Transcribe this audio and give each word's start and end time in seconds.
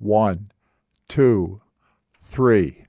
One, 0.00 0.52
two, 1.08 1.60
three. 2.30 2.84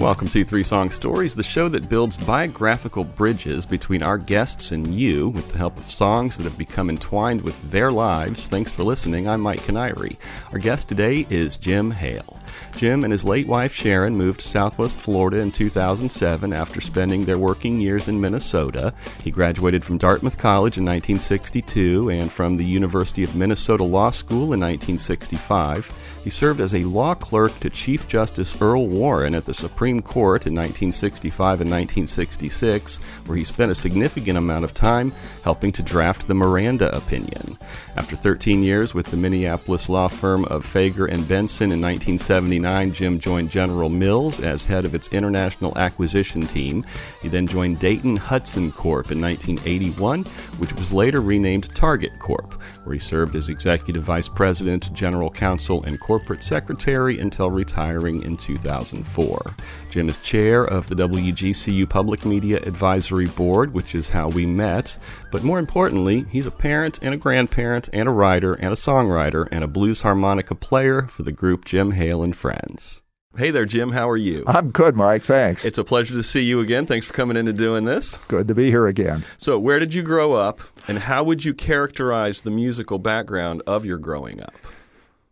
Welcome 0.00 0.28
to 0.28 0.44
Three 0.44 0.64
Song 0.64 0.90
Stories, 0.90 1.36
the 1.36 1.44
show 1.44 1.68
that 1.68 1.88
builds 1.88 2.16
biographical 2.16 3.04
bridges 3.04 3.64
between 3.64 4.02
our 4.02 4.18
guests 4.18 4.72
and 4.72 4.92
you 4.92 5.28
with 5.28 5.52
the 5.52 5.58
help 5.58 5.76
of 5.76 5.84
songs 5.84 6.36
that 6.36 6.44
have 6.44 6.58
become 6.58 6.90
entwined 6.90 7.42
with 7.42 7.70
their 7.70 7.92
lives. 7.92 8.48
Thanks 8.48 8.72
for 8.72 8.82
listening. 8.82 9.28
I'm 9.28 9.40
Mike 9.40 9.60
Kiniry. 9.60 10.16
Our 10.52 10.58
guest 10.58 10.88
today 10.88 11.26
is 11.30 11.56
Jim 11.56 11.92
Hale. 11.92 12.40
Jim 12.76 13.04
and 13.04 13.12
his 13.12 13.24
late 13.24 13.46
wife 13.46 13.72
Sharon 13.72 14.16
moved 14.16 14.40
to 14.40 14.48
Southwest 14.48 14.96
Florida 14.98 15.38
in 15.38 15.50
2007 15.50 16.52
after 16.52 16.80
spending 16.80 17.24
their 17.24 17.38
working 17.38 17.80
years 17.80 18.06
in 18.06 18.20
Minnesota. 18.20 18.92
He 19.24 19.30
graduated 19.30 19.82
from 19.82 19.96
Dartmouth 19.96 20.36
College 20.36 20.76
in 20.76 20.84
1962 20.84 22.10
and 22.10 22.30
from 22.30 22.56
the 22.56 22.64
University 22.64 23.24
of 23.24 23.34
Minnesota 23.34 23.82
Law 23.82 24.10
School 24.10 24.52
in 24.52 24.60
1965. 24.60 26.15
He 26.26 26.30
served 26.30 26.58
as 26.58 26.74
a 26.74 26.82
law 26.82 27.14
clerk 27.14 27.56
to 27.60 27.70
Chief 27.70 28.08
Justice 28.08 28.60
Earl 28.60 28.88
Warren 28.88 29.32
at 29.32 29.44
the 29.44 29.54
Supreme 29.54 30.02
Court 30.02 30.44
in 30.44 30.54
1965 30.54 31.60
and 31.60 31.70
1966, 31.70 32.98
where 33.26 33.38
he 33.38 33.44
spent 33.44 33.70
a 33.70 33.76
significant 33.76 34.36
amount 34.36 34.64
of 34.64 34.74
time 34.74 35.12
helping 35.44 35.70
to 35.70 35.84
draft 35.84 36.26
the 36.26 36.34
Miranda 36.34 36.92
opinion. 36.96 37.56
After 37.94 38.16
13 38.16 38.64
years 38.64 38.92
with 38.92 39.06
the 39.06 39.16
Minneapolis 39.16 39.88
law 39.88 40.08
firm 40.08 40.44
of 40.46 40.66
Faegre 40.66 41.08
and 41.08 41.28
Benson 41.28 41.70
in 41.70 41.80
1979, 41.80 42.92
Jim 42.92 43.20
joined 43.20 43.48
General 43.48 43.88
Mills 43.88 44.40
as 44.40 44.64
head 44.64 44.84
of 44.84 44.96
its 44.96 45.06
international 45.12 45.78
acquisition 45.78 46.44
team. 46.44 46.84
He 47.22 47.28
then 47.28 47.46
joined 47.46 47.78
Dayton 47.78 48.16
Hudson 48.16 48.72
Corp 48.72 49.12
in 49.12 49.20
1981, 49.20 50.24
which 50.58 50.72
was 50.72 50.92
later 50.92 51.20
renamed 51.20 51.72
Target 51.76 52.18
Corp, 52.18 52.55
where 52.86 52.94
he 52.94 52.98
served 52.98 53.34
as 53.34 53.48
executive 53.48 54.04
vice 54.04 54.28
president, 54.28 54.92
general 54.92 55.28
counsel, 55.28 55.82
and 55.82 56.00
corporate 56.00 56.44
secretary 56.44 57.18
until 57.18 57.50
retiring 57.50 58.22
in 58.22 58.36
2004. 58.36 59.54
Jim 59.90 60.08
is 60.08 60.16
chair 60.18 60.64
of 60.64 60.88
the 60.88 60.94
WGCU 60.94 61.88
Public 61.88 62.24
Media 62.24 62.58
Advisory 62.58 63.26
Board, 63.26 63.74
which 63.74 63.94
is 63.94 64.10
how 64.10 64.28
we 64.28 64.46
met. 64.46 64.96
But 65.32 65.42
more 65.42 65.58
importantly, 65.58 66.24
he's 66.30 66.46
a 66.46 66.50
parent 66.50 67.00
and 67.02 67.12
a 67.12 67.18
grandparent 67.18 67.88
and 67.92 68.08
a 68.08 68.12
writer 68.12 68.54
and 68.54 68.72
a 68.72 68.76
songwriter 68.76 69.48
and 69.50 69.64
a 69.64 69.68
blues 69.68 70.02
harmonica 70.02 70.54
player 70.54 71.02
for 71.02 71.24
the 71.24 71.32
group 71.32 71.64
Jim 71.64 71.90
Hale 71.90 72.22
and 72.22 72.36
Friends. 72.36 73.02
Hey 73.36 73.50
there, 73.50 73.66
Jim. 73.66 73.92
How 73.92 74.08
are 74.08 74.16
you? 74.16 74.44
I'm 74.46 74.70
good, 74.70 74.96
Mike. 74.96 75.22
Thanks. 75.22 75.66
It's 75.66 75.76
a 75.76 75.84
pleasure 75.84 76.14
to 76.14 76.22
see 76.22 76.40
you 76.40 76.60
again. 76.60 76.86
Thanks 76.86 77.04
for 77.04 77.12
coming 77.12 77.36
in 77.36 77.46
and 77.46 77.58
doing 77.58 77.84
this. 77.84 78.16
good 78.28 78.48
to 78.48 78.54
be 78.54 78.70
here 78.70 78.86
again. 78.86 79.26
So, 79.36 79.58
where 79.58 79.78
did 79.78 79.92
you 79.92 80.02
grow 80.02 80.32
up, 80.32 80.60
and 80.88 81.00
how 81.00 81.22
would 81.24 81.44
you 81.44 81.52
characterize 81.52 82.40
the 82.40 82.50
musical 82.50 82.98
background 82.98 83.62
of 83.66 83.84
your 83.84 83.98
growing 83.98 84.40
up? 84.40 84.54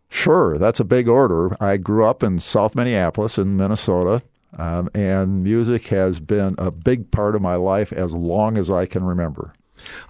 Sure, 0.07 0.59
that's 0.59 0.79
a 0.79 0.83
big 0.83 1.07
order. 1.09 1.57
I 1.59 1.77
grew 1.77 2.05
up 2.05 2.21
in 2.21 2.39
South 2.39 2.75
Minneapolis 2.75 3.39
in 3.39 3.57
Minnesota, 3.57 4.21
um, 4.55 4.87
and 4.93 5.43
music 5.43 5.87
has 5.87 6.19
been 6.19 6.53
a 6.59 6.69
big 6.69 7.09
part 7.09 7.35
of 7.35 7.41
my 7.41 7.55
life 7.55 7.91
as 7.91 8.13
long 8.13 8.55
as 8.55 8.69
I 8.69 8.85
can 8.85 9.03
remember. 9.03 9.54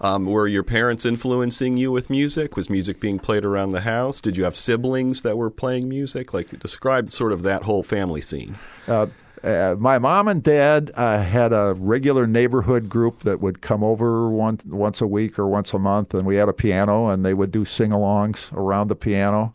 Um, 0.00 0.26
were 0.26 0.46
your 0.46 0.62
parents 0.62 1.04
influencing 1.04 1.76
you 1.76 1.92
with 1.92 2.10
music? 2.10 2.56
Was 2.56 2.70
music 2.70 3.00
being 3.00 3.18
played 3.18 3.44
around 3.44 3.70
the 3.70 3.82
house? 3.82 4.20
Did 4.20 4.36
you 4.36 4.44
have 4.44 4.56
siblings 4.56 5.22
that 5.22 5.36
were 5.36 5.50
playing 5.50 5.88
music? 5.88 6.32
Like, 6.32 6.58
describe 6.60 7.10
sort 7.10 7.32
of 7.32 7.42
that 7.42 7.64
whole 7.64 7.82
family 7.82 8.20
scene. 8.20 8.56
Uh, 8.86 9.06
uh, 9.42 9.76
my 9.78 9.98
mom 9.98 10.28
and 10.28 10.42
dad 10.42 10.90
uh, 10.94 11.22
had 11.22 11.52
a 11.52 11.74
regular 11.78 12.26
neighborhood 12.26 12.88
group 12.88 13.20
that 13.20 13.40
would 13.40 13.60
come 13.60 13.84
over 13.84 14.28
once 14.28 14.64
once 14.64 15.00
a 15.00 15.06
week 15.06 15.38
or 15.38 15.46
once 15.46 15.72
a 15.72 15.78
month, 15.78 16.14
and 16.14 16.26
we 16.26 16.36
had 16.36 16.48
a 16.48 16.52
piano, 16.52 17.08
and 17.08 17.24
they 17.24 17.34
would 17.34 17.52
do 17.52 17.64
sing-alongs 17.64 18.52
around 18.52 18.88
the 18.88 18.96
piano. 18.96 19.54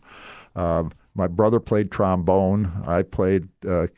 Uh, 0.54 0.84
my 1.14 1.26
brother 1.26 1.60
played 1.60 1.90
trombone. 1.90 2.72
I 2.86 3.02
played 3.02 3.48
uh, 3.68 3.88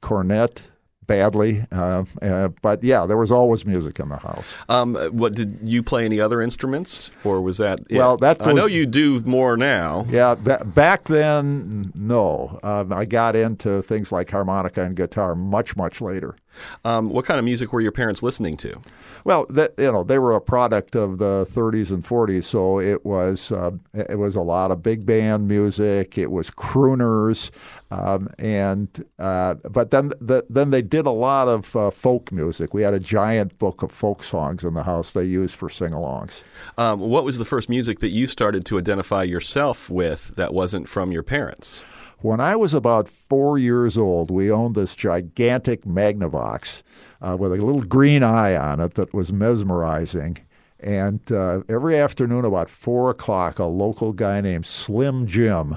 cornet 0.00 0.70
badly, 1.06 1.64
uh, 1.72 2.04
uh, 2.22 2.48
but 2.62 2.82
yeah, 2.82 3.06
there 3.06 3.16
was 3.16 3.30
always 3.30 3.64
music 3.64 3.98
in 4.00 4.08
the 4.08 4.16
house. 4.16 4.56
Um, 4.68 4.94
what 5.12 5.34
did 5.34 5.58
you 5.62 5.82
play 5.82 6.04
any 6.04 6.20
other 6.20 6.40
instruments, 6.40 7.10
or 7.24 7.40
was 7.40 7.58
that? 7.58 7.80
It? 7.90 7.96
Well, 7.96 8.16
that 8.18 8.44
I 8.46 8.52
know 8.52 8.66
you 8.66 8.86
do 8.86 9.20
more 9.20 9.56
now. 9.56 10.06
Yeah, 10.08 10.34
back 10.34 11.04
then, 11.04 11.92
no. 11.94 12.58
Um, 12.62 12.92
I 12.92 13.04
got 13.04 13.36
into 13.36 13.82
things 13.82 14.12
like 14.12 14.30
harmonica 14.30 14.82
and 14.82 14.96
guitar 14.96 15.34
much, 15.34 15.76
much 15.76 16.00
later. 16.00 16.36
Um, 16.84 17.10
what 17.10 17.24
kind 17.24 17.38
of 17.38 17.44
music 17.44 17.72
were 17.72 17.80
your 17.80 17.92
parents 17.92 18.22
listening 18.22 18.56
to? 18.58 18.80
Well, 19.24 19.46
that, 19.50 19.74
you 19.78 19.90
know, 19.90 20.04
they 20.04 20.18
were 20.18 20.34
a 20.34 20.40
product 20.40 20.94
of 20.94 21.18
the 21.18 21.46
30s 21.50 21.90
and 21.90 22.04
40s, 22.04 22.44
so 22.44 22.78
it 22.78 23.04
was 23.04 23.50
uh, 23.50 23.72
it 23.94 24.18
was 24.18 24.36
a 24.36 24.42
lot 24.42 24.70
of 24.70 24.82
big 24.82 25.06
band 25.06 25.48
music. 25.48 26.18
It 26.18 26.30
was 26.30 26.50
crooners, 26.50 27.50
um, 27.90 28.28
and 28.38 28.88
uh, 29.18 29.54
but 29.70 29.90
then 29.90 30.10
the, 30.20 30.44
then 30.50 30.70
they 30.70 30.82
did 30.82 31.06
a 31.06 31.10
lot 31.10 31.48
of 31.48 31.74
uh, 31.74 31.90
folk 31.90 32.32
music. 32.32 32.74
We 32.74 32.82
had 32.82 32.92
a 32.92 33.00
giant 33.00 33.58
book 33.58 33.82
of 33.82 33.90
folk 33.90 34.22
songs 34.22 34.62
in 34.62 34.74
the 34.74 34.82
house 34.82 35.12
they 35.12 35.24
used 35.24 35.54
for 35.54 35.70
sing-alongs. 35.70 36.42
Um, 36.76 37.00
what 37.00 37.24
was 37.24 37.38
the 37.38 37.44
first 37.44 37.68
music 37.68 38.00
that 38.00 38.10
you 38.10 38.26
started 38.26 38.66
to 38.66 38.78
identify 38.78 39.22
yourself 39.22 39.88
with 39.88 40.36
that 40.36 40.52
wasn't 40.52 40.88
from 40.88 41.12
your 41.12 41.22
parents? 41.22 41.82
When 42.24 42.40
I 42.40 42.56
was 42.56 42.72
about 42.72 43.06
four 43.06 43.58
years 43.58 43.98
old, 43.98 44.30
we 44.30 44.50
owned 44.50 44.76
this 44.76 44.94
gigantic 44.94 45.84
Magnavox 45.84 46.82
uh, 47.20 47.36
with 47.38 47.52
a 47.52 47.56
little 47.56 47.82
green 47.82 48.22
eye 48.22 48.56
on 48.56 48.80
it 48.80 48.94
that 48.94 49.12
was 49.12 49.30
mesmerizing. 49.30 50.38
And 50.80 51.20
uh, 51.30 51.64
every 51.68 51.98
afternoon, 51.98 52.46
about 52.46 52.70
four 52.70 53.10
o'clock, 53.10 53.58
a 53.58 53.66
local 53.66 54.14
guy 54.14 54.40
named 54.40 54.64
Slim 54.64 55.26
Jim 55.26 55.76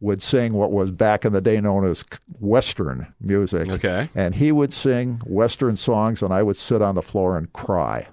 would 0.00 0.20
sing 0.20 0.52
what 0.52 0.70
was 0.70 0.90
back 0.90 1.24
in 1.24 1.32
the 1.32 1.40
day 1.40 1.62
known 1.62 1.86
as 1.86 2.04
Western 2.40 3.10
music. 3.18 3.66
Okay. 3.70 4.10
And 4.14 4.34
he 4.34 4.52
would 4.52 4.74
sing 4.74 5.22
Western 5.24 5.76
songs, 5.76 6.22
and 6.22 6.30
I 6.30 6.42
would 6.42 6.58
sit 6.58 6.82
on 6.82 6.94
the 6.94 7.00
floor 7.00 7.38
and 7.38 7.50
cry. 7.54 8.06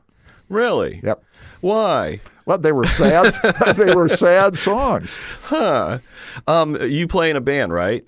Really? 0.47 1.01
Yep. 1.03 1.21
Why? 1.63 2.19
Well, 2.45 2.57
they 2.57 2.73
were 2.73 2.85
sad. 2.85 3.33
they 3.77 3.95
were 3.95 4.09
sad 4.09 4.57
songs. 4.57 5.17
Huh. 5.43 5.99
Um, 6.45 6.75
you 6.81 7.07
play 7.07 7.29
in 7.29 7.37
a 7.37 7.41
band, 7.41 7.71
right? 7.71 8.05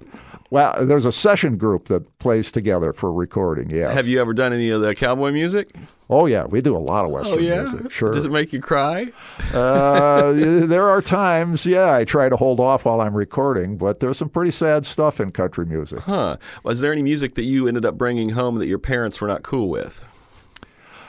Well, 0.49 0.85
there's 0.85 1.05
a 1.05 1.11
session 1.13 1.57
group 1.57 1.85
that 1.85 2.19
plays 2.19 2.51
together 2.51 2.91
for 2.91 3.13
recording. 3.13 3.69
Yes. 3.69 3.93
Have 3.93 4.07
you 4.09 4.19
ever 4.19 4.33
done 4.33 4.51
any 4.51 4.71
of 4.71 4.81
the 4.81 4.93
cowboy 4.93 5.31
music? 5.31 5.73
Oh 6.09 6.25
yeah, 6.25 6.45
we 6.45 6.59
do 6.59 6.75
a 6.75 6.79
lot 6.79 7.05
of 7.05 7.11
western 7.11 7.35
oh, 7.35 7.37
yeah? 7.37 7.61
music. 7.63 7.91
Sure. 7.91 8.13
Does 8.13 8.25
it 8.25 8.31
make 8.31 8.51
you 8.51 8.59
cry? 8.59 9.07
uh, 9.53 10.33
there 10.33 10.89
are 10.89 11.01
times, 11.01 11.65
yeah, 11.65 11.93
I 11.93 12.03
try 12.03 12.27
to 12.27 12.35
hold 12.35 12.59
off 12.59 12.83
while 12.83 12.99
I'm 12.99 13.15
recording, 13.15 13.77
but 13.77 14.01
there's 14.01 14.17
some 14.17 14.29
pretty 14.29 14.51
sad 14.51 14.85
stuff 14.85 15.21
in 15.21 15.31
country 15.31 15.65
music. 15.65 15.99
Huh? 15.99 16.35
Was 16.63 16.81
there 16.81 16.91
any 16.91 17.03
music 17.03 17.35
that 17.35 17.45
you 17.45 17.69
ended 17.69 17.85
up 17.85 17.97
bringing 17.97 18.31
home 18.31 18.59
that 18.59 18.67
your 18.67 18.79
parents 18.79 19.21
were 19.21 19.29
not 19.29 19.43
cool 19.43 19.69
with? 19.69 20.03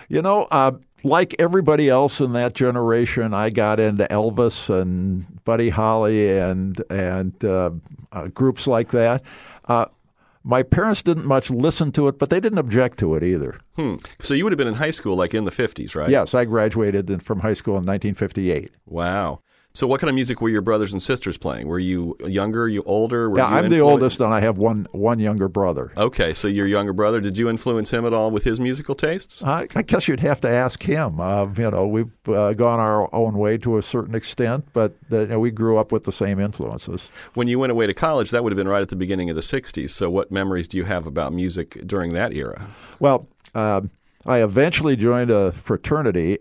You 0.08 0.22
know, 0.22 0.46
uh, 0.52 0.72
like 1.06 1.34
everybody 1.38 1.88
else 1.88 2.20
in 2.20 2.32
that 2.32 2.54
generation, 2.54 3.32
I 3.32 3.50
got 3.50 3.80
into 3.80 4.06
Elvis 4.10 4.68
and 4.68 5.44
Buddy 5.44 5.70
Holly 5.70 6.38
and 6.38 6.82
and 6.90 7.44
uh, 7.44 7.70
uh, 8.12 8.28
groups 8.28 8.66
like 8.66 8.90
that. 8.90 9.22
Uh, 9.66 9.86
my 10.42 10.62
parents 10.62 11.02
didn't 11.02 11.26
much 11.26 11.50
listen 11.50 11.90
to 11.92 12.06
it, 12.06 12.18
but 12.18 12.30
they 12.30 12.38
didn't 12.38 12.58
object 12.58 12.98
to 13.00 13.16
it 13.16 13.24
either. 13.24 13.58
Hmm. 13.74 13.96
So 14.20 14.32
you 14.32 14.44
would 14.44 14.52
have 14.52 14.58
been 14.58 14.68
in 14.68 14.74
high 14.74 14.92
school, 14.92 15.16
like 15.16 15.34
in 15.34 15.44
the 15.44 15.50
fifties, 15.50 15.94
right? 15.94 16.10
Yes, 16.10 16.34
I 16.34 16.44
graduated 16.44 17.22
from 17.22 17.40
high 17.40 17.54
school 17.54 17.74
in 17.74 17.84
1958. 17.84 18.70
Wow. 18.86 19.40
So, 19.76 19.86
what 19.86 20.00
kind 20.00 20.08
of 20.08 20.14
music 20.14 20.40
were 20.40 20.48
your 20.48 20.62
brothers 20.62 20.94
and 20.94 21.02
sisters 21.02 21.36
playing? 21.36 21.68
Were 21.68 21.78
you 21.78 22.16
younger? 22.20 22.66
You 22.66 22.82
older? 22.84 23.28
Were 23.28 23.36
yeah, 23.36 23.50
you 23.50 23.56
I'm 23.56 23.68
the 23.68 23.80
oldest, 23.80 24.20
and 24.20 24.32
I 24.32 24.40
have 24.40 24.56
one 24.56 24.88
one 24.92 25.18
younger 25.18 25.48
brother. 25.48 25.92
Okay, 25.98 26.32
so 26.32 26.48
your 26.48 26.66
younger 26.66 26.94
brother. 26.94 27.20
Did 27.20 27.36
you 27.36 27.50
influence 27.50 27.90
him 27.90 28.06
at 28.06 28.14
all 28.14 28.30
with 28.30 28.44
his 28.44 28.58
musical 28.58 28.94
tastes? 28.94 29.44
I, 29.44 29.68
I 29.74 29.82
guess 29.82 30.08
you'd 30.08 30.20
have 30.20 30.40
to 30.40 30.48
ask 30.48 30.82
him. 30.82 31.20
Uh, 31.20 31.48
you 31.54 31.70
know, 31.70 31.86
we've 31.86 32.10
uh, 32.26 32.54
gone 32.54 32.80
our 32.80 33.14
own 33.14 33.36
way 33.36 33.58
to 33.58 33.76
a 33.76 33.82
certain 33.82 34.14
extent, 34.14 34.66
but 34.72 34.94
the, 35.10 35.20
you 35.20 35.26
know, 35.26 35.40
we 35.40 35.50
grew 35.50 35.76
up 35.76 35.92
with 35.92 36.04
the 36.04 36.12
same 36.12 36.40
influences. 36.40 37.10
When 37.34 37.46
you 37.46 37.58
went 37.58 37.70
away 37.70 37.86
to 37.86 37.92
college, 37.92 38.30
that 38.30 38.42
would 38.42 38.52
have 38.52 38.56
been 38.56 38.68
right 38.68 38.80
at 38.80 38.88
the 38.88 38.96
beginning 38.96 39.28
of 39.28 39.36
the 39.36 39.42
'60s. 39.42 39.90
So, 39.90 40.08
what 40.08 40.30
memories 40.30 40.68
do 40.68 40.78
you 40.78 40.84
have 40.84 41.06
about 41.06 41.34
music 41.34 41.86
during 41.86 42.14
that 42.14 42.32
era? 42.32 42.70
Well. 42.98 43.28
Um, 43.54 43.90
I 44.28 44.42
eventually 44.42 44.96
joined 44.96 45.30
a 45.30 45.52
fraternity 45.52 46.40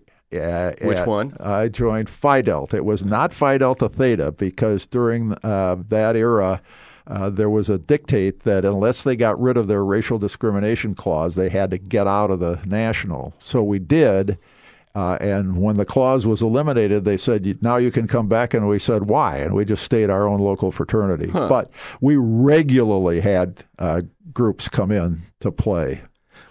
Which 0.81 1.05
one? 1.05 1.35
I 1.39 1.67
joined 1.69 2.09
Phi 2.09 2.41
Delta. 2.41 2.77
It 2.77 2.85
was 2.85 3.03
not 3.03 3.33
Phi 3.33 3.57
Delta 3.57 3.89
Theta 3.89 4.31
because 4.31 4.85
during 4.85 5.35
uh, 5.43 5.77
that 5.89 6.15
era, 6.15 6.61
uh, 7.07 7.29
there 7.29 7.49
was 7.49 7.69
a 7.69 7.77
dictate 7.77 8.41
that 8.41 8.65
unless 8.65 9.03
they 9.03 9.15
got 9.15 9.39
rid 9.39 9.57
of 9.57 9.67
their 9.67 9.85
racial 9.85 10.17
discrimination 10.17 10.95
clause, 10.95 11.35
they 11.35 11.49
had 11.49 11.69
to 11.71 11.77
get 11.77 12.07
out 12.07 12.31
of 12.31 12.39
the 12.39 12.59
national. 12.65 13.33
So 13.39 13.61
we 13.63 13.79
did. 13.79 14.37
Uh, 14.95 15.17
and 15.19 15.57
when 15.61 15.75
the 15.75 15.83
clause 15.85 16.25
was 16.25 16.41
eliminated, 16.41 17.03
they 17.03 17.17
said, 17.17 17.61
now 17.61 17.75
you 17.75 17.91
can 17.91 18.07
come 18.07 18.29
back. 18.29 18.53
And 18.53 18.65
we 18.67 18.79
said, 18.79 19.03
why? 19.09 19.37
And 19.39 19.53
we 19.53 19.65
just 19.65 19.83
stayed 19.83 20.09
our 20.09 20.25
own 20.25 20.39
local 20.39 20.71
fraternity. 20.71 21.29
But 21.33 21.69
we 21.99 22.15
regularly 22.15 23.19
had 23.19 23.63
uh, 23.77 24.03
groups 24.33 24.69
come 24.69 24.91
in 24.91 25.23
to 25.41 25.51
play. 25.51 26.01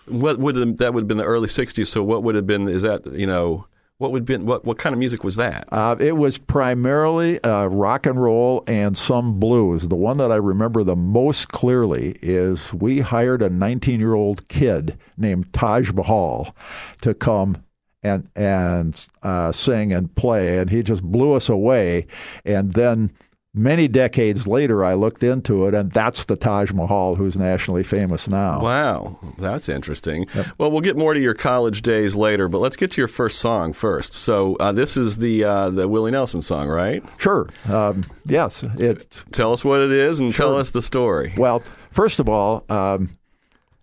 What 0.07 0.39
would 0.39 0.57
have- 0.57 0.77
that 0.77 0.93
would 0.93 1.03
have 1.05 1.09
been 1.09 1.17
the 1.17 1.25
early 1.25 1.49
'60s? 1.49 1.87
So 1.87 2.03
what 2.05 2.23
would 2.23 2.35
have 2.35 2.47
been? 2.47 2.69
Is 2.69 2.83
that 2.83 3.07
you 3.15 3.27
know 3.27 3.67
what 3.99 4.11
would 4.11 4.25
been 4.25 4.45
what 4.45 4.65
what 4.65 4.79
kind 4.79 4.93
of 4.93 4.99
music 4.99 5.23
was 5.23 5.37
that? 5.37 5.69
Uh, 5.71 5.97
it 6.01 6.17
was 6.17 6.39
primarily 6.39 7.43
uh, 7.45 7.67
rock 7.67 8.07
and 8.07 8.21
roll 8.21 8.65
and 8.67 8.97
some 8.97 9.39
blues. 9.39 9.89
The 9.89 9.97
one 9.97 10.17
that 10.19 10.33
I 10.33 10.37
remember 10.37 10.83
the 10.83 10.97
most 10.97 11.49
clearly 11.49 12.17
is 12.21 12.75
we 12.75 13.01
hired 13.01 13.41
a 13.41 13.51
19 13.51 14.01
year 14.01 14.15
old 14.15 14.49
kid 14.49 14.99
named 15.17 15.53
Taj 15.53 15.93
Mahal 15.93 16.55
to 17.03 17.15
come 17.15 17.63
and 18.03 18.29
and 18.35 19.07
uh, 19.23 19.53
sing 19.53 19.93
and 19.93 20.15
play, 20.15 20.59
and 20.59 20.71
he 20.71 20.83
just 20.83 21.03
blew 21.03 21.33
us 21.33 21.49
away. 21.49 22.07
And 22.45 22.73
then 22.73 23.13
many 23.55 23.87
decades 23.89 24.47
later, 24.47 24.85
I 24.85 24.95
looked 24.95 25.23
into 25.23 25.67
it, 25.67 25.75
and 25.75 25.91
that's 25.93 26.25
the 26.25 26.37
Taj 26.37 26.73
Mahal 26.73 27.15
who's 27.15 27.37
nationally 27.37 27.85
famous 27.85 28.29
now. 28.29 28.61
Wow, 28.61 29.19
that's 29.39 29.69
interesting. 29.69 30.27
Well, 30.59 30.71
we'll 30.71 30.81
get 30.81 30.97
more 30.97 31.15
to 31.15 31.21
your 31.21 31.35
college 31.35 31.81
days 31.83 32.17
later, 32.17 32.49
but 32.49 32.59
let's 32.59 32.77
get 32.77 32.91
to 32.93 33.01
your 33.01 33.09
first 33.09 33.39
song 33.39 33.73
first. 33.73 34.15
So 34.15 34.57
uh, 34.57 34.73
this 34.73 34.97
is 34.97 35.19
the 35.19 35.45
uh, 35.45 35.71
the 35.71 35.89
Willie 35.89 36.11
Nelson 36.11 36.43
song, 36.43 36.69
right? 36.69 37.03
Sure. 37.19 37.49
Um, 37.69 38.03
yes. 38.27 38.63
It's 38.79 39.25
Tell 39.31 39.53
us 39.53 39.65
what 39.65 39.81
it 39.81 39.93
is 39.93 40.21
and 40.21 40.35
tell 40.35 40.57
us 40.57 40.71
the 40.73 40.83
story. 40.83 41.33
Well, 41.37 41.63
first 41.91 42.19
of 42.21 42.29
all, 42.29 42.65
um, 42.69 43.17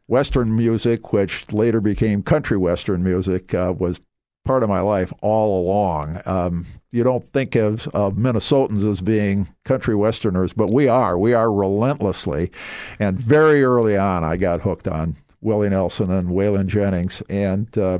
Western 0.07 0.55
music, 0.55 1.13
which 1.13 1.51
later 1.53 1.79
became 1.79 2.21
country 2.21 2.57
Western 2.57 3.03
music, 3.03 3.53
uh, 3.53 3.73
was 3.77 4.01
part 4.43 4.63
of 4.63 4.69
my 4.69 4.81
life 4.81 5.13
all 5.21 5.61
along. 5.61 6.21
Um, 6.25 6.65
you 6.91 7.03
don't 7.03 7.23
think 7.23 7.55
of, 7.55 7.87
of 7.89 8.15
Minnesotans 8.15 8.89
as 8.89 9.01
being 9.01 9.53
country 9.63 9.95
Westerners, 9.95 10.53
but 10.53 10.71
we 10.71 10.87
are. 10.87 11.17
We 11.17 11.33
are 11.33 11.53
relentlessly. 11.53 12.51
And 12.99 13.19
very 13.19 13.63
early 13.63 13.97
on, 13.97 14.23
I 14.23 14.37
got 14.37 14.61
hooked 14.61 14.87
on 14.87 15.15
Willie 15.41 15.69
Nelson 15.69 16.11
and 16.11 16.29
Waylon 16.29 16.67
Jennings. 16.67 17.21
And 17.29 17.75
uh, 17.77 17.99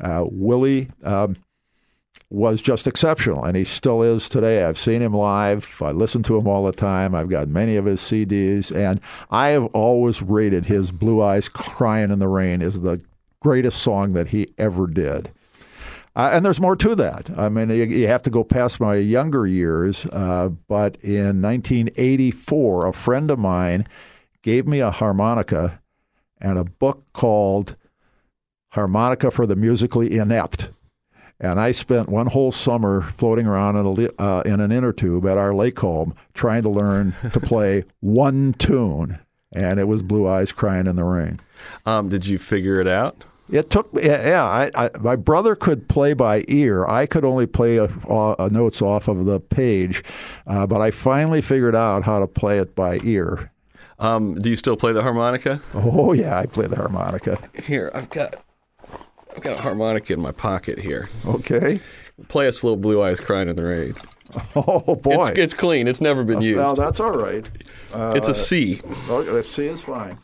uh, 0.00 0.24
Willie. 0.30 0.90
Um, 1.02 1.36
was 2.28 2.60
just 2.60 2.88
exceptional, 2.88 3.44
and 3.44 3.56
he 3.56 3.64
still 3.64 4.02
is 4.02 4.28
today. 4.28 4.64
I've 4.64 4.78
seen 4.78 5.00
him 5.00 5.14
live. 5.14 5.80
I 5.80 5.92
listen 5.92 6.24
to 6.24 6.36
him 6.36 6.48
all 6.48 6.64
the 6.64 6.72
time. 6.72 7.14
I've 7.14 7.28
got 7.28 7.46
many 7.46 7.76
of 7.76 7.84
his 7.84 8.00
CDs, 8.00 8.74
and 8.74 9.00
I 9.30 9.48
have 9.50 9.66
always 9.66 10.22
rated 10.22 10.66
his 10.66 10.90
"Blue 10.90 11.22
Eyes 11.22 11.48
Crying 11.48 12.10
in 12.10 12.18
the 12.18 12.26
Rain" 12.28 12.62
as 12.62 12.80
the 12.80 13.00
greatest 13.40 13.80
song 13.80 14.12
that 14.14 14.28
he 14.28 14.48
ever 14.58 14.88
did. 14.88 15.30
Uh, 16.16 16.30
and 16.32 16.46
there's 16.46 16.60
more 16.60 16.76
to 16.76 16.94
that. 16.94 17.28
I 17.36 17.50
mean, 17.50 17.68
you, 17.68 17.84
you 17.84 18.08
have 18.08 18.22
to 18.22 18.30
go 18.30 18.42
past 18.42 18.80
my 18.80 18.94
younger 18.94 19.46
years, 19.46 20.06
uh, 20.06 20.48
but 20.66 20.96
in 21.04 21.42
1984, 21.42 22.86
a 22.86 22.92
friend 22.94 23.30
of 23.30 23.38
mine 23.38 23.86
gave 24.40 24.66
me 24.66 24.80
a 24.80 24.90
harmonica 24.90 25.82
and 26.40 26.58
a 26.58 26.64
book 26.64 27.04
called 27.12 27.76
Harmonica 28.70 29.30
for 29.30 29.46
the 29.46 29.56
Musically 29.56 30.16
Inept. 30.16 30.70
And 31.38 31.60
I 31.60 31.72
spent 31.72 32.08
one 32.08 32.28
whole 32.28 32.50
summer 32.50 33.02
floating 33.02 33.46
around 33.46 33.76
in, 33.76 33.86
a, 33.86 34.22
uh, 34.22 34.42
in 34.46 34.60
an 34.60 34.72
inner 34.72 34.94
tube 34.94 35.26
at 35.26 35.36
our 35.36 35.54
lake 35.54 35.78
home 35.78 36.14
trying 36.32 36.62
to 36.62 36.70
learn 36.70 37.14
to 37.34 37.40
play 37.40 37.84
one 38.00 38.54
tune. 38.54 39.18
And 39.52 39.78
it 39.78 39.84
was 39.84 40.02
Blue 40.02 40.26
Eyes 40.26 40.50
Crying 40.50 40.86
in 40.86 40.96
the 40.96 41.04
Rain. 41.04 41.40
Um, 41.84 42.08
did 42.08 42.26
you 42.26 42.38
figure 42.38 42.80
it 42.80 42.88
out? 42.88 43.22
It 43.50 43.70
took 43.70 43.92
me, 43.94 44.02
yeah, 44.04 44.26
yeah 44.26 44.44
I, 44.44 44.70
I, 44.74 44.90
my 45.00 45.14
brother 45.16 45.54
could 45.54 45.88
play 45.88 46.14
by 46.14 46.44
ear. 46.48 46.84
I 46.86 47.06
could 47.06 47.24
only 47.24 47.46
play 47.46 47.76
a, 47.76 47.84
a 48.08 48.48
notes 48.50 48.82
off 48.82 49.06
of 49.08 49.24
the 49.26 49.38
page, 49.38 50.02
uh, 50.46 50.66
but 50.66 50.80
I 50.80 50.90
finally 50.90 51.40
figured 51.40 51.76
out 51.76 52.02
how 52.02 52.18
to 52.18 52.26
play 52.26 52.58
it 52.58 52.74
by 52.74 52.98
ear. 53.04 53.52
Um, 53.98 54.34
do 54.34 54.50
you 54.50 54.56
still 54.56 54.76
play 54.76 54.92
the 54.92 55.02
harmonica? 55.02 55.60
Oh, 55.74 56.12
yeah, 56.12 56.38
I 56.38 56.46
play 56.46 56.66
the 56.66 56.76
harmonica. 56.76 57.38
Here, 57.54 57.90
I've 57.94 58.10
got 58.10 58.36
I've 59.34 59.42
got 59.42 59.58
a 59.58 59.62
harmonica 59.62 60.12
in 60.12 60.20
my 60.20 60.32
pocket 60.32 60.78
here. 60.78 61.08
Okay. 61.26 61.80
Play 62.28 62.48
us 62.48 62.64
little 62.64 62.78
blue 62.78 63.02
eyes 63.02 63.20
crying 63.20 63.48
in 63.48 63.56
the 63.56 63.64
rain. 63.64 63.94
Oh, 64.56 64.96
boy. 64.96 65.28
It's, 65.28 65.38
it's 65.38 65.54
clean. 65.54 65.86
It's 65.86 66.00
never 66.00 66.24
been 66.24 66.40
used. 66.40 66.58
well, 66.58 66.74
that's 66.74 66.98
all 66.98 67.12
right. 67.12 67.48
Uh, 67.94 68.12
it's 68.16 68.26
a 68.26 68.34
C. 68.34 68.80
oh, 69.08 69.40
C 69.42 69.66
is 69.66 69.80
fine. 69.80 70.18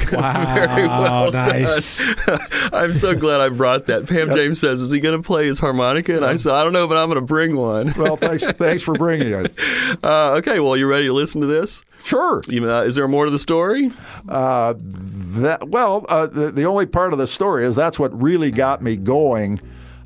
Very 0.10 0.88
well 0.88 1.32
nice. 1.32 2.14
done. 2.24 2.38
I'm 2.72 2.94
so 2.94 3.14
glad 3.14 3.40
I 3.40 3.48
brought 3.48 3.86
that. 3.86 4.06
Pam 4.06 4.34
James 4.34 4.60
says, 4.60 4.80
"Is 4.80 4.90
he 4.90 5.00
going 5.00 5.20
to 5.20 5.26
play 5.26 5.46
his 5.46 5.58
harmonica?" 5.58 6.16
And 6.16 6.24
I 6.24 6.36
said, 6.36 6.52
"I 6.52 6.62
don't 6.64 6.72
know, 6.72 6.86
but 6.88 6.96
I'm 6.96 7.08
going 7.08 7.20
to 7.20 7.26
bring 7.26 7.56
one." 7.56 7.92
Well, 7.96 8.16
thanks, 8.16 8.44
thanks 8.52 8.82
for 8.82 8.94
bringing 8.94 9.32
it. 9.32 9.54
Uh, 10.02 10.32
okay, 10.34 10.60
well, 10.60 10.76
you 10.76 10.86
ready 10.86 11.06
to 11.06 11.12
listen 11.12 11.40
to 11.40 11.46
this? 11.46 11.84
Sure. 12.04 12.42
You, 12.48 12.70
uh, 12.70 12.82
is 12.82 12.94
there 12.94 13.08
more 13.08 13.24
to 13.24 13.30
the 13.30 13.38
story? 13.38 13.90
Uh, 14.28 14.74
that 14.78 15.68
well, 15.68 16.04
uh, 16.08 16.26
the, 16.26 16.50
the 16.50 16.64
only 16.64 16.86
part 16.86 17.12
of 17.12 17.18
the 17.18 17.26
story 17.26 17.64
is 17.64 17.76
that's 17.76 17.98
what 17.98 18.20
really 18.20 18.50
got 18.50 18.82
me 18.82 18.96
going. 18.96 19.60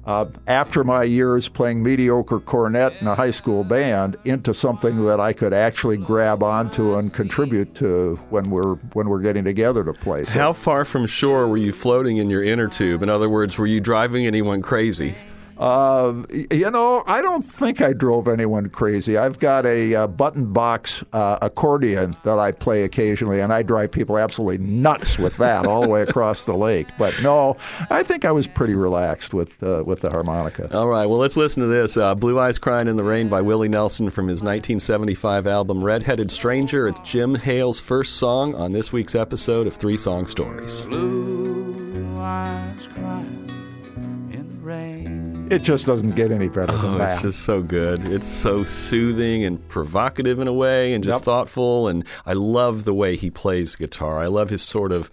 Uh, 0.06 0.26
after 0.46 0.82
my 0.82 1.02
years 1.02 1.48
playing 1.48 1.82
mediocre 1.82 2.40
cornet 2.40 2.94
in 3.00 3.06
a 3.06 3.14
high 3.14 3.30
school 3.30 3.62
band, 3.64 4.16
into 4.24 4.54
something 4.54 5.04
that 5.04 5.20
I 5.20 5.32
could 5.32 5.52
actually 5.52 5.98
grab 5.98 6.42
onto 6.42 6.96
and 6.96 7.12
contribute 7.12 7.74
to 7.76 8.18
when 8.30 8.50
we're 8.50 8.76
when 8.94 9.08
we're 9.08 9.20
getting 9.20 9.44
together 9.44 9.84
to 9.84 9.92
play. 9.92 10.24
So, 10.24 10.38
How 10.38 10.52
far 10.52 10.84
from 10.84 11.06
shore 11.06 11.48
were 11.48 11.58
you 11.58 11.72
floating 11.72 12.16
in 12.16 12.30
your 12.30 12.42
inner 12.42 12.68
tube? 12.68 13.02
In 13.02 13.10
other 13.10 13.28
words, 13.28 13.58
were 13.58 13.66
you 13.66 13.80
driving 13.80 14.26
anyone 14.26 14.62
crazy? 14.62 15.14
Uh, 15.60 16.22
you 16.50 16.70
know, 16.70 17.04
I 17.06 17.20
don't 17.20 17.42
think 17.42 17.82
I 17.82 17.92
drove 17.92 18.28
anyone 18.28 18.70
crazy. 18.70 19.18
I've 19.18 19.38
got 19.38 19.66
a 19.66 19.94
uh, 19.94 20.06
button 20.06 20.54
box 20.54 21.04
uh, 21.12 21.36
accordion 21.42 22.16
that 22.24 22.38
I 22.38 22.50
play 22.50 22.84
occasionally, 22.84 23.40
and 23.40 23.52
I 23.52 23.62
drive 23.62 23.92
people 23.92 24.16
absolutely 24.16 24.56
nuts 24.56 25.18
with 25.18 25.36
that 25.36 25.66
all 25.66 25.82
the 25.82 25.88
way 25.88 26.00
across 26.00 26.46
the 26.46 26.56
lake. 26.56 26.86
But 26.98 27.14
no, 27.22 27.58
I 27.90 28.02
think 28.02 28.24
I 28.24 28.32
was 28.32 28.46
pretty 28.46 28.74
relaxed 28.74 29.34
with 29.34 29.62
uh, 29.62 29.84
with 29.86 30.00
the 30.00 30.08
harmonica. 30.08 30.74
All 30.74 30.88
right, 30.88 31.04
well, 31.04 31.18
let's 31.18 31.36
listen 31.36 31.62
to 31.62 31.68
this. 31.68 31.98
Uh, 31.98 32.14
Blue 32.14 32.40
Eyes 32.40 32.58
Crying 32.58 32.88
in 32.88 32.96
the 32.96 33.04
Rain 33.04 33.28
by 33.28 33.42
Willie 33.42 33.68
Nelson 33.68 34.08
from 34.08 34.28
his 34.28 34.42
1975 34.42 35.46
album 35.46 35.84
Redheaded 35.84 36.32
Stranger. 36.32 36.88
It's 36.88 37.00
Jim 37.00 37.34
Hale's 37.34 37.80
first 37.80 38.16
song 38.16 38.54
on 38.54 38.72
this 38.72 38.94
week's 38.94 39.14
episode 39.14 39.66
of 39.66 39.74
Three 39.74 39.98
Song 39.98 40.26
Stories. 40.26 40.86
Blue 40.86 42.18
eyes 42.18 42.86
crying 42.86 42.94
in 42.94 42.94
the 42.94 43.00
rain. 43.02 43.09
It 45.50 45.62
just 45.62 45.84
doesn't 45.84 46.14
get 46.14 46.30
any 46.30 46.48
better 46.48 46.72
than 46.72 46.94
Oh, 46.94 46.98
that. 46.98 47.12
it's 47.14 47.22
just 47.22 47.40
so 47.40 47.60
good. 47.62 48.04
It's 48.06 48.26
so 48.28 48.62
soothing 48.64 49.44
and 49.44 49.66
provocative 49.68 50.38
in 50.38 50.46
a 50.48 50.52
way 50.52 50.94
and 50.94 51.02
just 51.02 51.18
Yep. 51.20 51.24
thoughtful. 51.24 51.88
And 51.88 52.04
I 52.24 52.34
love 52.34 52.84
the 52.84 52.94
way 52.94 53.16
he 53.16 53.30
plays 53.30 53.74
guitar. 53.76 54.18
I 54.20 54.26
love 54.26 54.50
his 54.50 54.62
sort 54.62 54.92
of 54.92 55.10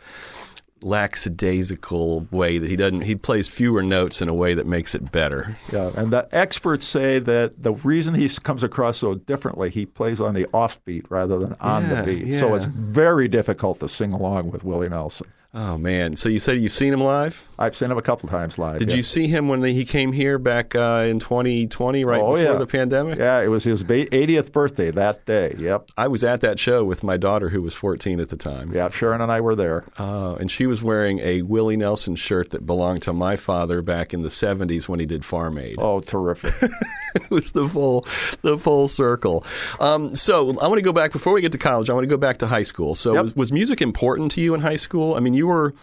lackadaisical 0.83 2.27
way 2.31 2.59
that 2.59 2.69
he 2.69 2.75
doesn't, 2.75 3.01
he 3.01 3.15
plays 3.15 3.47
fewer 3.47 3.81
notes 3.81 4.21
in 4.21 4.29
a 4.29 4.33
way 4.33 4.53
that 4.53 4.67
makes 4.67 4.93
it 4.93 5.11
better. 5.11 5.57
Yeah, 5.73 5.89
and 5.97 6.11
the 6.11 6.27
experts 6.31 6.85
say 6.85 7.17
that 7.19 7.63
the 7.63 7.73
reason 7.73 8.13
he 8.13 8.29
comes 8.29 8.61
across 8.63 8.97
so 8.97 9.15
differently, 9.15 9.69
he 9.71 9.85
plays 9.85 10.19
on 10.21 10.33
the 10.35 10.45
offbeat 10.53 11.05
rather 11.09 11.39
than 11.39 11.55
on 11.59 11.83
Yeah, 11.89 12.01
the 12.01 12.13
beat. 12.13 12.33
So 12.33 12.53
it's 12.53 12.65
very 12.65 13.27
difficult 13.27 13.79
to 13.79 13.89
sing 13.89 14.13
along 14.13 14.51
with 14.51 14.63
Willie 14.63 14.89
Nelson. 14.89 15.27
Oh, 15.53 15.77
man. 15.77 16.15
So 16.15 16.29
you 16.29 16.37
said 16.39 16.57
you've 16.59 16.71
seen 16.71 16.93
him 16.93 16.99
live? 17.01 17.47
I've 17.57 17.75
seen 17.75 17.89
him 17.89 17.97
a 17.97 18.01
couple 18.01 18.29
times 18.29 18.59
live. 18.59 18.79
Did 18.79 18.89
yeah. 18.91 18.97
you 18.97 19.01
see 19.01 19.27
him 19.27 19.47
when 19.47 19.63
he 19.63 19.85
came 19.85 20.11
here 20.11 20.37
back 20.37 20.75
uh, 20.75 21.05
in 21.09 21.19
2020, 21.19 22.03
right 22.03 22.19
Oh, 22.21 22.35
before 22.35 22.53
yeah. 22.53 22.59
the 22.59 22.67
pandemic? 22.67 23.17
Yeah, 23.17 23.41
it 23.41 23.47
was 23.47 23.63
his 23.63 23.83
80th 23.83 24.51
birthday 24.51 24.91
that 24.91 25.25
day. 25.25 25.55
Yep. 25.57 25.89
I 25.97 26.09
was 26.09 26.23
at 26.23 26.41
that 26.41 26.59
show 26.59 26.83
with 26.83 27.01
my 27.03 27.17
daughter, 27.17 27.49
who 27.49 27.61
was 27.61 27.73
14 27.73 28.19
at 28.19 28.29
the 28.29 28.35
time. 28.37 28.71
Yeah, 28.73 28.89
Sharon 28.89 29.21
and 29.21 29.31
I 29.31 29.41
were 29.41 29.55
there. 29.55 29.85
Uh, 29.97 30.35
and 30.35 30.51
she 30.51 30.67
was 30.67 30.83
wearing 30.83 31.19
a 31.19 31.41
Willie 31.41 31.77
Nelson 31.77 32.15
shirt 32.15 32.51
that 32.51 32.65
belonged 32.65 33.01
to 33.03 33.13
my 33.13 33.35
father 33.35 33.81
back 33.81 34.13
in 34.13 34.21
the 34.21 34.29
70s 34.29 34.87
when 34.87 34.99
he 34.99 35.05
did 35.07 35.25
Farm 35.25 35.57
Aid. 35.57 35.75
Oh, 35.79 36.01
terrific. 36.01 36.53
it 37.15 37.31
was 37.31 37.51
the 37.51 37.67
full 37.67 38.05
the 38.41 38.57
full 38.59 38.87
circle. 38.87 39.43
Um, 39.79 40.15
so 40.15 40.49
I 40.59 40.67
want 40.67 40.75
to 40.75 40.81
go 40.83 40.93
back 40.93 41.11
before 41.13 41.33
we 41.33 41.41
get 41.41 41.53
to 41.53 41.57
college. 41.57 41.89
I 41.89 41.93
want 41.93 42.03
to 42.03 42.07
go 42.09 42.17
back 42.17 42.39
to 42.39 42.47
high 42.47 42.63
school. 42.63 42.93
So 42.93 43.13
Yep. 43.13 43.23
was, 43.23 43.35
was 43.35 43.51
music 43.51 43.81
important 43.81 44.31
to 44.33 44.41
you 44.41 44.53
in 44.53 44.61
high 44.61 44.75
school? 44.75 45.15
I 45.15 45.19
mean, 45.19 45.33
you 45.37 45.47
were. 45.47 45.73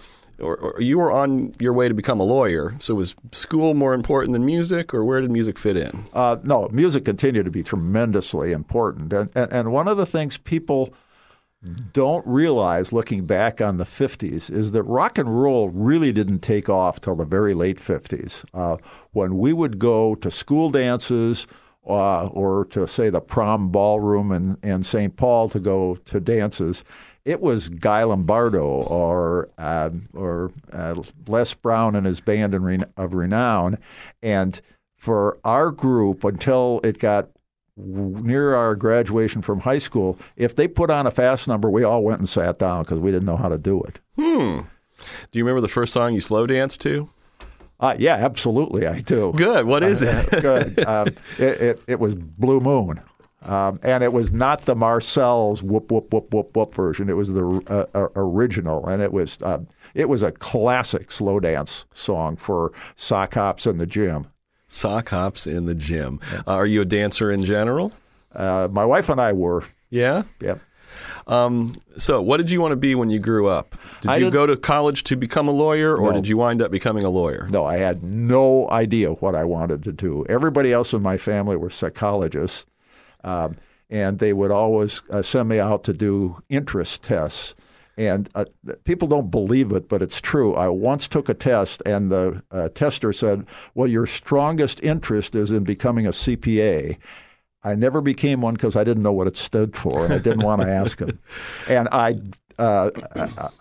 Or, 0.40 0.56
or 0.56 0.80
you 0.80 0.98
were 0.98 1.12
on 1.12 1.52
your 1.60 1.72
way 1.72 1.86
to 1.86 1.94
become 1.94 2.18
a 2.18 2.24
lawyer. 2.24 2.74
So 2.80 2.96
was 2.96 3.14
school 3.30 3.72
more 3.72 3.94
important 3.94 4.32
than 4.32 4.44
music, 4.44 4.92
or 4.92 5.04
where 5.04 5.20
did 5.20 5.30
music 5.30 5.56
fit 5.56 5.76
in? 5.76 6.06
Uh, 6.12 6.38
no, 6.42 6.68
music 6.72 7.04
continued 7.04 7.44
to 7.44 7.52
be 7.52 7.62
tremendously 7.62 8.50
important. 8.50 9.12
And, 9.12 9.30
and, 9.36 9.52
and 9.52 9.72
one 9.72 9.86
of 9.86 9.96
the 9.96 10.06
things 10.06 10.36
people 10.36 10.92
don't 11.92 12.26
realize 12.26 12.92
looking 12.92 13.24
back 13.26 13.60
on 13.60 13.78
the 13.78 13.84
50s 13.84 14.50
is 14.50 14.72
that 14.72 14.82
rock 14.82 15.18
and 15.18 15.42
roll 15.42 15.70
really 15.70 16.12
didn't 16.12 16.40
take 16.40 16.68
off 16.68 17.00
till 17.00 17.16
the 17.16 17.24
very 17.24 17.54
late 17.54 17.78
50s. 17.78 18.44
Uh, 18.52 18.76
when 19.12 19.38
we 19.38 19.52
would 19.52 19.78
go 19.78 20.14
to 20.16 20.30
school 20.30 20.70
dances 20.70 21.46
uh, 21.86 22.26
or 22.28 22.66
to, 22.66 22.86
say, 22.86 23.10
the 23.10 23.20
prom 23.20 23.70
ballroom 23.70 24.32
in, 24.32 24.58
in 24.62 24.82
St. 24.82 25.16
Paul 25.16 25.48
to 25.50 25.60
go 25.60 25.96
to 26.06 26.20
dances, 26.20 26.84
it 27.24 27.40
was 27.40 27.68
Guy 27.68 28.04
Lombardo 28.04 28.64
or 28.64 29.48
uh, 29.58 29.90
or 30.12 30.52
uh, 30.72 31.02
Les 31.26 31.54
Brown 31.54 31.96
and 31.96 32.06
his 32.06 32.20
band 32.20 32.54
of 32.96 33.14
renown, 33.14 33.78
and 34.22 34.60
for 34.96 35.38
our 35.44 35.70
group 35.70 36.24
until 36.24 36.80
it 36.84 36.98
got 36.98 37.30
near 37.76 38.54
our 38.54 38.76
graduation 38.76 39.42
from 39.42 39.60
high 39.60 39.78
school, 39.78 40.18
if 40.36 40.56
they 40.56 40.68
put 40.68 40.90
on 40.90 41.06
a 41.06 41.10
fast 41.10 41.48
number, 41.48 41.70
we 41.70 41.82
all 41.82 42.02
went 42.04 42.18
and 42.20 42.28
sat 42.28 42.58
down 42.58 42.82
because 42.84 42.98
we 42.98 43.10
didn't 43.10 43.26
know 43.26 43.36
how 43.36 43.48
to 43.48 43.58
do 43.58 43.82
it. 43.82 43.98
Hmm. 44.16 44.60
Do 45.32 45.38
you 45.38 45.44
remember 45.44 45.60
the 45.60 45.68
first 45.68 45.92
song 45.92 46.14
you 46.14 46.20
slow 46.20 46.46
danced 46.46 46.80
to? 46.82 47.08
Uh, 47.80 47.96
yeah, 47.98 48.14
absolutely, 48.14 48.86
I 48.86 49.00
do. 49.00 49.32
Good. 49.34 49.66
What 49.66 49.82
is 49.82 50.02
uh, 50.02 50.24
it? 50.30 50.42
good. 50.42 50.86
Um, 50.86 51.08
it, 51.38 51.60
it, 51.60 51.82
it 51.88 52.00
was 52.00 52.14
Blue 52.14 52.60
Moon. 52.60 53.02
Um, 53.44 53.78
and 53.82 54.02
it 54.02 54.12
was 54.12 54.32
not 54.32 54.64
the 54.64 54.74
Marcel's 54.74 55.62
whoop 55.62 55.92
whoop 55.92 56.12
whoop 56.12 56.32
whoop 56.32 56.56
whoop 56.56 56.74
version. 56.74 57.10
It 57.10 57.16
was 57.16 57.32
the 57.32 57.62
uh, 57.66 57.86
uh, 57.94 58.08
original, 58.16 58.86
and 58.86 59.02
it 59.02 59.12
was 59.12 59.38
uh, 59.42 59.60
it 59.94 60.08
was 60.08 60.22
a 60.22 60.32
classic 60.32 61.10
slow 61.10 61.40
dance 61.40 61.84
song 61.94 62.36
for 62.36 62.72
sock 62.96 63.34
hops 63.34 63.66
in 63.66 63.78
the 63.78 63.86
gym. 63.86 64.26
Sock 64.68 65.10
hops 65.10 65.46
in 65.46 65.66
the 65.66 65.74
gym. 65.74 66.20
Uh, 66.32 66.42
are 66.46 66.66
you 66.66 66.80
a 66.80 66.84
dancer 66.84 67.30
in 67.30 67.44
general? 67.44 67.92
Uh, 68.34 68.68
my 68.70 68.84
wife 68.84 69.08
and 69.08 69.20
I 69.20 69.32
were. 69.32 69.64
Yeah. 69.90 70.24
Yep. 70.40 70.60
Um, 71.26 71.80
so, 71.96 72.20
what 72.20 72.36
did 72.38 72.50
you 72.50 72.60
want 72.60 72.72
to 72.72 72.76
be 72.76 72.94
when 72.94 73.10
you 73.10 73.18
grew 73.18 73.48
up? 73.48 73.76
Did 74.00 74.10
I 74.10 74.16
you 74.16 74.30
go 74.30 74.46
to 74.46 74.56
college 74.56 75.04
to 75.04 75.16
become 75.16 75.48
a 75.48 75.52
lawyer, 75.52 75.96
or 75.96 76.10
no. 76.10 76.12
did 76.12 76.28
you 76.28 76.36
wind 76.36 76.62
up 76.62 76.70
becoming 76.70 77.04
a 77.04 77.10
lawyer? 77.10 77.48
No, 77.50 77.64
I 77.64 77.78
had 77.78 78.02
no 78.02 78.68
idea 78.70 79.12
what 79.12 79.34
I 79.34 79.44
wanted 79.44 79.82
to 79.84 79.92
do. 79.92 80.24
Everybody 80.28 80.72
else 80.72 80.92
in 80.92 81.02
my 81.02 81.16
family 81.16 81.56
were 81.56 81.70
psychologists, 81.70 82.66
um, 83.24 83.56
and 83.90 84.18
they 84.18 84.32
would 84.32 84.50
always 84.50 85.02
uh, 85.10 85.22
send 85.22 85.48
me 85.48 85.58
out 85.58 85.84
to 85.84 85.92
do 85.92 86.40
interest 86.48 87.02
tests. 87.02 87.54
And 87.96 88.28
uh, 88.34 88.44
people 88.82 89.06
don't 89.06 89.30
believe 89.30 89.70
it, 89.70 89.88
but 89.88 90.02
it's 90.02 90.20
true. 90.20 90.54
I 90.54 90.68
once 90.68 91.06
took 91.06 91.28
a 91.28 91.34
test, 91.34 91.80
and 91.86 92.10
the 92.10 92.42
uh, 92.50 92.68
tester 92.74 93.12
said, 93.12 93.46
Well, 93.74 93.86
your 93.86 94.06
strongest 94.06 94.82
interest 94.82 95.36
is 95.36 95.52
in 95.52 95.62
becoming 95.62 96.06
a 96.06 96.10
CPA. 96.10 96.98
I 97.62 97.74
never 97.76 98.00
became 98.00 98.40
one 98.40 98.54
because 98.54 98.74
I 98.74 98.82
didn't 98.82 99.04
know 99.04 99.12
what 99.12 99.28
it 99.28 99.36
stood 99.36 99.76
for, 99.76 100.04
and 100.04 100.12
I 100.12 100.18
didn't 100.18 100.44
want 100.44 100.62
to 100.62 100.68
ask 100.68 100.98
him. 100.98 101.18
And 101.68 101.88
I, 101.92 102.16
uh, 102.58 102.90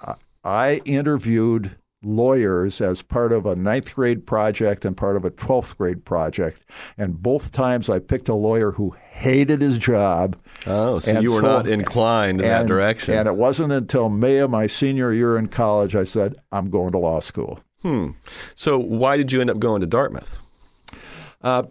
I, 0.04 0.16
I 0.44 0.82
interviewed 0.84 1.76
lawyers 2.04 2.82
as 2.82 3.02
part 3.02 3.32
of 3.32 3.46
a 3.46 3.56
ninth 3.56 3.96
grade 3.96 4.26
project 4.26 4.86
and 4.86 4.96
part 4.96 5.16
of 5.16 5.26
a 5.26 5.32
12th 5.32 5.78
grade 5.78 6.06
project. 6.06 6.64
And 6.98 7.22
both 7.22 7.52
times 7.52 7.90
I 7.90 8.00
picked 8.00 8.30
a 8.30 8.34
lawyer 8.34 8.72
who 8.72 8.96
hated 9.10 9.62
his 9.62 9.78
job. 9.78 10.38
Oh, 10.66 11.00
so 11.00 11.20
you 11.20 11.32
were 11.32 11.42
so, 11.42 11.52
not 11.52 11.68
inclined 11.68 12.42
in 12.42 12.46
and, 12.46 12.64
that 12.64 12.68
direction. 12.68 13.16
And 13.16 13.28
it 13.28 13.36
wasn't 13.36 13.72
until 13.72 14.10
May 14.10 14.38
of 14.38 14.50
my 14.50 14.68
senior 14.68 15.14
year 15.14 15.38
in 15.38 15.48
college 15.48 15.96
I 15.96 16.04
said, 16.04 16.36
I'm 16.52 16.70
going 16.70 16.92
to 16.94 16.98
law 16.98 17.20
school. 17.20 17.60
Hmm. 17.82 18.12
So 18.56 18.78
why 18.78 19.18
did 19.18 19.32
you 19.32 19.42
end 19.42 19.50
up 19.50 19.60
going 19.60 19.82
to 19.82 19.88
Dartmouth? 19.88 20.38
Uh, 21.42 21.64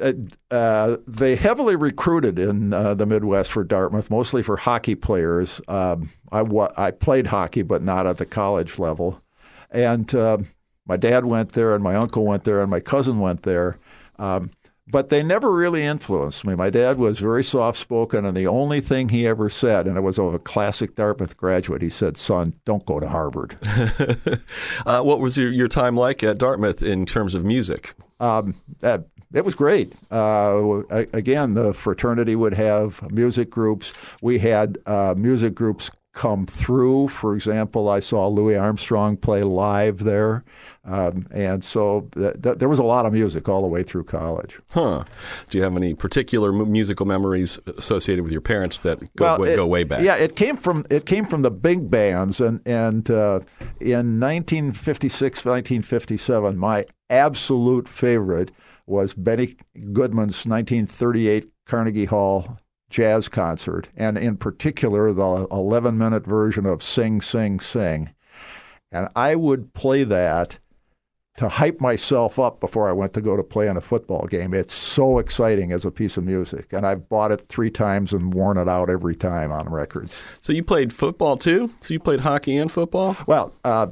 uh, 0.00 0.12
uh, 0.50 0.96
they 1.06 1.36
heavily 1.36 1.76
recruited 1.76 2.38
in 2.38 2.72
uh, 2.72 2.94
the 2.94 3.06
Midwest 3.06 3.50
for 3.50 3.64
Dartmouth, 3.64 4.10
mostly 4.10 4.42
for 4.42 4.56
hockey 4.56 4.94
players. 4.94 5.60
Um, 5.68 6.10
I, 6.32 6.44
I 6.76 6.90
played 6.90 7.26
hockey, 7.26 7.62
but 7.62 7.82
not 7.82 8.06
at 8.06 8.18
the 8.18 8.26
college 8.26 8.78
level. 8.78 9.20
And 9.70 10.12
uh, 10.14 10.38
my 10.86 10.96
dad 10.96 11.24
went 11.24 11.52
there, 11.52 11.74
and 11.74 11.82
my 11.82 11.96
uncle 11.96 12.24
went 12.24 12.44
there, 12.44 12.60
and 12.60 12.70
my 12.70 12.80
cousin 12.80 13.20
went 13.20 13.42
there. 13.42 13.78
Um, 14.18 14.50
but 14.88 15.08
they 15.08 15.22
never 15.22 15.50
really 15.52 15.84
influenced 15.84 16.44
me. 16.44 16.54
My 16.54 16.70
dad 16.70 16.98
was 16.98 17.18
very 17.18 17.42
soft 17.42 17.78
spoken, 17.78 18.24
and 18.24 18.36
the 18.36 18.46
only 18.46 18.80
thing 18.80 19.08
he 19.08 19.26
ever 19.26 19.50
said, 19.50 19.88
and 19.88 19.96
it 19.96 20.02
was 20.02 20.18
a 20.18 20.38
classic 20.38 20.94
Dartmouth 20.94 21.36
graduate, 21.36 21.82
he 21.82 21.88
said, 21.88 22.16
Son, 22.16 22.54
don't 22.64 22.86
go 22.86 23.00
to 23.00 23.08
Harvard. 23.08 23.56
uh, 24.86 25.02
what 25.02 25.18
was 25.18 25.36
your, 25.36 25.50
your 25.50 25.66
time 25.66 25.96
like 25.96 26.22
at 26.22 26.38
Dartmouth 26.38 26.82
in 26.82 27.04
terms 27.04 27.34
of 27.34 27.44
music? 27.44 27.94
Um, 28.20 28.54
uh, 28.82 28.98
it 29.32 29.44
was 29.44 29.54
great. 29.54 29.92
Uh, 30.10 30.82
again, 31.12 31.54
the 31.54 31.74
fraternity 31.74 32.36
would 32.36 32.54
have 32.54 33.10
music 33.12 33.50
groups. 33.50 33.92
We 34.22 34.38
had 34.38 34.78
uh, 34.86 35.14
music 35.16 35.54
groups 35.54 35.90
come 36.16 36.46
through. 36.46 37.08
For 37.08 37.34
example, 37.34 37.90
I 37.90 38.00
saw 38.00 38.26
Louis 38.28 38.56
Armstrong 38.56 39.18
play 39.18 39.42
live 39.42 39.98
there. 39.98 40.44
Um, 40.84 41.26
and 41.30 41.62
so 41.62 42.08
th- 42.14 42.40
th- 42.42 42.56
there 42.56 42.70
was 42.70 42.78
a 42.78 42.84
lot 42.84 43.04
of 43.04 43.12
music 43.12 43.48
all 43.50 43.60
the 43.60 43.68
way 43.68 43.82
through 43.82 44.04
college. 44.04 44.58
Huh. 44.70 45.04
Do 45.50 45.58
you 45.58 45.64
have 45.64 45.76
any 45.76 45.92
particular 45.94 46.54
m- 46.54 46.72
musical 46.72 47.04
memories 47.04 47.58
associated 47.76 48.22
with 48.22 48.32
your 48.32 48.40
parents 48.40 48.78
that 48.78 49.00
go, 49.16 49.24
well, 49.24 49.36
w- 49.36 49.52
it, 49.52 49.56
go 49.56 49.66
way 49.66 49.84
back? 49.84 50.00
Yeah, 50.00 50.14
it 50.14 50.36
came 50.36 50.56
from 50.56 50.86
it 50.88 51.04
came 51.04 51.26
from 51.26 51.42
the 51.42 51.50
big 51.50 51.90
bands, 51.90 52.40
and 52.40 52.60
and 52.64 53.10
uh, 53.10 53.40
in 53.80 54.18
1956, 54.20 55.44
1957, 55.44 56.56
my 56.56 56.86
absolute 57.10 57.88
favorite 57.88 58.50
was 58.86 59.14
Benny 59.14 59.56
Goodman's 59.92 60.46
1938 60.46 61.46
Carnegie 61.66 62.04
Hall 62.04 62.58
jazz 62.88 63.28
concert, 63.28 63.88
and 63.96 64.16
in 64.16 64.36
particular 64.36 65.12
the 65.12 65.46
11 65.50 65.98
minute 65.98 66.24
version 66.24 66.66
of 66.66 66.82
Sing, 66.82 67.20
Sing, 67.20 67.60
Sing. 67.60 68.10
And 68.92 69.08
I 69.16 69.34
would 69.34 69.74
play 69.74 70.04
that 70.04 70.58
to 71.36 71.48
hype 71.48 71.80
myself 71.80 72.38
up 72.38 72.60
before 72.60 72.88
I 72.88 72.92
went 72.92 73.12
to 73.14 73.20
go 73.20 73.36
to 73.36 73.42
play 73.42 73.68
in 73.68 73.76
a 73.76 73.80
football 73.80 74.26
game. 74.26 74.54
It's 74.54 74.72
so 74.72 75.18
exciting 75.18 75.70
as 75.70 75.84
a 75.84 75.90
piece 75.90 76.16
of 76.16 76.24
music. 76.24 76.72
And 76.72 76.86
I've 76.86 77.08
bought 77.08 77.32
it 77.32 77.46
three 77.48 77.70
times 77.70 78.12
and 78.12 78.32
worn 78.32 78.56
it 78.56 78.68
out 78.68 78.88
every 78.88 79.14
time 79.14 79.52
on 79.52 79.68
records. 79.68 80.22
So 80.40 80.52
you 80.52 80.64
played 80.64 80.92
football 80.92 81.36
too? 81.36 81.70
So 81.82 81.92
you 81.92 82.00
played 82.00 82.20
hockey 82.20 82.56
and 82.56 82.72
football? 82.72 83.16
Well, 83.26 83.52
uh, 83.64 83.88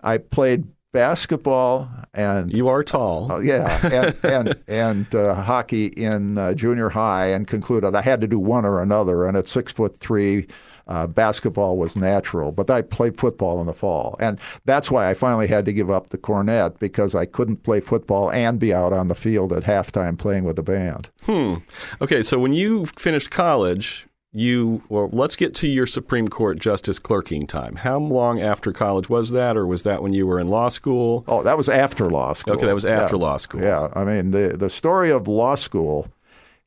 I 0.00 0.18
played 0.18 0.64
basketball 0.92 1.88
and 2.14 2.54
you 2.54 2.68
are 2.68 2.82
tall. 2.82 3.32
Uh, 3.32 3.38
yeah, 3.40 3.86
and 3.86 4.24
and, 4.24 4.62
and 4.68 5.14
uh, 5.14 5.34
hockey 5.34 5.86
in 5.86 6.38
uh, 6.38 6.54
junior 6.54 6.90
high, 6.90 7.26
and 7.26 7.46
concluded 7.46 7.94
I 7.94 8.02
had 8.02 8.20
to 8.20 8.26
do 8.26 8.38
one 8.38 8.64
or 8.64 8.82
another. 8.82 9.26
And 9.26 9.36
at 9.36 9.48
six 9.48 9.72
foot 9.72 9.98
three, 9.98 10.46
uh, 10.88 11.06
basketball 11.06 11.78
was 11.78 11.96
natural. 11.96 12.52
But 12.52 12.70
I 12.70 12.82
played 12.82 13.18
football 13.18 13.60
in 13.60 13.66
the 13.66 13.72
fall, 13.72 14.16
and 14.20 14.38
that's 14.66 14.90
why 14.90 15.08
I 15.08 15.14
finally 15.14 15.46
had 15.46 15.64
to 15.64 15.72
give 15.72 15.90
up 15.90 16.10
the 16.10 16.18
cornet 16.18 16.78
because 16.78 17.14
I 17.14 17.24
couldn't 17.24 17.62
play 17.62 17.80
football 17.80 18.30
and 18.30 18.58
be 18.58 18.74
out 18.74 18.92
on 18.92 19.08
the 19.08 19.14
field 19.14 19.52
at 19.52 19.62
halftime 19.62 20.18
playing 20.18 20.44
with 20.44 20.56
the 20.56 20.62
band. 20.62 21.08
Hmm. 21.22 21.56
Okay, 22.00 22.22
so 22.22 22.38
when 22.38 22.52
you 22.52 22.86
finished 22.96 23.30
college, 23.30 24.06
you 24.32 24.82
well 24.88 25.10
let's 25.12 25.36
get 25.36 25.54
to 25.54 25.68
your 25.68 25.86
supreme 25.86 26.26
court 26.26 26.58
justice 26.58 26.98
clerking 26.98 27.46
time 27.46 27.76
how 27.76 27.98
long 27.98 28.40
after 28.40 28.72
college 28.72 29.08
was 29.08 29.30
that 29.30 29.56
or 29.58 29.66
was 29.66 29.82
that 29.82 30.02
when 30.02 30.14
you 30.14 30.26
were 30.26 30.40
in 30.40 30.48
law 30.48 30.70
school 30.70 31.22
oh 31.28 31.42
that 31.42 31.58
was 31.58 31.68
after 31.68 32.10
law 32.10 32.32
school 32.32 32.54
okay 32.54 32.66
that 32.66 32.74
was 32.74 32.86
after 32.86 33.16
yeah. 33.16 33.22
law 33.22 33.36
school 33.36 33.60
yeah 33.60 33.88
i 33.94 34.04
mean 34.04 34.30
the 34.30 34.56
the 34.56 34.70
story 34.70 35.10
of 35.10 35.28
law 35.28 35.54
school 35.54 36.08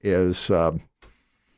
is 0.04 0.52
um, 0.52 0.82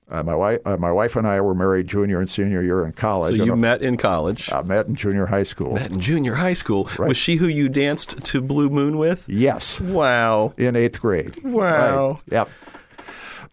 uh, 0.10 0.24
my 0.24 0.36
wife, 0.36 0.60
uh, 0.66 0.78
my 0.78 0.92
wife 0.92 1.18
and 1.18 1.28
I 1.28 1.42
were 1.42 1.54
married 1.54 1.88
junior 1.88 2.20
and 2.20 2.30
senior 2.30 2.64
year 2.64 2.86
in 2.86 2.94
college. 2.94 3.38
So 3.38 3.44
you 3.44 3.56
met 3.58 3.82
in 3.82 3.98
college. 3.98 4.50
I 4.52 4.62
met 4.62 4.88
in 4.88 4.96
junior 4.96 5.26
high 5.26 5.44
school. 5.44 5.74
Met 5.74 5.92
in 5.92 6.00
junior 6.00 6.36
high 6.36 6.54
school. 6.54 6.90
Right. 6.98 7.10
Was 7.10 7.18
she 7.18 7.36
who 7.36 7.48
you 7.48 7.68
danced 7.68 8.24
to 8.24 8.42
Blue 8.42 8.70
Moon 8.70 8.98
with? 8.98 9.28
Yes. 9.28 9.82
Wow. 9.82 10.54
In 10.58 10.78
eighth 10.78 11.02
grade. 11.02 11.44
Wow. 11.44 12.08
Right. 12.08 12.20
Yep. 12.32 12.50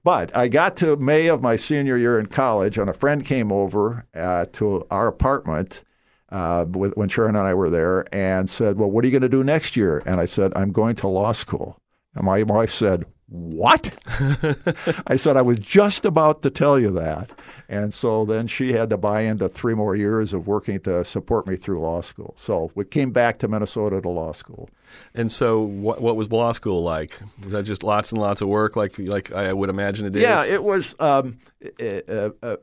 But 0.05 0.37
I 0.37 0.49
got 0.49 0.77
to 0.77 0.97
May 0.97 1.29
of 1.29 1.41
my 1.41 1.57
senior 1.57 1.97
year 1.97 2.21
in 2.21 2.27
college, 2.27 2.77
and 2.77 2.91
a 2.91 2.95
friend 2.95 3.25
came 3.25 3.51
over 3.51 4.07
uh, 4.15 4.45
to 4.53 4.87
our 4.91 5.09
apartment 5.09 5.83
uh, 6.29 6.67
with, 6.69 6.95
when 6.97 7.09
Sharon 7.09 7.37
and 7.37 7.47
I 7.47 7.55
were 7.55 7.71
there 7.71 8.07
and 8.15 8.49
said, 8.49 8.79
Well, 8.79 8.91
what 8.91 9.03
are 9.03 9.09
you 9.09 9.13
going 9.13 9.23
to 9.23 9.29
do 9.31 9.43
next 9.43 9.77
year? 9.77 10.03
And 10.05 10.21
I 10.21 10.27
said, 10.27 10.53
I'm 10.55 10.73
going 10.73 10.95
to 10.97 11.09
law 11.09 11.33
school. 11.33 11.81
And 12.15 12.27
my 12.27 12.43
wife 12.43 12.71
said, 12.71 13.07
what? 13.35 13.97
I 15.07 15.17
said, 15.17 15.37
I 15.37 15.43
was 15.43 15.59
just 15.59 16.05
about 16.05 16.43
to 16.43 16.51
tell 16.51 16.79
you 16.79 16.93
that. 16.93 17.31
And 17.69 17.93
so 17.93 18.25
then 18.25 18.47
she 18.47 18.73
had 18.73 18.91
to 18.91 18.97
buy 18.97 19.23
into 19.23 19.49
three 19.49 19.75
more 19.75 19.97
years 19.97 20.33
of 20.33 20.47
working 20.47 20.79
to 20.81 21.05
support 21.05 21.47
me 21.47 21.57
through 21.57 21.81
law 21.81 22.01
school. 22.01 22.35
So 22.39 22.71
we 22.77 22.85
came 22.85 23.11
back 23.11 23.39
to 23.41 23.49
Minnesota 23.49 24.01
to 24.01 24.09
law 24.09 24.33
school. 24.33 24.71
And 25.15 25.33
so, 25.33 25.63
what, 25.63 26.01
what 26.01 26.15
was 26.15 26.31
law 26.31 26.53
school 26.53 26.83
like? 26.83 27.19
Was 27.43 27.53
that 27.53 27.65
just 27.65 27.83
lots 27.83 28.13
and 28.13 28.21
lots 28.21 28.41
of 28.41 28.47
work, 28.49 28.77
like 28.77 28.97
like 28.99 29.33
I 29.33 29.53
would 29.53 29.69
imagine 29.69 30.07
it 30.07 30.15
is? 30.15 30.23
Yeah, 30.23 30.45
it 30.45 30.63
was. 30.63 30.95
Um, 31.01 31.39
it, 31.61 32.09
uh, 32.09 32.31
uh, 32.43 32.57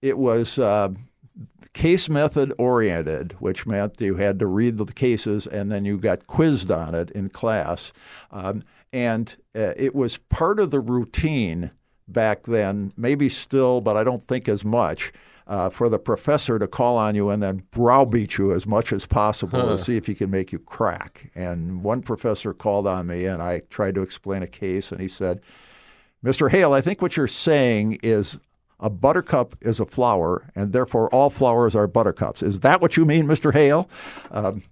it 0.00 0.16
was. 0.16 0.58
Uh, 0.58 0.90
case 1.72 2.08
method 2.08 2.52
oriented, 2.58 3.32
which 3.40 3.66
meant 3.66 4.00
you 4.00 4.16
had 4.16 4.38
to 4.40 4.46
read 4.46 4.76
the 4.76 4.86
cases 4.86 5.46
and 5.46 5.70
then 5.70 5.84
you 5.84 5.96
got 5.98 6.26
quizzed 6.26 6.70
on 6.70 6.94
it 6.94 7.10
in 7.12 7.28
class. 7.28 7.92
Um, 8.32 8.64
and 8.92 9.36
uh, 9.54 9.72
it 9.76 9.94
was 9.94 10.18
part 10.18 10.58
of 10.58 10.70
the 10.70 10.80
routine 10.80 11.70
back 12.08 12.44
then, 12.44 12.92
maybe 12.96 13.28
still, 13.28 13.80
but 13.80 13.96
I 13.96 14.04
don't 14.04 14.26
think 14.26 14.48
as 14.48 14.64
much. 14.64 15.12
Uh, 15.46 15.68
for 15.68 15.88
the 15.88 15.98
professor 15.98 16.60
to 16.60 16.68
call 16.68 16.96
on 16.96 17.16
you 17.16 17.28
and 17.28 17.42
then 17.42 17.60
browbeat 17.72 18.38
you 18.38 18.52
as 18.52 18.68
much 18.68 18.92
as 18.92 19.04
possible 19.04 19.60
to 19.66 19.82
see 19.82 19.96
if 19.96 20.06
he 20.06 20.14
can 20.14 20.30
make 20.30 20.52
you 20.52 20.60
crack. 20.60 21.28
And 21.34 21.82
one 21.82 22.02
professor 22.02 22.52
called 22.52 22.86
on 22.86 23.08
me, 23.08 23.24
and 23.24 23.42
I 23.42 23.62
tried 23.68 23.96
to 23.96 24.02
explain 24.02 24.44
a 24.44 24.46
case, 24.46 24.92
and 24.92 25.00
he 25.00 25.08
said, 25.08 25.40
Mr. 26.24 26.48
Hale, 26.48 26.72
I 26.72 26.80
think 26.80 27.02
what 27.02 27.16
you're 27.16 27.26
saying 27.26 27.98
is 28.00 28.38
a 28.78 28.90
buttercup 28.90 29.56
is 29.60 29.80
a 29.80 29.86
flower, 29.86 30.50
and 30.54 30.72
therefore 30.72 31.12
all 31.12 31.30
flowers 31.30 31.74
are 31.74 31.88
buttercups. 31.88 32.44
Is 32.44 32.60
that 32.60 32.80
what 32.80 32.96
you 32.96 33.04
mean, 33.04 33.26
Mr. 33.26 33.52
Hale? 33.52 33.88
Um, 34.30 34.62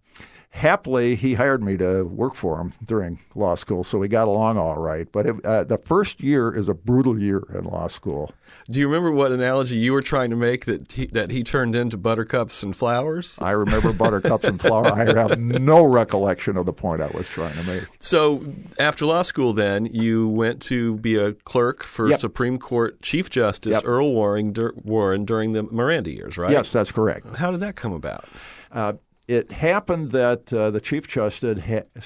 happily, 0.58 1.14
he 1.14 1.34
hired 1.34 1.62
me 1.62 1.76
to 1.78 2.04
work 2.04 2.34
for 2.34 2.60
him 2.60 2.72
during 2.84 3.18
law 3.34 3.54
school, 3.54 3.84
so 3.84 3.98
we 3.98 4.08
got 4.08 4.28
along 4.28 4.58
all 4.58 4.76
right. 4.78 5.10
But 5.10 5.26
it, 5.26 5.44
uh, 5.44 5.64
the 5.64 5.78
first 5.78 6.20
year 6.22 6.54
is 6.54 6.68
a 6.68 6.74
brutal 6.74 7.18
year 7.18 7.42
in 7.54 7.64
law 7.64 7.86
school. 7.86 8.32
Do 8.68 8.78
you 8.80 8.86
remember 8.88 9.12
what 9.12 9.32
analogy 9.32 9.76
you 9.76 9.92
were 9.92 10.02
trying 10.02 10.30
to 10.30 10.36
make 10.36 10.64
that 10.66 10.92
he, 10.92 11.06
that 11.06 11.30
he 11.30 11.42
turned 11.42 11.74
into 11.74 11.96
buttercups 11.96 12.62
and 12.62 12.74
flowers? 12.76 13.36
I 13.40 13.52
remember 13.52 13.92
buttercups 13.92 14.44
and 14.44 14.60
flowers. 14.60 14.92
I 14.92 15.14
have 15.18 15.38
no 15.38 15.84
recollection 15.84 16.56
of 16.56 16.66
the 16.66 16.72
point 16.72 17.00
I 17.00 17.08
was 17.08 17.28
trying 17.28 17.54
to 17.54 17.62
make. 17.64 17.84
So 18.00 18.44
after 18.78 19.06
law 19.06 19.22
school, 19.22 19.52
then 19.52 19.86
you 19.86 20.28
went 20.28 20.60
to 20.62 20.96
be 20.96 21.16
a 21.16 21.32
clerk 21.32 21.84
for 21.84 22.08
Yep. 22.10 22.20
Supreme 22.20 22.58
Court 22.58 23.00
Chief 23.00 23.30
Justice 23.30 23.74
Yep. 23.74 23.82
Earl 23.86 24.12
Warren, 24.12 24.54
Warren 24.82 25.24
during 25.24 25.52
the 25.52 25.62
Miranda 25.62 26.10
years, 26.10 26.36
right? 26.36 26.50
Yes, 26.50 26.72
that's 26.72 26.90
correct. 26.90 27.36
How 27.36 27.50
did 27.50 27.60
that 27.60 27.76
come 27.76 27.92
about? 27.92 28.24
Uh, 28.72 28.94
it 29.28 29.50
happened 29.50 30.10
that 30.12 30.50
uh, 30.52 30.70
the 30.70 30.80
Chief 30.80 31.06
Justice, 31.06 31.62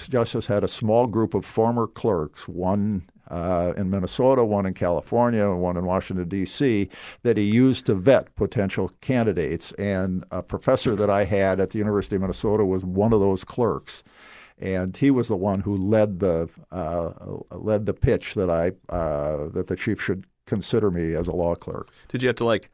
Justice 0.09 0.47
had 0.47 0.65
a 0.65 0.69
small 0.69 1.07
group 1.07 1.35
of 1.35 1.47
former 1.47 1.87
clerks, 1.87 2.49
one 2.49 3.09
uh, 3.29 3.73
in 3.77 3.91
Minnesota, 3.91 4.45
one 4.45 4.67
in 4.67 4.75
California, 4.75 5.49
and 5.49 5.63
one 5.63 5.77
in 5.77 5.87
Washington, 5.87 6.29
D.C., 6.29 6.89
that 7.23 7.37
he 7.37 7.45
used 7.45 7.87
to 7.87 7.95
vet 7.95 8.35
potential 8.35 8.91
candidates. 9.01 9.71
And 9.73 10.25
a 10.33 10.43
professor 10.43 10.97
that 10.97 11.11
I 11.11 11.25
had 11.25 11.61
at 11.61 11.71
the 11.71 11.79
University 11.79 12.17
of 12.17 12.23
Minnesota 12.23 12.65
was 12.65 12.85
one 12.85 13.13
of 13.13 13.21
those 13.21 13.45
clerks. 13.45 14.03
And 14.59 14.97
he 14.97 15.13
was 15.13 15.29
the 15.29 15.37
one 15.37 15.61
who 15.61 15.77
led 15.77 16.21
the 16.21 16.49
uh, 16.71 17.13
led 17.51 17.87
the 17.87 17.95
pitch 17.95 18.35
that 18.35 18.51
I 18.51 18.73
uh, 18.95 19.49
that 19.49 19.67
the 19.67 19.75
chief 19.75 20.01
should 20.01 20.25
consider 20.47 20.91
me 20.91 21.15
as 21.15 21.27
a 21.27 21.33
law 21.33 21.55
clerk. 21.55 21.89
Did 22.09 22.23
you 22.23 22.29
have 22.29 22.37
to 22.37 22.45
like 22.45 22.71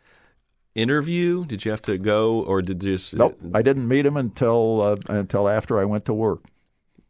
interview? 0.79 1.45
Did 1.45 1.65
you 1.65 1.71
have 1.71 1.83
to 1.83 1.99
go, 1.99 2.41
or 2.43 2.63
did 2.63 2.83
you 2.83 2.93
just? 2.93 3.17
Nope, 3.17 3.39
I 3.55 3.63
didn't 3.63 3.89
meet 3.89 4.07
him 4.07 4.17
until 4.17 4.81
uh, 4.81 4.97
until 5.09 5.49
after 5.49 5.79
I 5.79 5.85
went 5.85 6.05
to 6.07 6.15
work. 6.15 6.45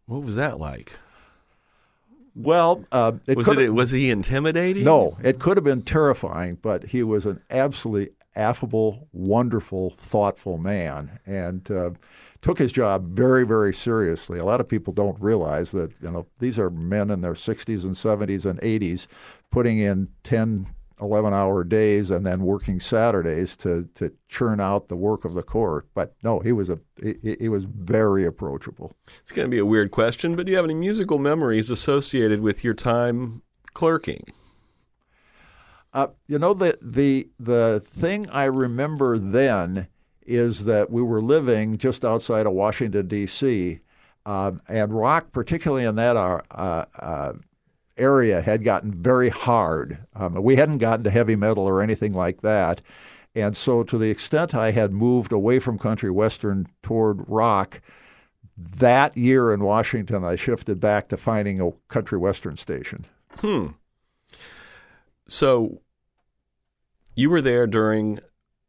What 0.07 0.23
was 0.23 0.37
that 0.37 0.59
like? 0.59 0.93
Well, 2.35 2.85
uh, 2.93 3.13
it 3.27 3.37
Was 3.37 3.49
it? 3.49 3.75
Was 3.75 3.91
he 3.91 4.11
intimidating? 4.11 4.85
no, 4.85 5.17
it 5.23 5.41
could 5.41 5.57
have 5.57 5.65
been 5.65 5.83
terrifying, 5.83 6.59
but 6.63 6.85
he 6.85 7.03
was 7.03 7.27
an 7.27 7.41
absolutely 7.51 8.15
affable, 8.37 9.09
wonderful, 9.13 9.91
thoughtful 9.99 10.57
man, 10.59 11.19
and 11.27 11.69
uh, 11.71 11.91
took 12.41 12.59
his 12.59 12.71
job 12.71 13.09
very, 13.09 13.45
very 13.45 13.75
seriously. 13.75 14.39
A 14.39 14.45
lot 14.45 14.61
of 14.61 14.69
people 14.69 14.93
don't 14.93 15.21
realize 15.21 15.73
that 15.73 15.91
you 16.01 16.11
know 16.11 16.27
these 16.39 16.59
are 16.59 16.71
men 16.71 17.11
in 17.11 17.21
their 17.21 17.35
60s 17.35 17.83
and 17.83 17.95
70s 17.95 18.47
and 18.47 18.61
80s, 18.61 19.09
putting 19.51 19.79
in 19.79 20.09
10, 20.25 20.67
11 21.01 21.33
hour 21.33 21.65
days 21.65 22.11
and 22.11 22.27
then 22.27 22.43
working 22.43 22.81
Saturdays 22.81 23.57
to 23.59 23.89
to 23.95 24.13
churn 24.29 24.61
out 24.61 24.89
the 24.89 24.97
work 24.97 25.25
of 25.25 25.35
the 25.35 25.43
court. 25.43 25.87
But 25.95 26.15
no, 26.23 26.41
he 26.41 26.53
was 26.53 26.69
a 26.69 26.79
he, 27.03 27.37
he 27.41 27.49
was 27.49 27.65
very 27.65 28.25
approachable. 28.25 28.93
It's 29.23 29.33
going 29.33 29.47
to 29.47 29.51
be 29.51 29.59
a 29.59 29.67
weird 29.67 29.91
question, 29.91 30.37
but 30.37 30.47
do 30.47 30.53
you 30.53 30.57
have 30.57 30.65
any 30.65 30.75
musical 30.75 31.19
memories 31.19 31.71
associated 31.71 32.41
with 32.41 32.65
your 32.65 32.75
time 32.75 33.43
clerking? 33.75 34.25
Uh, 35.93 36.09
you 36.27 36.39
know 36.39 36.55
the 36.55 36.79
the 36.83 37.29
the 37.41 37.83
thing 37.85 38.29
I 38.31 38.45
remember 38.45 39.19
then 39.19 39.89
is 40.27 40.67
that 40.67 40.91
we 40.91 41.01
were 41.01 41.23
living 41.23 41.79
just 41.79 42.05
outside 42.05 42.47
of 42.47 42.53
Washington 42.53 43.09
D.C. 43.09 43.81
Um, 44.27 44.61
and 44.69 44.93
rock, 44.93 45.33
particularly 45.33 45.85
in 45.85 45.95
that 45.97 46.17
uh, 46.17 46.43
uh, 46.51 47.33
area, 47.99 48.43
had 48.43 48.65
gotten 48.65 48.93
very 48.93 49.29
hard. 49.29 49.99
Um, 50.15 50.43
we 50.43 50.57
hadn't 50.57 50.79
gotten 50.79 51.05
to 51.05 51.11
heavy 51.11 51.37
metal 51.37 51.67
or 51.67 51.83
anything 51.83 52.13
like 52.13 52.43
that, 52.43 52.81
and 53.35 53.57
so 53.57 53.83
to 53.83 53.99
the 53.99 54.11
extent 54.11 54.55
I 54.55 54.71
had 54.71 54.93
moved 54.93 55.33
away 55.33 55.59
from 55.59 55.79
country 55.79 56.11
western 56.11 56.67
toward 56.83 57.29
rock. 57.29 57.81
That 58.57 59.17
year 59.17 59.53
in 59.53 59.63
Washington, 59.63 60.25
I 60.25 60.35
shifted 60.35 60.81
back 60.81 61.09
to 61.09 61.17
finding 61.17 61.61
a 61.61 61.71
country 61.89 62.19
western 62.19 62.57
station. 62.57 63.07
Hmm. 63.37 63.69
So 65.29 65.81
you 67.15 67.31
were 67.31 67.41
there 67.43 67.67
during 67.67 68.19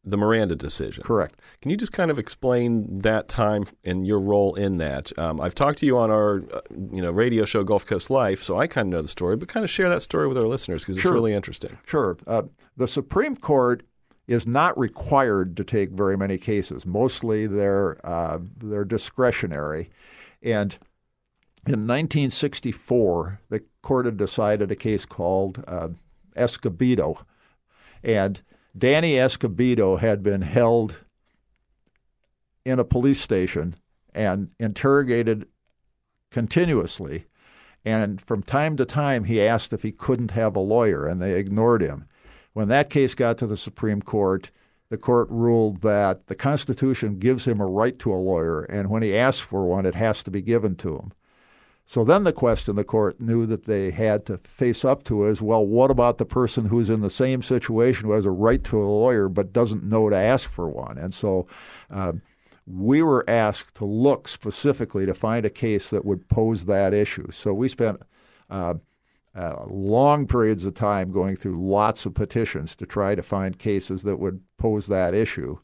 the 0.03 0.17
Miranda 0.17 0.55
decision. 0.55 1.03
Correct. 1.03 1.39
Can 1.61 1.71
you 1.71 1.77
just 1.77 1.91
kind 1.91 2.09
of 2.09 2.17
explain 2.17 2.99
that 2.99 3.27
time 3.27 3.65
and 3.83 4.07
your 4.07 4.19
role 4.19 4.55
in 4.55 4.77
that? 4.77 5.17
Um, 5.19 5.41
I've 5.41 5.55
talked 5.55 5.79
to 5.79 5.85
you 5.85 5.97
on 5.97 6.09
our, 6.09 6.37
uh, 6.53 6.61
you 6.91 7.01
know, 7.01 7.11
radio 7.11 7.43
show 7.45 7.63
Gulf 7.63 7.85
Coast 7.85 8.09
Life, 8.09 8.41
so 8.41 8.57
I 8.57 8.65
kind 8.67 8.87
of 8.87 8.97
know 8.97 9.01
the 9.01 9.07
story, 9.09 9.35
but 9.35 9.49
kind 9.49 9.63
of 9.63 9.69
share 9.69 9.89
that 9.89 10.01
story 10.01 10.27
with 10.27 10.37
our 10.37 10.47
listeners 10.47 10.83
because 10.83 10.95
it's 10.97 11.01
Sure. 11.03 11.13
really 11.13 11.33
interesting. 11.33 11.77
Sure. 11.85 12.17
Uh, 12.25 12.43
the 12.77 12.87
Supreme 12.87 13.35
Court 13.35 13.83
is 14.27 14.47
not 14.47 14.77
required 14.77 15.57
to 15.57 15.63
take 15.63 15.89
very 15.91 16.15
many 16.17 16.37
cases. 16.37 16.85
Mostly 16.85 17.45
they're 17.47 17.97
uh, 18.05 18.37
they're 18.63 18.85
discretionary, 18.85 19.89
and 20.41 20.77
in 21.67 21.85
1964, 21.87 23.41
the 23.49 23.63
court 23.81 24.05
had 24.05 24.17
decided 24.17 24.71
a 24.71 24.75
case 24.75 25.03
called 25.05 25.63
uh, 25.67 25.89
Escobedo, 26.37 27.23
and 28.03 28.41
Danny 28.77 29.17
Escobedo 29.17 29.97
had 29.97 30.23
been 30.23 30.41
held 30.41 31.03
in 32.65 32.79
a 32.79 32.85
police 32.85 33.21
station 33.21 33.75
and 34.13 34.49
interrogated 34.59 35.47
continuously. 36.31 37.25
And 37.85 38.21
from 38.21 38.43
time 38.43 38.77
to 38.77 38.85
time, 38.85 39.23
he 39.23 39.41
asked 39.41 39.73
if 39.73 39.81
he 39.81 39.91
couldn't 39.91 40.31
have 40.31 40.55
a 40.55 40.61
lawyer, 40.61 41.07
and 41.07 41.21
they 41.21 41.39
ignored 41.39 41.81
him. 41.81 42.05
When 42.53 42.67
that 42.67 42.89
case 42.89 43.15
got 43.15 43.37
to 43.39 43.47
the 43.47 43.57
Supreme 43.57 44.01
Court, 44.01 44.51
the 44.89 44.97
court 44.97 45.29
ruled 45.29 45.81
that 45.81 46.27
the 46.27 46.35
Constitution 46.35 47.19
gives 47.19 47.45
him 47.45 47.59
a 47.61 47.65
right 47.65 47.97
to 47.99 48.13
a 48.13 48.15
lawyer, 48.15 48.63
and 48.63 48.89
when 48.89 49.03
he 49.03 49.15
asks 49.15 49.41
for 49.41 49.65
one, 49.65 49.85
it 49.85 49.95
has 49.95 50.23
to 50.23 50.31
be 50.31 50.41
given 50.41 50.75
to 50.77 50.97
him. 50.97 51.11
So 51.89 52.03
then 52.03 52.23
the 52.23 52.31
question 52.31 52.75
the 52.75 52.83
court 52.83 53.19
knew 53.19 53.47
that 53.47 53.65
they 53.65 53.89
had 53.89 54.23
to 54.27 54.37
face 54.43 54.85
up 54.85 55.01
to 55.05 55.25
is 55.25 55.41
well, 55.41 55.65
what 55.65 55.89
about 55.89 56.19
the 56.19 56.25
person 56.25 56.65
who's 56.65 56.87
in 56.87 57.01
the 57.01 57.09
same 57.09 57.41
situation 57.41 58.05
who 58.05 58.11
has 58.11 58.25
a 58.25 58.29
right 58.29 58.63
to 58.65 58.79
a 58.79 58.85
lawyer 58.85 59.27
but 59.27 59.51
doesn't 59.51 59.83
know 59.83 60.07
to 60.07 60.15
ask 60.15 60.51
for 60.51 60.69
one? 60.69 60.99
And 60.99 61.15
so 61.15 61.47
uh, 61.89 62.13
we 62.67 63.01
were 63.01 63.27
asked 63.27 63.73
to 63.77 63.85
look 63.85 64.27
specifically 64.27 65.07
to 65.07 65.15
find 65.15 65.47
a 65.47 65.49
case 65.49 65.89
that 65.89 66.05
would 66.05 66.27
pose 66.27 66.65
that 66.65 66.93
issue. 66.93 67.31
So 67.31 67.55
we 67.55 67.67
spent 67.67 68.03
uh, 68.51 68.75
uh, 69.33 69.65
long 69.65 70.27
periods 70.27 70.65
of 70.65 70.75
time 70.75 71.11
going 71.11 71.37
through 71.37 71.59
lots 71.59 72.05
of 72.05 72.13
petitions 72.13 72.75
to 72.75 72.85
try 72.85 73.15
to 73.15 73.23
find 73.23 73.57
cases 73.57 74.03
that 74.03 74.17
would 74.17 74.43
pose 74.59 74.85
that 74.89 75.15
issue. 75.15 75.57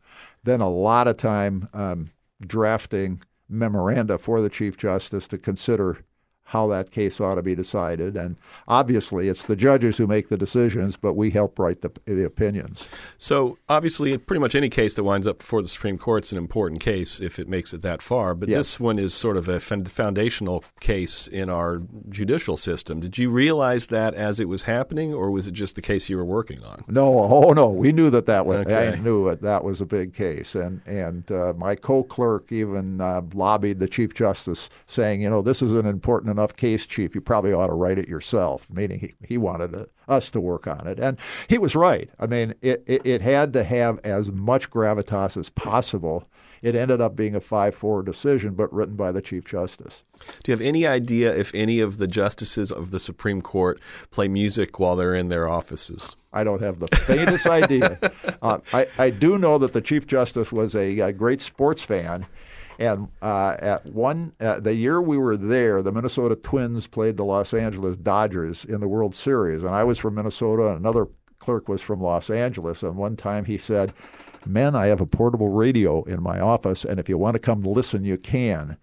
Then 0.44 0.62
a 0.62 0.72
lot 0.72 1.08
of 1.08 1.18
time 1.18 1.70
um, 1.72 2.10
drafting 2.42 3.22
memoranda 3.48 4.18
for 4.18 4.42
the 4.42 4.50
Chief 4.50 4.76
Justice 4.76 5.28
to 5.28 5.38
consider 5.38 6.00
how 6.46 6.68
that 6.68 6.92
case 6.92 7.20
ought 7.20 7.36
to 7.36 7.42
be 7.42 7.56
decided. 7.56 8.16
And 8.16 8.36
obviously, 8.68 9.28
it's 9.30 9.46
the 9.46 9.56
judges 9.56 9.98
who 9.98 10.08
make 10.08 10.30
the 10.30 10.38
decisions, 10.38 10.96
but 10.96 11.14
we 11.14 11.32
help 11.32 11.58
write 11.60 11.82
the, 11.82 11.92
the 12.06 12.24
opinions. 12.24 12.88
So 13.18 13.58
obviously, 13.68 14.18
pretty 14.18 14.40
much 14.40 14.56
any 14.56 14.70
case 14.70 14.94
that 14.94 15.04
winds 15.04 15.26
up 15.28 15.40
before 15.40 15.62
the 15.62 15.68
Supreme 15.68 15.98
Court's 15.98 16.32
an 16.32 16.38
important 16.38 16.82
case 16.82 17.20
if 17.20 17.40
it 17.40 17.50
makes 17.50 17.74
it 17.74 17.82
that 17.82 18.02
far. 18.02 18.36
But 18.36 18.50
Yes. 18.50 18.58
this 18.58 18.80
one 18.80 19.00
is 19.00 19.14
sort 19.14 19.38
of 19.38 19.48
a 19.48 19.60
foundational 19.60 20.64
case 20.80 21.28
in 21.28 21.50
our 21.50 21.82
judicial 22.10 22.58
system. 22.58 23.00
Did 23.00 23.18
you 23.18 23.30
realize 23.32 23.88
that 23.88 24.14
as 24.14 24.40
it 24.40 24.48
was 24.48 24.64
happening, 24.64 25.14
or 25.14 25.32
was 25.32 25.48
it 25.48 25.54
just 25.54 25.76
the 25.76 25.82
case 25.82 26.10
you 26.10 26.18
were 26.18 26.26
working 26.26 26.64
on? 26.64 26.84
No, 26.88 27.20
oh 27.20 27.54
no, 27.54 27.70
we 27.70 27.92
knew 27.92 28.10
that 28.12 28.28
that 28.28 28.46
was. 28.46 28.58
Okay. 28.58 28.90
I 28.90 28.96
knew 28.96 29.28
that 29.30 29.42
that 29.42 29.64
was 29.64 29.82
a 29.82 29.86
big 29.86 30.14
case, 30.14 30.54
and 30.54 30.82
and 30.86 31.32
uh, 31.32 31.54
my 31.58 31.76
co-clerk 31.76 32.52
even 32.52 33.02
uh, 33.02 33.22
lobbied 33.34 33.80
the 33.80 33.88
chief 33.88 34.14
justice, 34.14 34.70
saying, 34.86 35.22
you 35.24 35.30
know, 35.30 35.42
this 35.42 35.62
is 35.62 35.72
an 35.74 35.86
important 35.88 36.35
enough 36.36 36.56
case, 36.56 36.86
chief. 36.86 37.16
You 37.16 37.22
probably 37.22 37.54
ought 37.54 37.68
to 37.68 37.74
write 37.74 37.98
it 37.98 38.10
yourself. 38.10 38.68
Meaning 38.70 39.00
he, 39.00 39.14
he 39.26 39.38
wanted 39.38 39.72
to, 39.72 39.90
us 40.08 40.30
to 40.32 40.42
work 40.42 40.68
on 40.68 40.88
it, 40.88 41.00
and 41.00 41.18
he 41.48 41.58
was 41.58 41.76
right. 41.76 42.10
I 42.20 42.28
mean, 42.28 42.54
it, 42.62 42.84
it 42.86 43.06
it 43.06 43.22
had 43.22 43.54
to 43.54 43.64
have 43.64 44.00
as 44.04 44.32
much 44.32 44.70
gravitas 44.70 45.38
as 45.38 45.50
possible. 45.50 46.28
It 46.62 46.76
ended 46.76 47.00
up 47.00 47.16
being 47.16 47.36
a 47.36 47.42
five-four 47.42 48.02
decision, 48.02 48.56
but 48.56 48.74
written 48.74 48.96
by 48.96 49.12
the 49.12 49.22
chief 49.22 49.46
justice. 49.46 50.04
Do 50.44 50.52
you 50.52 50.54
have 50.54 50.66
any 50.66 50.88
idea 50.88 51.36
if 51.36 51.54
any 51.54 51.80
of 51.80 52.00
the 52.00 52.08
justices 52.08 52.72
of 52.72 52.90
the 52.90 53.00
Supreme 53.00 53.42
Court 53.42 53.80
play 54.10 54.28
music 54.28 54.80
while 54.80 54.96
they're 54.96 55.14
in 55.14 55.28
their 55.28 55.48
offices? 55.48 56.16
I 56.34 56.44
don't 56.44 56.62
have 56.64 56.80
the 56.80 56.88
faintest 56.88 57.48
idea. 57.48 58.00
Uh, 58.42 58.60
I, 58.74 58.86
I 59.00 59.10
do 59.10 59.40
know 59.40 59.58
that 59.58 59.74
the 59.74 59.82
Chief 59.82 60.06
Justice 60.06 60.52
was 60.52 60.76
a, 60.76 61.00
a 61.00 61.12
great 61.12 61.42
sports 61.42 61.82
fan, 61.82 62.28
And 62.80 63.08
uh, 63.22 63.56
at 63.60 63.86
one, 63.86 64.34
uh, 64.40 64.60
the 64.60 64.74
year 64.74 65.02
we 65.02 65.18
were 65.18 65.38
there, 65.38 65.82
the 65.82 65.92
Minnesota 65.92 66.36
Twins 66.36 66.88
played 66.88 67.18
the 67.18 67.26
Los 67.26 67.54
Angeles 67.54 67.96
Dodgers 67.98 68.66
in 68.66 68.82
the 68.82 68.88
World 68.88 69.16
Series, 69.16 69.64
and 69.64 69.74
I 69.74 69.84
was 69.84 69.98
from 69.98 70.16
Minnesota. 70.16 70.68
And 70.70 70.80
another 70.80 71.08
clerk 71.40 71.70
was 71.70 71.82
from 71.82 72.02
Los 72.02 72.30
Angeles, 72.30 72.84
and 72.84 72.96
one 72.98 73.16
time 73.16 73.46
he 73.46 73.58
said, 73.58 73.94
"Men, 74.46 74.76
I 74.76 74.88
have 74.88 75.02
a 75.02 75.06
portable 75.06 75.50
radio 75.50 76.04
in 76.04 76.22
my 76.22 76.40
office, 76.40 76.84
and 76.84 77.00
if 77.00 77.08
you 77.08 77.18
want 77.18 77.36
to 77.36 77.40
come 77.40 77.64
listen, 77.64 78.04
you 78.04 78.18
can." 78.18 78.78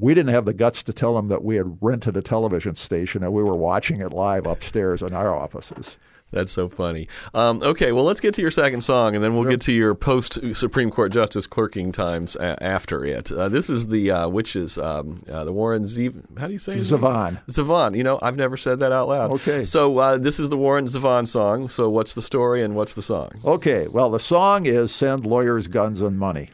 We 0.00 0.14
didn't 0.14 0.32
have 0.32 0.44
the 0.44 0.54
guts 0.54 0.84
to 0.84 0.92
tell 0.92 1.18
him 1.18 1.26
that 1.26 1.42
we 1.42 1.56
had 1.56 1.78
rented 1.80 2.16
a 2.16 2.22
television 2.22 2.76
station 2.76 3.24
and 3.24 3.32
we 3.32 3.42
were 3.42 3.56
watching 3.56 4.00
it 4.00 4.12
live 4.12 4.46
upstairs 4.46 5.02
in 5.02 5.12
our 5.12 5.34
offices. 5.34 5.98
That's 6.30 6.52
so 6.52 6.68
funny. 6.68 7.08
Um, 7.32 7.62
okay, 7.62 7.90
well, 7.92 8.04
let's 8.04 8.20
get 8.20 8.34
to 8.34 8.42
your 8.42 8.50
second 8.50 8.82
song, 8.82 9.14
and 9.14 9.24
then 9.24 9.34
we'll 9.34 9.48
get 9.48 9.62
to 9.62 9.72
your 9.72 9.94
post 9.94 10.38
Supreme 10.54 10.90
Court 10.90 11.10
Justice 11.10 11.46
clerking 11.46 11.90
times 11.90 12.36
a- 12.36 12.62
after 12.62 13.02
it. 13.04 13.32
Uh, 13.32 13.48
this 13.48 13.70
is 13.70 13.86
the 13.86 14.10
uh, 14.10 14.28
which 14.28 14.54
is 14.54 14.76
um, 14.78 15.22
uh, 15.32 15.44
the 15.44 15.52
Warren 15.54 15.84
Zev. 15.84 16.38
How 16.38 16.46
do 16.46 16.52
you 16.52 16.58
say? 16.58 16.74
Zevon. 16.74 17.40
Zevon. 17.46 17.96
You 17.96 18.04
know, 18.04 18.18
I've 18.20 18.36
never 18.36 18.58
said 18.58 18.80
that 18.80 18.92
out 18.92 19.08
loud. 19.08 19.30
Okay. 19.32 19.64
So 19.64 19.96
uh, 19.98 20.18
this 20.18 20.38
is 20.38 20.50
the 20.50 20.58
Warren 20.58 20.84
Zevon 20.84 21.26
song. 21.26 21.68
So 21.68 21.88
what's 21.88 22.12
the 22.14 22.22
story 22.22 22.62
and 22.62 22.74
what's 22.74 22.92
the 22.92 23.02
song? 23.02 23.30
Okay, 23.44 23.88
well, 23.88 24.10
the 24.10 24.20
song 24.20 24.66
is 24.66 24.94
Send 24.94 25.24
Lawyers, 25.24 25.66
Guns, 25.66 26.02
and 26.02 26.18
Money. 26.18 26.50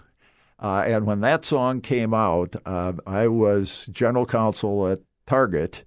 Uh, 0.60 0.84
and 0.86 1.04
when 1.04 1.20
that 1.20 1.44
song 1.44 1.80
came 1.80 2.14
out, 2.14 2.54
uh, 2.64 2.92
I 3.06 3.26
was 3.26 3.86
general 3.90 4.24
counsel 4.24 4.86
at 4.86 5.00
Target, 5.26 5.84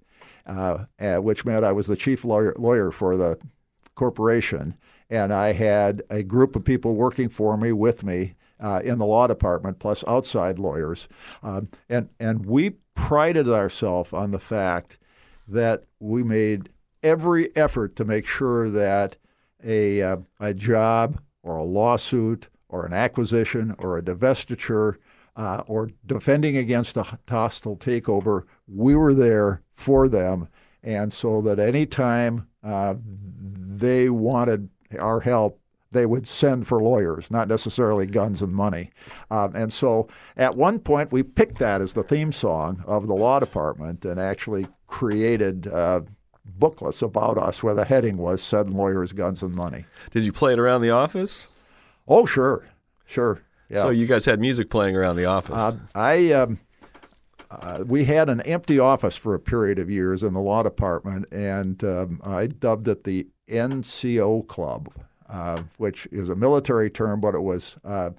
which 1.00 1.44
meant 1.46 1.64
I 1.64 1.72
was 1.72 1.86
the 1.86 1.96
chief 1.96 2.24
lawyer, 2.24 2.54
lawyer 2.58 2.92
for 2.92 3.16
the 3.16 3.38
corporation. 3.98 4.76
And 5.10 5.32
I 5.32 5.52
had 5.52 6.02
a 6.08 6.22
group 6.22 6.54
of 6.54 6.64
people 6.64 6.94
working 6.94 7.28
for 7.28 7.56
me, 7.56 7.72
with 7.72 8.04
me, 8.04 8.34
uh, 8.60 8.80
in 8.84 8.98
the 8.98 9.06
law 9.06 9.26
department, 9.26 9.80
plus 9.80 10.04
outside 10.06 10.58
lawyers. 10.58 11.08
Um, 11.42 11.68
and, 11.88 12.08
and 12.20 12.46
we 12.46 12.76
prided 12.94 13.48
ourselves 13.48 14.12
on 14.12 14.30
the 14.30 14.38
fact 14.38 14.98
that 15.48 15.84
we 15.98 16.22
made 16.22 16.68
every 17.02 17.54
effort 17.56 17.96
to 17.96 18.04
make 18.04 18.26
sure 18.26 18.70
that 18.70 19.16
a, 19.64 20.02
uh, 20.02 20.16
a 20.40 20.54
job 20.54 21.20
or 21.42 21.56
a 21.56 21.64
lawsuit 21.64 22.48
or 22.68 22.86
an 22.86 22.94
acquisition 22.94 23.74
or 23.78 23.98
a 23.98 24.02
divestiture 24.02 24.96
uh, 25.36 25.62
or 25.66 25.90
defending 26.06 26.56
against 26.56 26.96
a 26.96 27.18
hostile 27.28 27.76
takeover, 27.76 28.42
we 28.68 28.94
were 28.94 29.14
there 29.14 29.62
for 29.74 30.08
them. 30.08 30.48
And 30.82 31.12
so 31.12 31.40
that 31.42 31.58
anytime 31.58 32.46
uh, 32.62 32.94
they 33.78 34.08
wanted 34.10 34.68
our 34.98 35.20
help, 35.20 35.60
they 35.90 36.06
would 36.06 36.28
send 36.28 36.66
for 36.66 36.82
lawyers, 36.82 37.30
not 37.30 37.48
necessarily 37.48 38.06
guns 38.06 38.42
and 38.42 38.52
money. 38.52 38.90
Um, 39.30 39.54
and 39.54 39.72
so 39.72 40.08
at 40.36 40.54
one 40.54 40.78
point, 40.78 41.12
we 41.12 41.22
picked 41.22 41.58
that 41.58 41.80
as 41.80 41.94
the 41.94 42.02
theme 42.02 42.32
song 42.32 42.82
of 42.86 43.06
the 43.06 43.14
law 43.14 43.38
department 43.38 44.04
and 44.04 44.20
actually 44.20 44.66
created 44.86 45.66
uh, 45.68 46.02
booklets 46.44 47.02
about 47.02 47.38
us 47.38 47.62
where 47.62 47.74
the 47.74 47.84
heading 47.84 48.18
was 48.18 48.42
Send 48.42 48.74
Lawyers, 48.74 49.12
Guns, 49.12 49.42
and 49.42 49.54
Money. 49.54 49.84
Did 50.10 50.24
you 50.24 50.32
play 50.32 50.52
it 50.52 50.58
around 50.58 50.82
the 50.82 50.90
office? 50.90 51.48
Oh, 52.06 52.26
sure, 52.26 52.66
sure. 53.06 53.42
Yeah. 53.70 53.82
So 53.82 53.90
you 53.90 54.06
guys 54.06 54.24
had 54.24 54.40
music 54.40 54.70
playing 54.70 54.96
around 54.96 55.16
the 55.16 55.26
office. 55.26 55.54
Uh, 55.54 55.76
I 55.94 56.32
um, 56.32 56.58
uh, 57.50 57.84
we 57.86 58.04
had 58.04 58.28
an 58.28 58.40
empty 58.42 58.78
office 58.78 59.16
for 59.16 59.34
a 59.34 59.40
period 59.40 59.78
of 59.78 59.90
years 59.90 60.22
in 60.22 60.34
the 60.34 60.40
law 60.40 60.62
department, 60.62 61.26
and 61.32 61.82
um, 61.84 62.20
I 62.24 62.46
dubbed 62.46 62.88
it 62.88 63.04
the 63.04 63.26
NCO 63.48 64.46
Club, 64.46 64.90
uh, 65.28 65.62
which 65.76 66.06
is 66.10 66.28
a 66.28 66.36
military 66.36 66.90
term, 66.90 67.20
but 67.20 67.34
it 67.34 67.42
was 67.42 67.76
uh, 67.84 68.10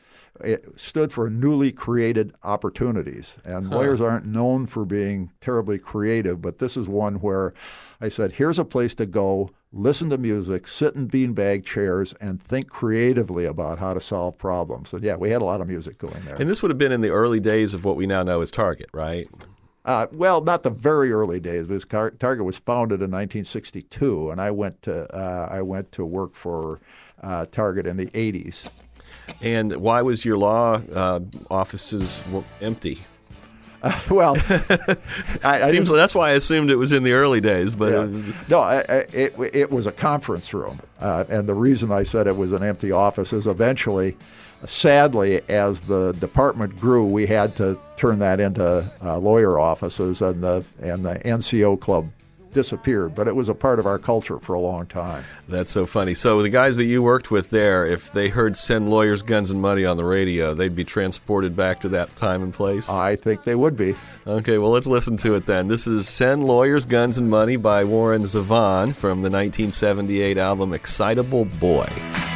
it 0.41 0.65
stood 0.79 1.11
for 1.11 1.29
newly 1.29 1.71
created 1.71 2.33
opportunities. 2.43 3.37
And 3.43 3.69
lawyers 3.69 3.99
aren't 3.99 4.25
known 4.25 4.65
for 4.67 4.85
being 4.85 5.31
terribly 5.41 5.77
creative, 5.79 6.41
but 6.41 6.59
this 6.59 6.77
is 6.77 6.87
one 6.87 7.15
where 7.15 7.53
I 7.99 8.09
said, 8.09 8.33
"Here's 8.33 8.59
a 8.59 8.65
place 8.65 8.95
to 8.95 9.05
go." 9.05 9.49
Listen 9.71 10.09
to 10.09 10.17
music, 10.17 10.67
sit 10.67 10.95
in 10.95 11.07
beanbag 11.07 11.63
chairs, 11.63 12.13
and 12.19 12.41
think 12.41 12.69
creatively 12.69 13.45
about 13.45 13.77
how 13.77 13.93
to 13.93 14.01
solve 14.01 14.35
problems. 14.35 14.93
And 14.93 15.03
yeah, 15.03 15.15
we 15.15 15.29
had 15.29 15.43
a 15.43 15.45
lot 15.45 15.61
of 15.61 15.67
music 15.67 15.99
going 15.99 16.25
there. 16.25 16.37
and 16.37 16.49
this 16.49 16.63
would 16.63 16.71
have 16.71 16.79
been 16.79 16.91
in 16.91 17.01
the 17.01 17.09
early 17.09 17.39
days 17.39 17.75
of 17.75 17.85
what 17.85 17.95
we 17.95 18.07
now 18.07 18.23
know 18.23 18.41
as 18.41 18.49
Target, 18.49 18.89
right? 18.93 19.29
Uh, 19.85 20.07
well, 20.11 20.41
not 20.41 20.63
the 20.63 20.69
very 20.69 21.11
early 21.11 21.39
days. 21.39 21.65
Because 21.65 21.85
Car- 21.85 22.11
Target 22.11 22.45
was 22.45 22.57
founded 22.57 22.95
in 23.01 23.11
1962, 23.11 24.29
and 24.31 24.41
I 24.41 24.51
went 24.51 24.81
to 24.83 25.11
uh, 25.15 25.47
I 25.49 25.61
went 25.61 25.91
to 25.93 26.05
work 26.05 26.35
for 26.35 26.79
uh, 27.23 27.45
Target 27.51 27.85
in 27.87 27.97
the 27.97 28.07
80s. 28.07 28.69
And 29.41 29.75
why 29.77 30.01
was 30.01 30.25
your 30.25 30.37
law 30.37 30.81
uh, 30.93 31.19
offices 31.49 32.19
w- 32.27 32.45
empty? 33.83 34.09
well, 34.13 34.35
I, 35.43 35.61
I 35.63 35.65
Seems 35.71 35.87
didn't- 35.87 35.95
that's 35.95 36.15
why 36.15 36.29
I 36.29 36.31
assumed 36.33 36.71
it 36.71 36.75
was 36.77 36.91
in 36.91 37.03
the 37.03 37.13
early 37.13 37.41
days, 37.41 37.71
but 37.71 37.91
yeah. 37.91 37.99
uh, 37.99 38.33
no, 38.49 38.59
I, 38.59 38.77
I, 38.77 38.93
it 39.13 39.33
it 39.53 39.71
was 39.71 39.85
a 39.87 39.91
conference 39.91 40.53
room, 40.53 40.79
uh, 40.99 41.25
and 41.29 41.47
the 41.47 41.55
reason 41.55 41.91
I 41.91 42.03
said 42.03 42.27
it 42.27 42.35
was 42.37 42.51
an 42.51 42.63
empty 42.63 42.91
office 42.91 43.33
is 43.33 43.47
eventually, 43.47 44.17
sadly, 44.65 45.41
as 45.49 45.81
the 45.81 46.13
department 46.13 46.77
grew, 46.79 47.05
we 47.05 47.25
had 47.25 47.55
to 47.57 47.79
turn 47.97 48.19
that 48.19 48.39
into 48.39 48.91
uh, 49.03 49.17
lawyer 49.17 49.59
offices, 49.59 50.21
and 50.21 50.43
the 50.43 50.63
and 50.81 51.05
the 51.05 51.15
NCO 51.19 51.79
club 51.79 52.09
disappeared. 52.53 53.15
But 53.15 53.27
it 53.27 53.35
was 53.35 53.49
a 53.49 53.55
part 53.55 53.79
of 53.79 53.85
our 53.85 53.97
culture 53.99 54.39
for 54.39 54.53
a 54.53 54.59
long 54.59 54.85
time. 54.85 55.23
that's 55.47 55.71
so 55.71 55.85
funny. 55.85 56.13
So 56.13 56.41
the 56.41 56.49
guys 56.49 56.75
that 56.77 56.85
you 56.85 57.01
worked 57.01 57.31
with 57.31 57.49
there, 57.49 57.85
if 57.85 58.11
they 58.11 58.29
heard 58.29 58.55
"Send 58.57 58.89
Lawyers, 58.89 59.21
Guns, 59.21 59.51
and 59.51 59.61
Money" 59.61 59.85
on 59.85 59.97
the 59.97 60.03
radio, 60.05 60.53
they'd 60.53 60.75
be 60.75 60.83
transported 60.83 61.55
back 61.55 61.79
to 61.81 61.89
that 61.89 62.15
time 62.15 62.43
and 62.43 62.53
place. 62.53 62.89
I 62.89 63.15
think 63.15 63.43
they 63.43 63.55
would 63.55 63.75
be. 63.75 63.95
Okay, 64.27 64.57
well, 64.57 64.71
let's 64.71 64.85
listen 64.87 65.17
to 65.17 65.35
it 65.35 65.45
then. 65.45 65.67
This 65.67 65.87
is 65.87 66.07
Send 66.07 66.43
Lawyers, 66.43 66.85
Guns, 66.85 67.17
and 67.17 67.29
Money 67.29 67.55
by 67.55 67.83
Warren 67.83 68.23
Zevon 68.23 68.93
from 68.95 69.21
the 69.23 69.29
1978 69.29 70.37
album 70.37 70.73
Excitable 70.73 71.45
Boy. 71.45 71.87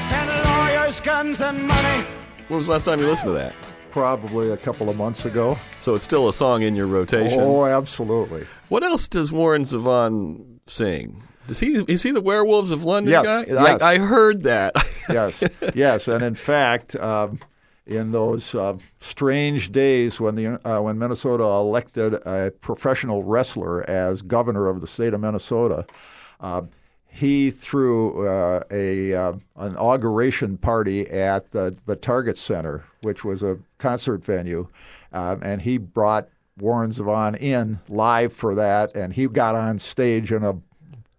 Send 0.10 0.30
lawyers, 0.45 0.99
guns, 0.99 1.41
and 1.41 1.67
money. 1.67 2.06
When 2.47 2.58
was 2.58 2.65
the 2.67 2.73
last 2.73 2.86
time 2.86 2.99
you 2.99 3.08
listened 3.08 3.30
to 3.30 3.34
that? 3.34 3.54
Probably 3.93 4.49
a 4.49 4.58
couple 4.58 4.89
of 4.89 4.97
months 4.97 5.23
ago. 5.23 5.56
So 5.79 5.93
it's 5.93 6.03
still 6.03 6.27
a 6.27 6.34
song 6.34 6.63
in 6.63 6.75
your 6.75 6.88
rotation. 6.88 7.39
Oh, 7.39 7.65
absolutely. 7.65 8.47
What 8.69 8.82
else 8.84 9.08
does 9.08 9.32
Warren 9.32 9.65
Zevon 9.65 10.58
sing? 10.65 11.21
Does 11.45 11.60
he 11.60 11.75
is 11.88 12.01
he 12.01 12.10
the 12.10 12.19
Werewolves 12.19 12.71
of 12.71 12.84
London 12.84 13.12
Yes, 13.12 13.23
guy? 13.23 13.45
yes. 13.53 13.82
I, 13.84 13.91
I 13.91 13.97
heard 13.99 14.41
that. 14.43 14.73
Yes, 15.10 15.43
yes, 15.75 16.08
and 16.08 16.23
in 16.23 16.34
fact, 16.34 16.95
um, 16.95 17.38
in 17.86 18.13
those 18.13 18.56
uh, 18.56 18.77
strange 18.99 19.71
days 19.71 20.17
when 20.19 20.34
the 20.36 20.65
uh, 20.67 20.82
when 20.82 20.97
Minnesota 20.97 21.43
elected 21.43 22.13
a 22.25 22.51
professional 22.62 23.21
wrestler 23.21 23.88
as 23.88 24.21
governor 24.23 24.69
of 24.69 24.79
the 24.82 24.88
state 24.88 25.13
of 25.13 25.19
Minnesota. 25.19 25.86
Uh, 26.39 26.62
he 27.13 27.52
threw 27.52 28.28
uh, 28.28 28.63
a 28.71 29.13
uh, 29.13 29.34
an 29.58 29.71
inauguration 29.73 30.58
party 30.58 31.08
at 31.12 31.52
the, 31.52 31.78
the 31.86 31.95
Target 31.95 32.39
Center, 32.39 32.84
which 33.02 33.23
was 33.23 33.43
a 33.43 33.60
concert 33.78 34.26
venue, 34.26 34.67
um, 35.12 35.39
and 35.43 35.62
he 35.62 35.78
brought 35.78 36.28
Warren 36.58 36.89
Zevon 36.89 37.39
in 37.39 37.80
live 37.88 38.34
for 38.34 38.56
that, 38.56 38.95
and 38.95 39.13
he 39.13 39.28
got 39.28 39.54
on 39.54 39.78
stage 39.78 40.32
in 40.32 40.43
a 40.43 40.58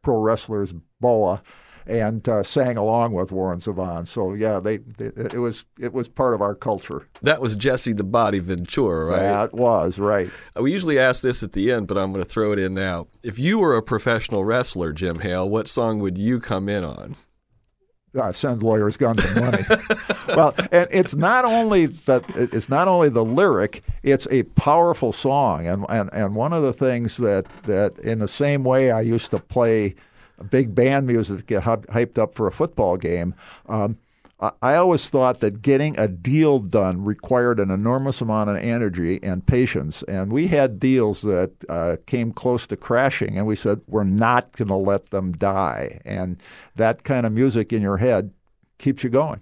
pro 0.02 0.20
wrestler's 0.20 0.74
boa 1.00 1.40
and 1.86 2.28
uh, 2.28 2.42
sang 2.42 2.76
along 2.76 3.12
with 3.12 3.32
Warren 3.32 3.58
Zevon. 3.58 4.06
So 4.06 4.34
yeah, 4.34 4.60
they, 4.60 4.78
they 4.78 5.06
it 5.06 5.38
was 5.38 5.64
it 5.78 5.92
was 5.92 6.08
part 6.08 6.34
of 6.34 6.42
our 6.42 6.54
culture. 6.54 7.08
that 7.22 7.40
was 7.40 7.56
Jesse 7.56 7.92
the 7.92 8.04
Body 8.04 8.38
Ventura, 8.38 9.06
right? 9.06 9.20
That 9.20 9.54
was 9.54 9.98
right. 9.98 10.30
We 10.56 10.72
usually 10.72 10.98
ask 10.98 11.22
this 11.22 11.42
at 11.42 11.52
the 11.52 11.72
end, 11.72 11.88
but 11.88 11.98
I'm 11.98 12.12
going 12.12 12.24
to 12.24 12.30
throw 12.30 12.52
it 12.52 12.58
in 12.58 12.74
now. 12.74 13.08
If 13.22 13.38
you 13.38 13.58
were 13.58 13.76
a 13.76 13.82
professional 13.82 14.44
wrestler, 14.44 14.92
Jim 14.92 15.20
Hale, 15.20 15.48
what 15.48 15.68
song 15.68 15.98
would 16.00 16.18
you 16.18 16.40
come 16.40 16.68
in 16.68 16.84
on? 16.84 17.16
uh, 18.16 18.32
send 18.32 18.62
lawyers 18.62 18.96
guns 18.96 19.24
and 19.24 19.40
money. 19.40 19.64
well, 20.28 20.54
and 20.70 20.88
it's 20.90 21.14
not 21.14 21.44
only 21.44 21.86
that 21.86 22.24
it's 22.36 22.68
not 22.68 22.88
only 22.88 23.08
the 23.08 23.24
lyric; 23.24 23.82
it's 24.02 24.28
a 24.30 24.44
powerful 24.54 25.12
song. 25.12 25.66
And 25.66 25.84
and 25.88 26.10
and 26.12 26.34
one 26.34 26.52
of 26.52 26.62
the 26.62 26.72
things 26.72 27.16
that 27.18 27.46
that 27.64 27.98
in 28.00 28.18
the 28.18 28.28
same 28.28 28.64
way 28.64 28.90
I 28.90 29.00
used 29.00 29.30
to 29.32 29.38
play 29.38 29.94
big 30.42 30.74
band 30.74 31.06
music 31.06 31.46
get 31.46 31.62
hyped 31.62 32.18
up 32.18 32.34
for 32.34 32.46
a 32.46 32.52
football 32.52 32.96
game. 32.96 33.34
Um, 33.68 33.98
I- 34.40 34.50
I 34.62 34.74
always 34.74 35.08
thought 35.08 35.38
that 35.40 35.62
getting 35.62 35.96
a 35.98 36.08
deal 36.08 36.58
done 36.58 37.04
required 37.04 37.60
an 37.60 37.70
enormous 37.70 38.20
amount 38.20 38.50
of 38.50 38.56
energy 38.56 39.22
and 39.22 39.46
patience. 39.46 40.02
And 40.08 40.32
we 40.32 40.48
had 40.48 40.80
deals 40.80 41.22
that 41.22 41.52
uh, 41.68 41.96
came 42.06 42.32
close 42.32 42.66
to 42.66 42.76
crashing, 42.76 43.38
and 43.38 43.46
we 43.46 43.54
said, 43.54 43.80
we're 43.86 44.02
not 44.04 44.50
going 44.56 44.68
to 44.68 44.74
let 44.74 45.10
them 45.10 45.32
die. 45.32 46.00
And 46.04 46.36
that 46.74 47.04
kind 47.04 47.26
of 47.26 47.32
music 47.32 47.72
in 47.72 47.80
your 47.80 47.98
head 47.98 48.32
keeps 48.78 49.04
you 49.04 49.10
going. 49.10 49.40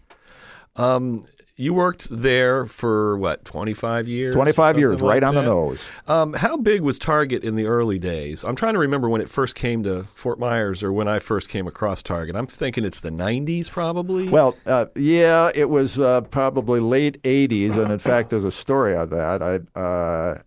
Um, 0.76 1.22
You 1.62 1.74
worked 1.74 2.08
there 2.10 2.66
for 2.66 3.16
what, 3.16 3.44
25 3.44 4.08
years? 4.08 4.34
25 4.34 4.80
years, 4.80 4.90
Something 4.94 5.06
right 5.06 5.22
like 5.22 5.28
on 5.28 5.36
the 5.36 5.42
nose. 5.42 5.88
Um, 6.08 6.32
how 6.32 6.56
big 6.56 6.80
was 6.80 6.98
Target 6.98 7.44
in 7.44 7.54
the 7.54 7.66
early 7.66 8.00
days? 8.00 8.42
I'm 8.42 8.56
trying 8.56 8.72
to 8.72 8.80
remember 8.80 9.08
when 9.08 9.20
it 9.20 9.30
first 9.30 9.54
came 9.54 9.84
to 9.84 10.08
Fort 10.12 10.40
Myers 10.40 10.82
or 10.82 10.92
when 10.92 11.06
I 11.06 11.20
first 11.20 11.48
came 11.48 11.68
across 11.68 12.02
Target. 12.02 12.34
I'm 12.34 12.48
thinking 12.48 12.84
it's 12.84 12.98
the 12.98 13.10
90s 13.12 13.70
probably. 13.70 14.28
Well, 14.28 14.56
uh, 14.66 14.86
yeah, 14.96 15.52
it 15.54 15.70
was 15.70 16.00
uh, 16.00 16.22
probably 16.22 16.80
late 16.80 17.22
'80s, 17.22 17.78
and 17.78 17.92
in 17.92 17.98
fact, 18.00 18.30
there's 18.30 18.42
a 18.42 18.50
story 18.50 18.96
on 18.96 19.10
that. 19.10 19.40
I, 19.40 19.78
uh, 19.78 20.38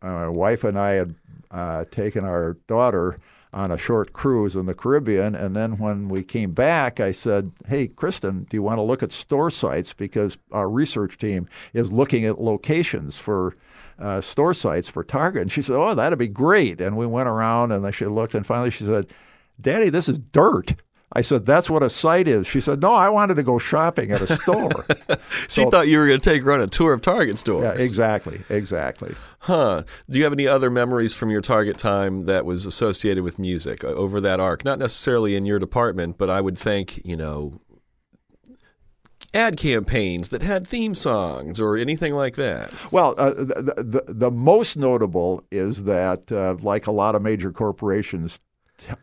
my 0.00 0.28
wife 0.28 0.62
and 0.62 0.78
I 0.78 0.92
had 0.92 1.14
uh, 1.50 1.84
taken 1.90 2.24
our 2.24 2.56
daughter 2.68 3.18
on 3.56 3.70
a 3.70 3.78
short 3.78 4.12
cruise 4.12 4.54
in 4.54 4.66
the 4.66 4.74
Caribbean, 4.74 5.34
and 5.34 5.56
then 5.56 5.78
when 5.78 6.08
we 6.10 6.22
came 6.22 6.52
back, 6.52 7.00
I 7.00 7.10
said, 7.10 7.50
"Hey, 7.66 7.88
Kristen, 7.88 8.46
do 8.50 8.56
you 8.56 8.62
want 8.62 8.76
to 8.76 8.82
look 8.82 9.02
at 9.02 9.12
store 9.12 9.50
sites 9.50 9.94
because 9.94 10.36
our 10.52 10.68
research 10.68 11.16
team 11.16 11.48
is 11.72 11.90
looking 11.90 12.24
at 12.26 12.40
locations 12.40 13.18
for." 13.18 13.56
Uh, 13.98 14.20
store 14.20 14.52
sites 14.52 14.90
for 14.90 15.02
Target, 15.02 15.40
and 15.40 15.50
she 15.50 15.62
said, 15.62 15.74
"Oh, 15.74 15.94
that'd 15.94 16.18
be 16.18 16.28
great." 16.28 16.82
And 16.82 16.98
we 16.98 17.06
went 17.06 17.30
around, 17.30 17.72
and 17.72 17.94
she 17.94 18.04
looked, 18.04 18.34
and 18.34 18.44
finally 18.44 18.70
she 18.70 18.84
said, 18.84 19.06
"Daddy, 19.58 19.88
this 19.88 20.06
is 20.06 20.18
dirt." 20.18 20.74
I 21.16 21.22
said, 21.22 21.46
"That's 21.46 21.70
what 21.70 21.82
a 21.82 21.88
site 21.88 22.28
is." 22.28 22.46
She 22.46 22.60
said, 22.60 22.82
"No, 22.82 22.92
I 22.94 23.08
wanted 23.08 23.36
to 23.36 23.42
go 23.42 23.58
shopping 23.58 24.12
at 24.12 24.20
a 24.20 24.36
store." 24.42 24.86
she 25.48 25.62
so- 25.62 25.70
thought 25.70 25.88
you 25.88 25.98
were 25.98 26.06
going 26.06 26.20
to 26.20 26.30
take 26.30 26.42
her 26.42 26.52
on 26.52 26.60
a 26.60 26.66
tour 26.66 26.92
of 26.92 27.00
Target 27.00 27.38
stores. 27.38 27.62
yeah, 27.62 27.72
exactly, 27.72 28.42
exactly. 28.50 29.14
Huh. 29.40 29.84
Do 30.10 30.18
you 30.18 30.24
have 30.24 30.32
any 30.32 30.46
other 30.46 30.70
memories 30.70 31.14
from 31.14 31.30
your 31.30 31.40
Target 31.40 31.78
time 31.78 32.26
that 32.26 32.44
was 32.44 32.66
associated 32.66 33.24
with 33.24 33.38
music 33.38 33.82
uh, 33.82 33.88
over 33.88 34.20
that 34.20 34.40
arc? 34.40 34.64
Not 34.64 34.78
necessarily 34.78 35.36
in 35.36 35.46
your 35.46 35.58
department, 35.58 36.18
but 36.18 36.28
I 36.28 36.40
would 36.40 36.58
think, 36.58 37.00
you 37.04 37.16
know, 37.16 37.60
ad 39.34 39.56
campaigns 39.56 40.30
that 40.30 40.42
had 40.42 40.66
theme 40.66 40.94
songs 40.94 41.60
or 41.60 41.76
anything 41.76 42.14
like 42.14 42.36
that. 42.36 42.72
Well, 42.90 43.14
uh, 43.18 43.30
the, 43.30 43.74
the 44.06 44.12
the 44.12 44.30
most 44.30 44.76
notable 44.76 45.44
is 45.50 45.84
that, 45.84 46.30
uh, 46.32 46.56
like 46.60 46.86
a 46.86 46.92
lot 46.92 47.14
of 47.14 47.22
major 47.22 47.52
corporations, 47.52 48.40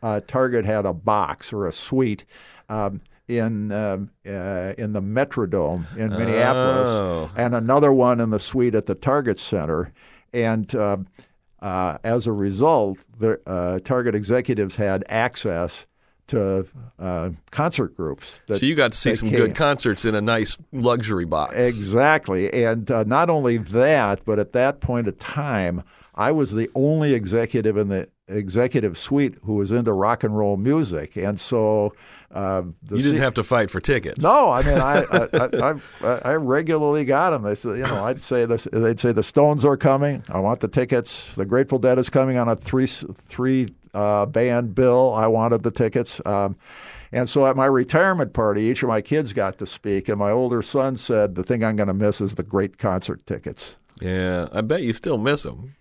uh, 0.01 0.21
Target 0.27 0.65
had 0.65 0.85
a 0.85 0.93
box 0.93 1.51
or 1.53 1.67
a 1.67 1.71
suite. 1.71 2.25
Um, 2.69 3.01
in 3.29 3.71
um, 3.71 4.09
uh, 4.27 4.73
in 4.77 4.91
the 4.91 5.01
Metrodome 5.01 5.85
in 5.97 6.09
Minneapolis, 6.09 6.89
Oh. 6.89 7.31
and 7.37 7.55
another 7.55 7.93
one 7.93 8.19
in 8.19 8.31
the 8.31 8.39
suite 8.39 8.75
at 8.75 8.85
the 8.85 8.95
Target 8.95 9.39
Center, 9.39 9.93
and 10.33 10.73
uh, 10.75 10.97
uh, 11.61 11.97
as 12.03 12.27
a 12.27 12.33
result, 12.33 12.97
the 13.19 13.39
uh, 13.47 13.79
Target 13.85 14.13
executives 14.13 14.75
had 14.75 15.05
access 15.07 15.85
to 16.27 16.67
uh, 16.99 17.29
concert 17.51 17.95
groups. 17.95 18.41
That 18.47 18.59
So 18.59 18.65
you 18.65 18.75
got 18.75 18.91
to 18.91 18.97
see 18.97 19.13
some 19.15 19.29
came. 19.29 19.37
good 19.39 19.55
concerts 19.55 20.03
in 20.03 20.15
a 20.15 20.21
nice 20.21 20.57
luxury 20.73 21.25
box. 21.25 21.55
Exactly. 21.55 22.51
And 22.65 22.91
uh, 22.91 23.05
not 23.05 23.29
only 23.29 23.57
that, 23.57 24.19
but 24.25 24.37
at 24.37 24.51
that 24.51 24.81
point 24.81 25.07
of 25.07 25.17
time, 25.19 25.81
I 26.13 26.33
was 26.33 26.51
the 26.53 26.69
only 26.75 27.13
executive 27.13 27.77
in 27.77 27.87
the 27.87 28.09
executive 28.27 28.97
suite 28.97 29.37
who 29.43 29.55
was 29.55 29.71
into 29.71 29.91
rock 29.93 30.23
and 30.23 30.37
roll 30.37 30.57
music. 30.57 31.15
And 31.17 31.39
so 31.39 31.93
uh, 32.31 32.63
the 32.81 32.97
You 32.97 33.03
didn't 33.03 33.17
se- 33.17 33.23
have 33.23 33.33
to 33.35 33.43
fight 33.43 33.69
for 33.69 33.79
tickets. 33.79 34.23
no, 34.23 34.49
I 34.49 34.63
mean, 34.63 34.77
I, 34.77 35.03
I, 35.11 35.27
I, 35.43 35.73
I, 36.03 36.19
I 36.31 36.33
regularly 36.35 37.05
got 37.05 37.29
them. 37.31 37.43
They 37.43 37.55
said, 37.55 37.77
you 37.77 37.83
know, 37.83 38.03
I'd 38.05 38.21
say 38.21 38.45
this, 38.45 38.67
they'd 38.71 38.99
say 38.99 39.11
the 39.11 39.23
Stones 39.23 39.63
are 39.65 39.77
coming. 39.77 40.23
I 40.29 40.39
want 40.39 40.59
the 40.61 40.67
tickets. 40.67 41.35
The 41.35 41.45
Grateful 41.45 41.79
Dead 41.79 41.99
is 41.99 42.09
coming 42.09 42.37
on 42.37 42.47
a 42.47 42.55
three 42.55 42.87
three 42.87 43.67
uh, 43.93 44.25
band 44.25 44.73
bill. 44.73 45.13
I 45.13 45.27
wanted 45.27 45.61
the 45.63 45.71
tickets. 45.71 46.19
Um, 46.25 46.55
and 47.11 47.29
so 47.29 47.45
at 47.45 47.55
my 47.55 47.67
retirement 47.67 48.33
party, 48.33 48.61
each 48.63 48.81
of 48.81 48.89
my 48.89 49.01
kids 49.01 49.33
got 49.33 49.59
to 49.59 49.67
speak, 49.67 50.09
and 50.09 50.17
my 50.17 50.31
older 50.31 50.63
son 50.63 50.97
said, 50.97 51.35
"The 51.35 51.43
thing 51.43 51.63
I'm 51.63 51.75
going 51.75 51.87
to 51.87 51.93
miss 51.93 52.19
is 52.19 52.33
the 52.33 52.41
great 52.41 52.79
concert 52.79 53.23
tickets." 53.27 53.77
Yeah, 54.01 54.47
I 54.51 54.61
bet 54.61 54.81
you 54.81 54.93
still 54.93 55.19
miss 55.19 55.43
them. 55.43 55.75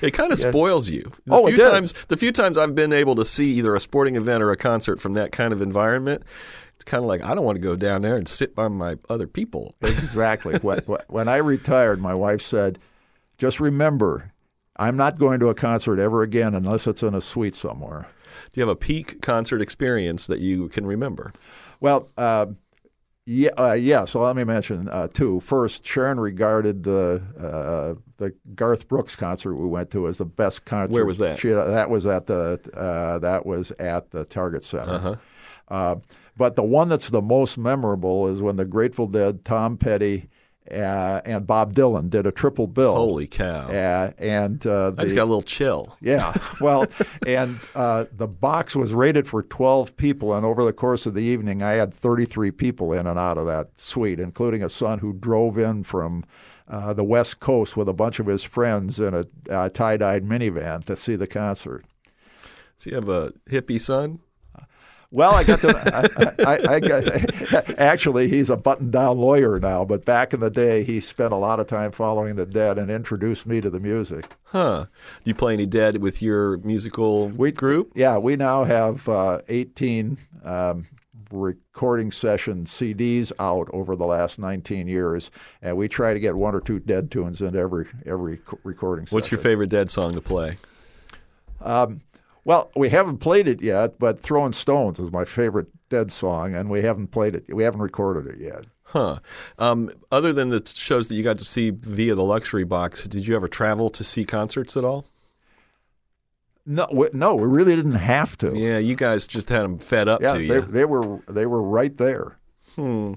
It 0.00 0.12
kind 0.12 0.32
of 0.32 0.38
spoils 0.38 0.88
you. 0.88 1.02
The 1.26 1.34
Oh, 1.34 1.46
it 1.46 1.50
few 1.50 1.58
did. 1.58 1.70
times 1.70 1.94
the 2.08 2.16
few 2.16 2.32
times 2.32 2.56
I've 2.58 2.74
been 2.74 2.92
able 2.92 3.14
to 3.16 3.24
see 3.24 3.52
either 3.54 3.74
a 3.74 3.80
sporting 3.80 4.16
event 4.16 4.42
or 4.42 4.50
a 4.50 4.56
concert 4.56 5.00
from 5.00 5.12
that 5.14 5.32
kind 5.32 5.52
of 5.52 5.60
environment, 5.62 6.22
it's 6.76 6.84
kind 6.84 7.02
of 7.04 7.08
like 7.08 7.22
I 7.24 7.34
don't 7.34 7.44
want 7.44 7.56
to 7.56 7.60
go 7.62 7.76
down 7.76 8.02
there 8.02 8.16
and 8.16 8.26
sit 8.28 8.54
by 8.54 8.68
my 8.68 8.96
other 9.08 9.26
people. 9.26 9.74
Exactly. 9.82 10.56
when, 10.58 10.80
when 11.08 11.28
I 11.28 11.36
retired, 11.38 12.00
my 12.00 12.14
wife 12.14 12.40
said, 12.42 12.78
"Just 13.38 13.60
remember, 13.60 14.32
I'm 14.76 14.96
not 14.96 15.18
going 15.18 15.40
to 15.40 15.48
a 15.48 15.54
concert 15.54 15.98
ever 15.98 16.22
again 16.22 16.54
unless 16.54 16.86
it's 16.86 17.02
in 17.02 17.14
a 17.14 17.20
suite 17.20 17.54
somewhere." 17.56 18.08
Do 18.52 18.60
you 18.60 18.62
have 18.62 18.68
a 18.74 18.76
peak 18.76 19.20
concert 19.22 19.60
experience 19.60 20.26
that 20.28 20.40
you 20.40 20.68
can 20.68 20.86
remember? 20.86 21.32
Well, 21.80 22.08
uh, 22.16 22.46
yeah, 23.26 23.50
uh, 23.58 23.72
yeah. 23.72 24.04
So 24.04 24.22
let 24.22 24.36
me 24.36 24.44
mention 24.44 24.88
uh, 24.88 25.08
two. 25.08 25.40
First, 25.40 25.84
Sharon 25.84 26.18
regarded 26.18 26.82
the 26.82 27.22
uh, 27.38 28.00
the 28.18 28.34
Garth 28.54 28.88
Brooks 28.88 29.16
concert 29.16 29.56
we 29.56 29.66
went 29.66 29.90
to 29.92 30.06
as 30.08 30.18
the 30.18 30.26
best 30.26 30.64
concert. 30.64 30.92
Where 30.92 31.06
was 31.06 31.18
that? 31.18 31.38
She, 31.38 31.48
that 31.48 31.90
was 31.90 32.06
at 32.06 32.26
the 32.26 32.60
uh, 32.74 33.18
that 33.20 33.46
was 33.46 33.70
at 33.72 34.10
the 34.10 34.24
Target 34.24 34.64
Center. 34.64 35.18
uh 35.68 35.96
but 36.36 36.56
the 36.56 36.62
one 36.62 36.88
that's 36.88 37.10
the 37.10 37.20
most 37.20 37.58
memorable 37.58 38.26
is 38.28 38.40
when 38.40 38.56
the 38.56 38.64
Grateful 38.64 39.06
Dead, 39.06 39.44
Tom 39.44 39.76
Petty, 39.76 40.26
uh, 40.70 41.20
and 41.24 41.46
Bob 41.46 41.74
Dylan 41.74 42.10
did 42.10 42.26
a 42.26 42.32
triple 42.32 42.66
bill. 42.66 42.94
Holy 42.94 43.26
cow! 43.26 43.68
Uh, 43.68 44.12
and 44.18 44.64
uh, 44.66 44.92
I 44.96 45.04
just 45.04 45.14
got 45.14 45.24
a 45.24 45.24
little 45.24 45.42
chill. 45.42 45.96
yeah. 46.00 46.34
Well, 46.60 46.86
and 47.26 47.58
uh, 47.74 48.04
the 48.12 48.28
box 48.28 48.76
was 48.76 48.92
rated 48.92 49.26
for 49.26 49.42
12 49.42 49.96
people, 49.96 50.34
and 50.34 50.44
over 50.44 50.62
the 50.64 50.74
course 50.74 51.06
of 51.06 51.14
the 51.14 51.22
evening, 51.22 51.62
I 51.62 51.72
had 51.72 51.94
33 51.94 52.50
people 52.50 52.92
in 52.92 53.06
and 53.06 53.18
out 53.18 53.38
of 53.38 53.46
that 53.46 53.70
suite, 53.80 54.20
including 54.20 54.62
a 54.62 54.68
son 54.68 54.98
who 54.98 55.14
drove 55.14 55.56
in 55.56 55.84
from 55.84 56.24
uh, 56.68 56.92
the 56.92 57.04
West 57.04 57.40
Coast 57.40 57.76
with 57.76 57.88
a 57.88 57.94
bunch 57.94 58.20
of 58.20 58.26
his 58.26 58.42
friends 58.42 59.00
in 59.00 59.14
a 59.14 59.24
uh, 59.50 59.70
tie-dyed 59.70 60.24
minivan 60.24 60.84
to 60.84 60.96
see 60.96 61.16
the 61.16 61.26
concert. 61.26 61.84
So 62.76 62.90
you 62.90 62.96
have 62.96 63.08
a 63.08 63.32
hippie 63.48 63.80
son? 63.80 64.20
Well, 65.12 65.34
I 65.34 65.42
got 65.42 65.60
to. 65.62 66.38
I, 66.46 66.52
I, 66.52 66.74
I 66.74 66.80
got, 66.80 67.78
actually, 67.78 68.28
he's 68.28 68.48
a 68.48 68.56
button-down 68.56 69.18
lawyer 69.18 69.58
now, 69.58 69.84
but 69.84 70.04
back 70.04 70.32
in 70.32 70.38
the 70.38 70.50
day, 70.50 70.84
he 70.84 71.00
spent 71.00 71.32
a 71.32 71.36
lot 71.36 71.58
of 71.58 71.66
time 71.66 71.90
following 71.90 72.36
the 72.36 72.46
Dead 72.46 72.78
and 72.78 72.90
introduced 72.90 73.44
me 73.44 73.60
to 73.60 73.70
the 73.70 73.80
music. 73.80 74.30
Huh? 74.44 74.84
Do 74.84 75.28
you 75.28 75.34
play 75.34 75.54
any 75.54 75.66
Dead 75.66 76.00
with 76.00 76.22
your 76.22 76.58
musical 76.58 77.28
we, 77.28 77.50
group? 77.50 77.92
Yeah, 77.96 78.18
we 78.18 78.36
now 78.36 78.62
have 78.62 79.08
uh, 79.08 79.40
18 79.48 80.16
um, 80.44 80.86
recording 81.32 82.12
session 82.12 82.64
CDs 82.64 83.32
out 83.40 83.68
over 83.72 83.96
the 83.96 84.06
last 84.06 84.38
19 84.38 84.86
years, 84.86 85.32
and 85.60 85.76
we 85.76 85.88
try 85.88 86.14
to 86.14 86.20
get 86.20 86.36
one 86.36 86.54
or 86.54 86.60
two 86.60 86.78
dead 86.78 87.10
tunes 87.10 87.40
into 87.40 87.58
every 87.58 87.86
every 88.06 88.38
co- 88.38 88.58
recording 88.62 89.06
session. 89.06 89.16
What's 89.16 89.30
your 89.30 89.40
favorite 89.40 89.70
Dead 89.70 89.90
song 89.90 90.14
to 90.14 90.20
play? 90.20 90.56
Well, 92.44 92.70
we 92.74 92.88
haven't 92.88 93.18
played 93.18 93.48
it 93.48 93.60
yet, 93.62 93.98
but 93.98 94.20
"Throwing 94.20 94.52
Stones" 94.52 94.98
is 94.98 95.10
my 95.12 95.24
favorite 95.24 95.68
Dead 95.90 96.12
song, 96.12 96.54
and 96.54 96.70
we 96.70 96.82
haven't 96.82 97.08
played 97.08 97.34
it. 97.34 97.52
We 97.52 97.64
haven't 97.64 97.80
recorded 97.80 98.32
it 98.32 98.40
yet. 98.40 98.64
Huh. 98.84 99.18
Um, 99.58 99.90
other 100.12 100.32
than 100.32 100.50
the 100.50 100.62
shows 100.64 101.08
that 101.08 101.16
you 101.16 101.24
got 101.24 101.38
to 101.38 101.44
see 101.44 101.70
via 101.70 102.14
the 102.14 102.22
luxury 102.22 102.62
box, 102.64 103.08
did 103.08 103.26
you 103.26 103.34
ever 103.34 103.48
travel 103.48 103.90
to 103.90 104.04
see 104.04 104.24
concerts 104.24 104.76
at 104.76 104.84
all? 104.84 105.06
No, 106.64 106.86
we, 106.92 107.08
no, 107.12 107.34
we 107.34 107.48
really 107.48 107.74
didn't 107.74 107.92
have 107.96 108.36
to. 108.38 108.56
Yeah, 108.56 108.78
you 108.78 108.94
guys 108.94 109.26
just 109.26 109.48
had 109.48 109.62
them 109.62 109.78
fed 109.80 110.06
up 110.08 110.22
Yeah, 110.22 110.34
to 110.34 110.42
you. 110.42 110.60
they 110.60 110.84
were 110.84 111.20
they 111.28 111.46
were 111.46 111.62
right 111.62 111.96
there. 111.96 112.38
Hmm. 112.76 113.14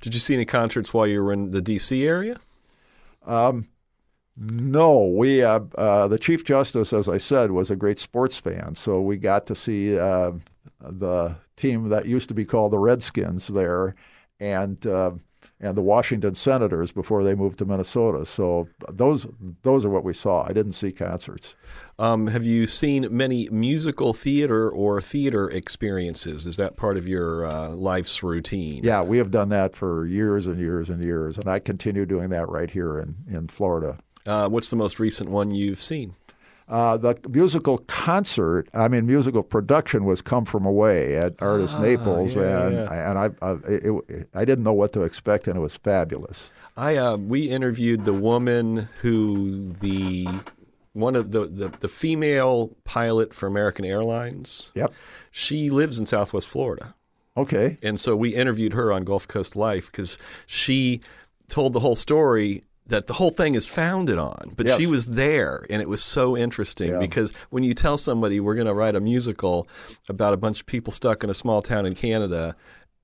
Did 0.00 0.14
you 0.14 0.20
see 0.20 0.34
any 0.34 0.44
concerts 0.46 0.92
while 0.92 1.06
you 1.06 1.22
were 1.22 1.32
in 1.32 1.52
the 1.52 1.60
D.C. 1.62 2.04
area? 2.06 2.38
No, 4.36 5.06
we 5.06 5.42
uh, 5.42 5.60
uh, 5.76 6.08
the 6.08 6.18
chief 6.18 6.44
justice, 6.44 6.92
as 6.92 7.08
I 7.08 7.16
said, 7.16 7.52
was 7.52 7.70
a 7.70 7.76
great 7.76 7.98
sports 7.98 8.36
fan, 8.36 8.74
so 8.74 9.00
we 9.00 9.16
got 9.16 9.46
to 9.46 9.54
see 9.54 9.98
uh, 9.98 10.32
the 10.80 11.36
team 11.56 11.88
that 11.88 12.06
used 12.06 12.28
to 12.28 12.34
be 12.34 12.44
called 12.44 12.72
the 12.72 12.78
Redskins 12.78 13.48
there, 13.48 13.94
and 14.38 14.86
uh, 14.86 15.12
and 15.60 15.74
the 15.74 15.82
Washington 15.82 16.34
Senators 16.34 16.92
before 16.92 17.24
they 17.24 17.34
moved 17.34 17.58
to 17.58 17.64
Minnesota. 17.64 18.26
So 18.26 18.68
those 18.92 19.26
those 19.62 19.86
are 19.86 19.90
what 19.90 20.04
we 20.04 20.12
saw. 20.12 20.44
I 20.46 20.52
didn't 20.52 20.72
see 20.72 20.92
concerts. 20.92 21.56
Um, 21.98 22.26
have 22.26 22.44
you 22.44 22.66
seen 22.66 23.08
many 23.10 23.48
musical 23.48 24.12
theater 24.12 24.68
or 24.68 25.00
theater 25.00 25.48
experiences? 25.48 26.44
Is 26.44 26.58
that 26.58 26.76
part 26.76 26.98
of 26.98 27.08
your 27.08 27.46
uh, 27.46 27.70
life's 27.70 28.22
routine? 28.22 28.84
Yeah, 28.84 29.02
we 29.02 29.16
have 29.16 29.30
done 29.30 29.48
that 29.48 29.74
for 29.74 30.06
years 30.06 30.46
and 30.46 30.60
years 30.60 30.90
and 30.90 31.02
years, 31.02 31.38
and 31.38 31.48
I 31.48 31.58
continue 31.58 32.04
doing 32.04 32.28
that 32.30 32.50
right 32.50 32.70
here 32.70 32.98
in 32.98 33.16
in 33.30 33.48
Florida. 33.48 33.98
Uh, 34.26 34.48
what's 34.48 34.70
the 34.70 34.76
most 34.76 34.98
recent 34.98 35.30
one 35.30 35.50
you've 35.52 35.80
seen? 35.80 36.14
Uh, 36.68 36.96
the 36.96 37.16
musical 37.28 37.78
concert, 37.86 38.68
I 38.74 38.88
mean, 38.88 39.06
musical 39.06 39.44
production 39.44 40.04
was 40.04 40.20
"Come 40.20 40.44
From 40.44 40.66
Away" 40.66 41.16
at 41.16 41.40
Artis 41.40 41.72
Naples, 41.78 42.36
Ah, 42.36 42.40
yeah, 42.40 42.66
and 42.66 42.74
yeah. 42.74 43.10
and 43.10 43.18
I 43.18 43.30
I, 43.40 43.52
it, 43.68 44.04
it, 44.08 44.28
I 44.34 44.44
didn't 44.44 44.64
know 44.64 44.72
what 44.72 44.92
to 44.94 45.02
expect, 45.04 45.46
and 45.46 45.56
it 45.56 45.60
was 45.60 45.76
fabulous. 45.76 46.50
I 46.76 46.96
uh, 46.96 47.16
we 47.18 47.48
interviewed 47.48 48.04
the 48.04 48.12
woman 48.12 48.88
who 49.00 49.72
the 49.74 50.26
one 50.92 51.14
of 51.14 51.30
the, 51.30 51.46
the 51.46 51.68
the 51.68 51.88
female 51.88 52.74
pilot 52.82 53.32
for 53.32 53.46
American 53.46 53.84
Airlines. 53.84 54.72
Yep. 54.74 54.92
She 55.30 55.70
lives 55.70 56.00
in 56.00 56.06
Southwest 56.06 56.48
Florida. 56.48 56.96
Okay. 57.36 57.76
And 57.82 58.00
so 58.00 58.16
we 58.16 58.34
interviewed 58.34 58.72
her 58.72 58.90
on 58.92 59.04
Gulf 59.04 59.28
Coast 59.28 59.54
Life 59.54 59.92
because 59.92 60.18
she 60.46 61.00
told 61.48 61.74
the 61.74 61.80
whole 61.80 61.94
story 61.94 62.64
that 62.88 63.06
the 63.08 63.14
whole 63.14 63.30
thing 63.30 63.54
is 63.54 63.66
founded 63.66 64.16
on, 64.18 64.52
but 64.56 64.66
Yes. 64.66 64.78
she 64.78 64.86
was 64.86 65.06
there, 65.06 65.66
and 65.68 65.82
it 65.82 65.88
was 65.88 66.02
so 66.02 66.36
interesting 66.36 66.90
Yeah. 66.90 66.98
because 66.98 67.32
when 67.50 67.64
you 67.64 67.74
tell 67.74 67.98
somebody 67.98 68.38
we're 68.40 68.54
going 68.54 68.66
to 68.68 68.74
write 68.74 68.94
a 68.94 69.00
musical 69.00 69.66
about 70.08 70.34
a 70.34 70.36
bunch 70.36 70.60
of 70.60 70.66
people 70.66 70.92
stuck 70.92 71.24
in 71.24 71.30
a 71.30 71.34
small 71.34 71.62
town 71.62 71.84
in 71.86 71.94
Canada 71.94 72.54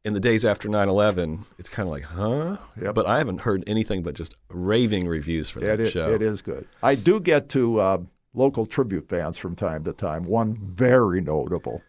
in 0.05 0.15
the 0.15 0.21
days 0.21 0.45
after 0.45 0.69
9/11, 0.69 1.45
it's 1.59 1.69
kind 1.69 1.89
of 1.89 1.93
like, 1.93 2.05
huh? 2.05 2.57
Yep. 2.81 2.95
But 2.95 3.07
I 3.07 3.19
haven't 3.19 3.41
heard 3.43 3.63
anything 3.67 4.03
but 4.03 4.15
just 4.15 4.35
raving 4.49 5.07
reviews 5.09 5.49
for 5.51 5.61
that 5.61 5.81
It, 5.81 5.91
show. 5.91 6.09
it 6.09 6.23
is 6.23 6.43
good. 6.43 6.67
I 6.83 6.95
do 6.95 7.21
get 7.21 7.49
to 7.51 7.79
uh, 7.81 7.99
local 8.35 8.67
tribute 8.67 9.09
bands 9.09 9.37
from 9.39 9.55
time 9.57 9.85
to 9.85 9.93
time. 9.93 10.25
One 10.25 10.55
very 10.55 11.21
notable. 11.21 11.83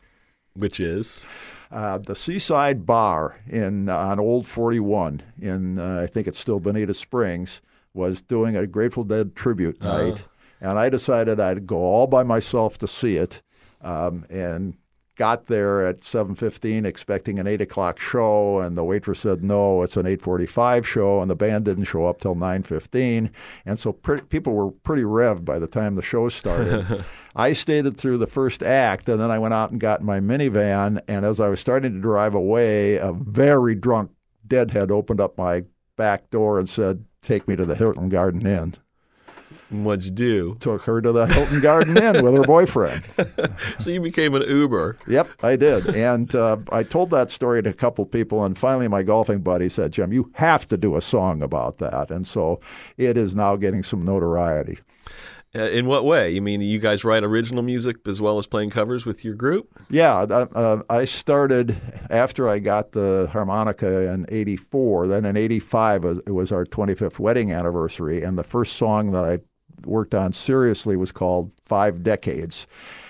which 0.56 0.80
is 0.80 1.26
Uh, 1.72 1.98
the 1.98 2.16
Seaside 2.16 2.86
Bar 2.86 3.36
in 3.50 3.90
on 3.90 4.20
Old 4.20 4.46
41 4.46 5.24
in 5.42 5.80
uh, 5.80 6.02
I 6.04 6.06
think 6.06 6.28
it's 6.28 6.38
still 6.40 6.60
Bonita 6.60 6.94
Springs 6.94 7.60
was 7.94 8.22
doing 8.22 8.56
a 8.56 8.68
Grateful 8.68 9.04
Dead 9.04 9.36
tribute 9.36 9.82
night, 9.82 10.26
and 10.62 10.80
I 10.80 10.90
decided 10.90 11.40
I'd 11.40 11.68
go 11.68 11.78
all 11.78 12.08
by 12.08 12.24
myself 12.24 12.78
to 12.80 12.88
see 12.88 13.18
it, 13.18 13.42
um, 13.82 14.26
and 14.30 14.76
got 15.16 15.46
there 15.46 15.86
at 15.86 16.04
7:15 16.04 16.86
expecting 16.86 17.38
an 17.40 17.46
eight 17.46 17.62
o'clock 17.62 18.00
show, 18.00 18.60
and 18.60 18.76
the 18.76 18.84
waitress 18.84 19.20
said 19.20 19.44
no, 19.44 19.84
it's 19.84 19.96
an 19.98 20.08
8:45 20.08 20.86
show, 20.88 21.22
and 21.22 21.30
the 21.30 21.36
band 21.36 21.66
didn't 21.66 21.84
show 21.84 22.08
up 22.08 22.20
till 22.20 22.36
9:15, 22.36 23.30
and 23.66 23.78
so 23.78 23.92
pre- 23.94 24.22
people 24.22 24.54
were 24.54 24.72
pretty 24.72 25.04
revved 25.04 25.46
by 25.46 25.60
the 25.60 25.68
time 25.68 25.96
the 25.96 26.02
show 26.02 26.30
started. 26.30 27.06
I 27.36 27.54
stayed 27.54 27.96
through 27.98 28.18
the 28.20 28.28
first 28.28 28.64
act, 28.64 29.10
and 29.10 29.20
then 29.20 29.32
I 29.32 29.40
went 29.40 29.54
out 29.54 29.72
and 29.72 29.80
got 29.80 30.00
in 30.00 30.06
my 30.06 30.20
minivan. 30.20 31.00
And 31.08 31.26
as 31.26 31.40
I 31.40 31.50
was 31.50 31.60
starting 31.60 31.94
to 31.94 32.00
drive 32.00 32.36
away, 32.36 32.98
a 32.98 33.12
very 33.12 33.76
drunk 33.76 34.12
deadhead 34.48 34.92
opened 34.92 35.20
up 35.20 35.38
my 35.38 35.64
back 35.96 36.30
door 36.30 36.60
and 36.60 36.70
said, 36.70 37.06
"Take 37.24 37.48
me 37.48 37.56
to 37.56 37.66
the 37.66 37.76
Hilton 37.76 38.10
Garden 38.10 38.46
Inn." 38.46 38.76
what'd 39.74 40.06
you 40.06 40.12
do? 40.12 40.56
Took 40.60 40.84
her 40.84 41.02
to 41.02 41.12
the 41.12 41.26
Hilton 41.26 41.60
Garden 41.60 41.98
Inn 41.98 42.24
with 42.24 42.34
her 42.36 42.44
boyfriend. 42.44 43.04
So 43.78 43.90
you 43.90 44.02
became 44.02 44.36
an 44.36 44.44
Uber. 44.44 44.98
Yep, 45.08 45.30
I 45.42 45.56
did. 45.56 45.88
And 45.96 46.34
uh, 46.36 46.58
I 46.72 46.84
told 46.84 47.10
that 47.10 47.32
story 47.32 47.62
to 47.64 47.70
a 47.70 47.74
couple 47.74 48.06
people, 48.06 48.44
and 48.44 48.58
finally 48.58 48.88
my 48.88 49.04
golfing 49.04 49.42
buddy 49.42 49.68
said, 49.68 49.92
Jim, 49.92 50.14
you 50.14 50.32
have 50.36 50.68
to 50.68 50.78
do 50.78 50.96
a 50.96 51.02
song 51.02 51.42
about 51.42 51.80
that. 51.80 52.12
And 52.12 52.28
so 52.28 52.60
it 52.98 53.18
is 53.18 53.36
now 53.36 53.56
getting 53.56 53.84
some 53.84 54.06
notoriety. 54.06 54.80
Uh, 55.56 55.70
in 55.70 55.86
what 55.86 56.04
way? 56.04 56.32
You 56.32 56.42
mean 56.42 56.62
you 56.62 56.80
guys 56.80 57.06
write 57.06 57.24
original 57.24 57.62
music 57.62 58.08
as 58.08 58.20
well 58.20 58.40
as 58.40 58.48
playing 58.48 58.72
covers 58.72 59.06
with 59.06 59.24
your 59.24 59.36
group? 59.36 59.70
Yeah, 59.90 60.22
uh, 60.22 60.82
I 60.90 61.06
started 61.06 61.78
after 62.10 62.50
I 62.50 62.58
got 62.58 62.94
the 62.94 63.30
harmonica 63.32 64.12
in 64.12 64.26
'84. 64.30 65.08
Then 65.08 65.26
in 65.26 65.38
'85, 65.38 66.06
it 66.06 66.32
was 66.32 66.52
our 66.52 66.66
25th 66.66 67.20
wedding 67.20 67.52
anniversary, 67.52 68.24
and 68.24 68.38
the 68.38 68.44
first 68.44 68.78
song 68.78 69.12
that 69.12 69.24
I 69.24 69.40
worked 69.86 70.16
on 70.16 70.34
seriously 70.34 70.96
was 70.96 71.12
called 71.12 71.52
Five 71.66 72.02
Decades. 72.02 72.66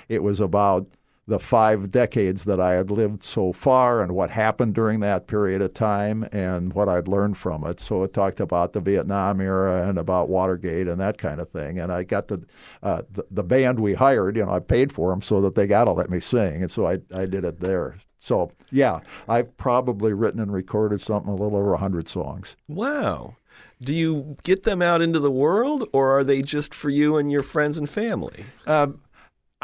It 0.09 0.21
was 0.21 0.39
about 0.39 0.87
the 1.25 1.39
five 1.39 1.89
decades 1.89 2.43
that 2.43 2.59
I 2.59 2.73
had 2.73 2.91
lived 2.91 3.23
so 3.23 3.53
far 3.53 4.01
and 4.01 4.13
what 4.13 4.29
happened 4.29 4.73
during 4.75 4.99
that 4.99 5.27
period 5.27 5.61
of 5.61 5.73
time 5.73 6.27
and 6.33 6.73
what 6.73 6.89
I'd 6.89 7.07
learned 7.07 7.37
from 7.37 7.65
it. 7.65 7.79
So 7.79 8.03
it 8.03 8.13
talked 8.13 8.41
about 8.41 8.73
the 8.73 8.81
Vietnam 8.81 9.39
era 9.39 9.87
and 9.87 9.97
about 9.97 10.27
Watergate 10.27 10.87
and 10.87 10.99
that 10.99 11.17
kind 11.17 11.39
of 11.39 11.49
thing. 11.49 11.79
And 11.79 11.93
I 11.93 12.03
got 12.03 12.27
the 12.27 12.45
uh, 12.81 13.03
the, 13.11 13.25
the 13.31 13.43
band 13.43 13.79
we 13.79 13.93
hired, 13.93 14.35
you 14.35 14.45
know, 14.45 14.51
I 14.51 14.59
paid 14.59 14.91
for 14.91 15.11
them 15.11 15.21
so 15.21 15.39
that 15.41 15.55
they 15.55 15.65
got 15.65 15.85
to 15.85 15.91
let 15.91 16.09
me 16.09 16.19
sing, 16.19 16.61
and 16.61 16.71
so 16.71 16.87
I 16.87 16.99
I 17.13 17.25
did 17.25 17.45
it 17.45 17.59
there. 17.59 17.97
So 18.19 18.51
yeah, 18.71 18.99
I've 19.27 19.55
probably 19.57 20.13
written 20.13 20.39
and 20.39 20.51
recorded 20.51 20.99
something 20.99 21.29
a 21.29 21.35
little 21.35 21.57
over 21.57 21.75
hundred 21.75 22.07
songs. 22.09 22.57
Wow. 22.67 23.35
Do 23.81 23.93
you 23.93 24.37
get 24.43 24.63
them 24.63 24.81
out 24.81 25.01
into 25.01 25.19
the 25.19 25.31
world 25.31 25.89
or 25.91 26.17
are 26.17 26.23
they 26.23 26.41
just 26.41 26.73
for 26.73 26.89
you 26.89 27.17
and 27.17 27.31
your 27.31 27.43
friends 27.43 27.77
and 27.77 27.89
family? 27.89 28.45
Um, 28.65 29.01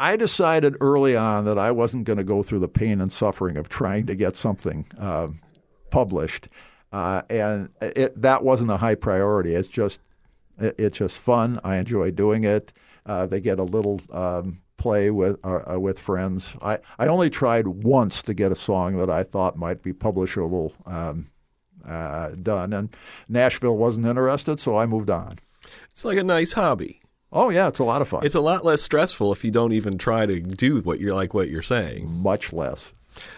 I 0.00 0.16
decided 0.16 0.78
early 0.80 1.14
on 1.14 1.44
that 1.44 1.58
I 1.58 1.70
wasn't 1.72 2.04
going 2.04 2.16
to 2.16 2.24
go 2.24 2.42
through 2.42 2.60
the 2.60 2.68
pain 2.68 3.02
and 3.02 3.12
suffering 3.12 3.58
of 3.58 3.68
trying 3.68 4.06
to 4.06 4.14
get 4.14 4.34
something 4.34 4.86
uh, 4.98 5.28
published, 5.90 6.48
uh, 6.90 7.20
and 7.28 7.68
it, 7.82 8.20
that 8.20 8.42
wasn't 8.42 8.70
a 8.70 8.78
high 8.78 8.94
priority. 8.94 9.54
It's 9.54 9.68
just 9.68 10.00
it, 10.58 10.74
it's 10.78 10.96
just 10.96 11.18
fun. 11.18 11.60
I 11.64 11.76
enjoy 11.76 12.12
doing 12.12 12.44
it. 12.44 12.72
Uh, 13.04 13.26
they 13.26 13.42
get 13.42 13.58
a 13.58 13.62
little 13.62 14.00
um, 14.10 14.62
play 14.78 15.10
with 15.10 15.38
uh, 15.44 15.74
uh, 15.74 15.78
with 15.78 15.98
friends. 15.98 16.56
I, 16.62 16.78
I 16.98 17.06
only 17.08 17.28
tried 17.28 17.68
once 17.68 18.22
to 18.22 18.32
get 18.32 18.52
a 18.52 18.56
song 18.56 18.96
that 18.96 19.10
I 19.10 19.22
thought 19.22 19.58
might 19.58 19.82
be 19.82 19.92
publishable 19.92 20.72
um, 20.90 21.28
uh, 21.86 22.30
done, 22.42 22.72
and 22.72 22.88
Nashville 23.28 23.76
wasn't 23.76 24.06
interested, 24.06 24.60
so 24.60 24.78
I 24.78 24.86
moved 24.86 25.10
on. 25.10 25.38
It's 25.90 26.06
like 26.06 26.16
a 26.16 26.24
nice 26.24 26.54
hobby. 26.54 27.02
Oh 27.32 27.50
yeah, 27.50 27.68
it's 27.68 27.78
a 27.78 27.84
lot 27.84 28.02
of 28.02 28.08
fun. 28.08 28.24
It's 28.26 28.34
a 28.34 28.40
lot 28.40 28.64
less 28.64 28.82
stressful 28.82 29.32
if 29.32 29.44
you 29.44 29.50
don't 29.50 29.72
even 29.72 29.98
try 29.98 30.26
to 30.26 30.40
do 30.40 30.80
what 30.80 31.00
you're 31.00 31.14
like 31.14 31.32
what 31.34 31.48
you're 31.48 31.62
saying. 31.62 32.10
much 32.10 32.52
less. 32.52 32.92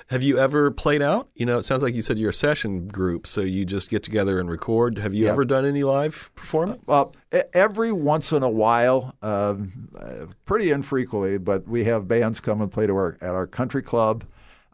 Have 0.09 0.23
you 0.23 0.39
ever 0.39 0.71
played 0.71 1.03
out? 1.03 1.29
You 1.35 1.47
know, 1.47 1.59
it 1.59 1.65
sounds 1.65 1.83
like 1.83 1.95
you 1.95 2.03
said 2.03 2.19
you're 2.19 2.31
a 2.31 2.35
session 2.35 2.87
group, 2.89 3.27
so 3.27 3.41
you 3.41 3.65
just 3.65 3.91
get 3.91 4.03
together 4.03 4.39
and 4.39 4.49
record. 4.49 4.99
Have 4.99 5.15
you 5.15 5.25
Yeah. 5.25 5.33
ever 5.33 5.45
done 5.45 5.65
any 5.65 5.83
live 5.83 6.31
performance? 6.35 6.83
Well, 6.87 7.13
e- 7.35 7.41
every 7.55 7.91
once 7.91 8.33
in 8.33 8.43
a 8.43 8.51
while, 8.51 9.15
um, 9.23 9.89
uh, 9.99 10.27
pretty 10.45 10.71
infrequently, 10.71 11.39
but 11.39 11.67
we 11.67 11.85
have 11.85 12.07
bands 12.07 12.39
come 12.39 12.61
and 12.61 12.71
play 12.71 12.87
to 12.87 12.93
our 12.95 13.17
at 13.23 13.31
our 13.31 13.47
country 13.47 13.83
club. 13.83 14.25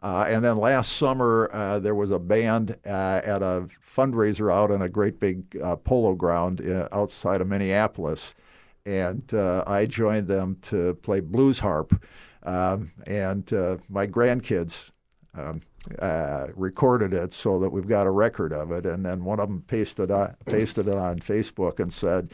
Uh, 0.03 0.25
and 0.29 0.45
then 0.45 0.55
last 0.57 0.93
summer, 0.93 1.49
uh, 1.51 1.79
there 1.79 1.95
was 1.95 2.11
a 2.11 2.19
band 2.19 2.75
uh, 2.85 3.21
at 3.25 3.41
a 3.41 3.67
fundraiser 3.85 4.53
out 4.53 4.69
on 4.71 4.81
a 4.81 4.89
great 4.89 5.19
big 5.19 5.57
uh, 5.61 5.75
polo 5.77 6.13
ground 6.13 6.61
uh, 6.65 6.87
outside 6.91 7.41
of 7.41 7.47
Minneapolis, 7.47 8.33
and 8.89 9.33
uh, 9.35 9.63
I 9.67 9.85
joined 9.85 10.27
them 10.27 10.57
to 10.63 10.95
play 10.95 11.19
blues 11.19 11.59
harp. 11.59 12.03
Um, 12.43 12.91
and 13.05 13.51
uh, 13.53 13.77
my 13.87 14.07
grandkids 14.07 14.89
um, 15.35 15.61
uh, 15.99 16.47
recorded 16.55 17.13
it 17.13 17.31
so 17.31 17.59
that 17.59 17.69
we've 17.69 17.87
got 17.87 18.07
a 18.07 18.11
record 18.11 18.51
of 18.51 18.71
it. 18.71 18.87
And 18.87 19.05
then 19.05 19.23
one 19.23 19.39
of 19.39 19.47
them 19.47 19.63
pasted 19.67 20.09
on, 20.09 20.35
pasted 20.45 20.87
it 20.87 20.97
on 20.97 21.19
Facebook 21.19 21.79
and 21.79 21.93
said, 21.93 22.31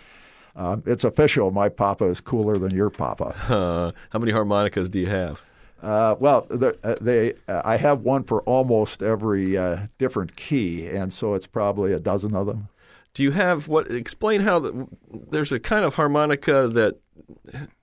um, 0.56 0.82
"It's 0.86 1.04
official. 1.04 1.52
My 1.52 1.68
papa 1.68 2.06
is 2.06 2.22
cooler 2.22 2.58
than 2.58 2.74
your 2.74 2.89
papa." 2.89 3.94
How 4.12 4.20
many 4.20 4.32
harmonicas 4.32 4.89
do 4.89 5.00
you 5.00 5.08
have? 5.08 5.44
Uh, 5.84 6.15
well, 6.20 6.48
the, 6.50 6.78
uh, 6.84 6.96
they 7.02 7.34
uh, 7.50 7.62
I 7.65 7.76
have 7.76 8.02
one 8.02 8.24
for 8.24 8.41
almost 8.44 9.04
every 9.04 9.58
uh, 9.58 9.88
different 9.98 10.38
key, 10.38 10.88
and 10.88 11.12
so 11.12 11.34
it's 11.34 11.48
probably 11.48 11.91
a 11.91 12.00
dozen 12.00 12.34
of 12.34 12.48
them. 12.48 12.70
Do 13.15 13.23
you 13.23 13.32
have 13.32 13.67
what? 13.67 13.89
Explain 13.89 14.41
how 14.41 14.60
the, 14.60 14.88
there's 15.32 15.51
a 15.51 15.60
kind 15.60 15.84
of 15.86 15.95
harmonica 15.95 16.67
that 16.73 16.99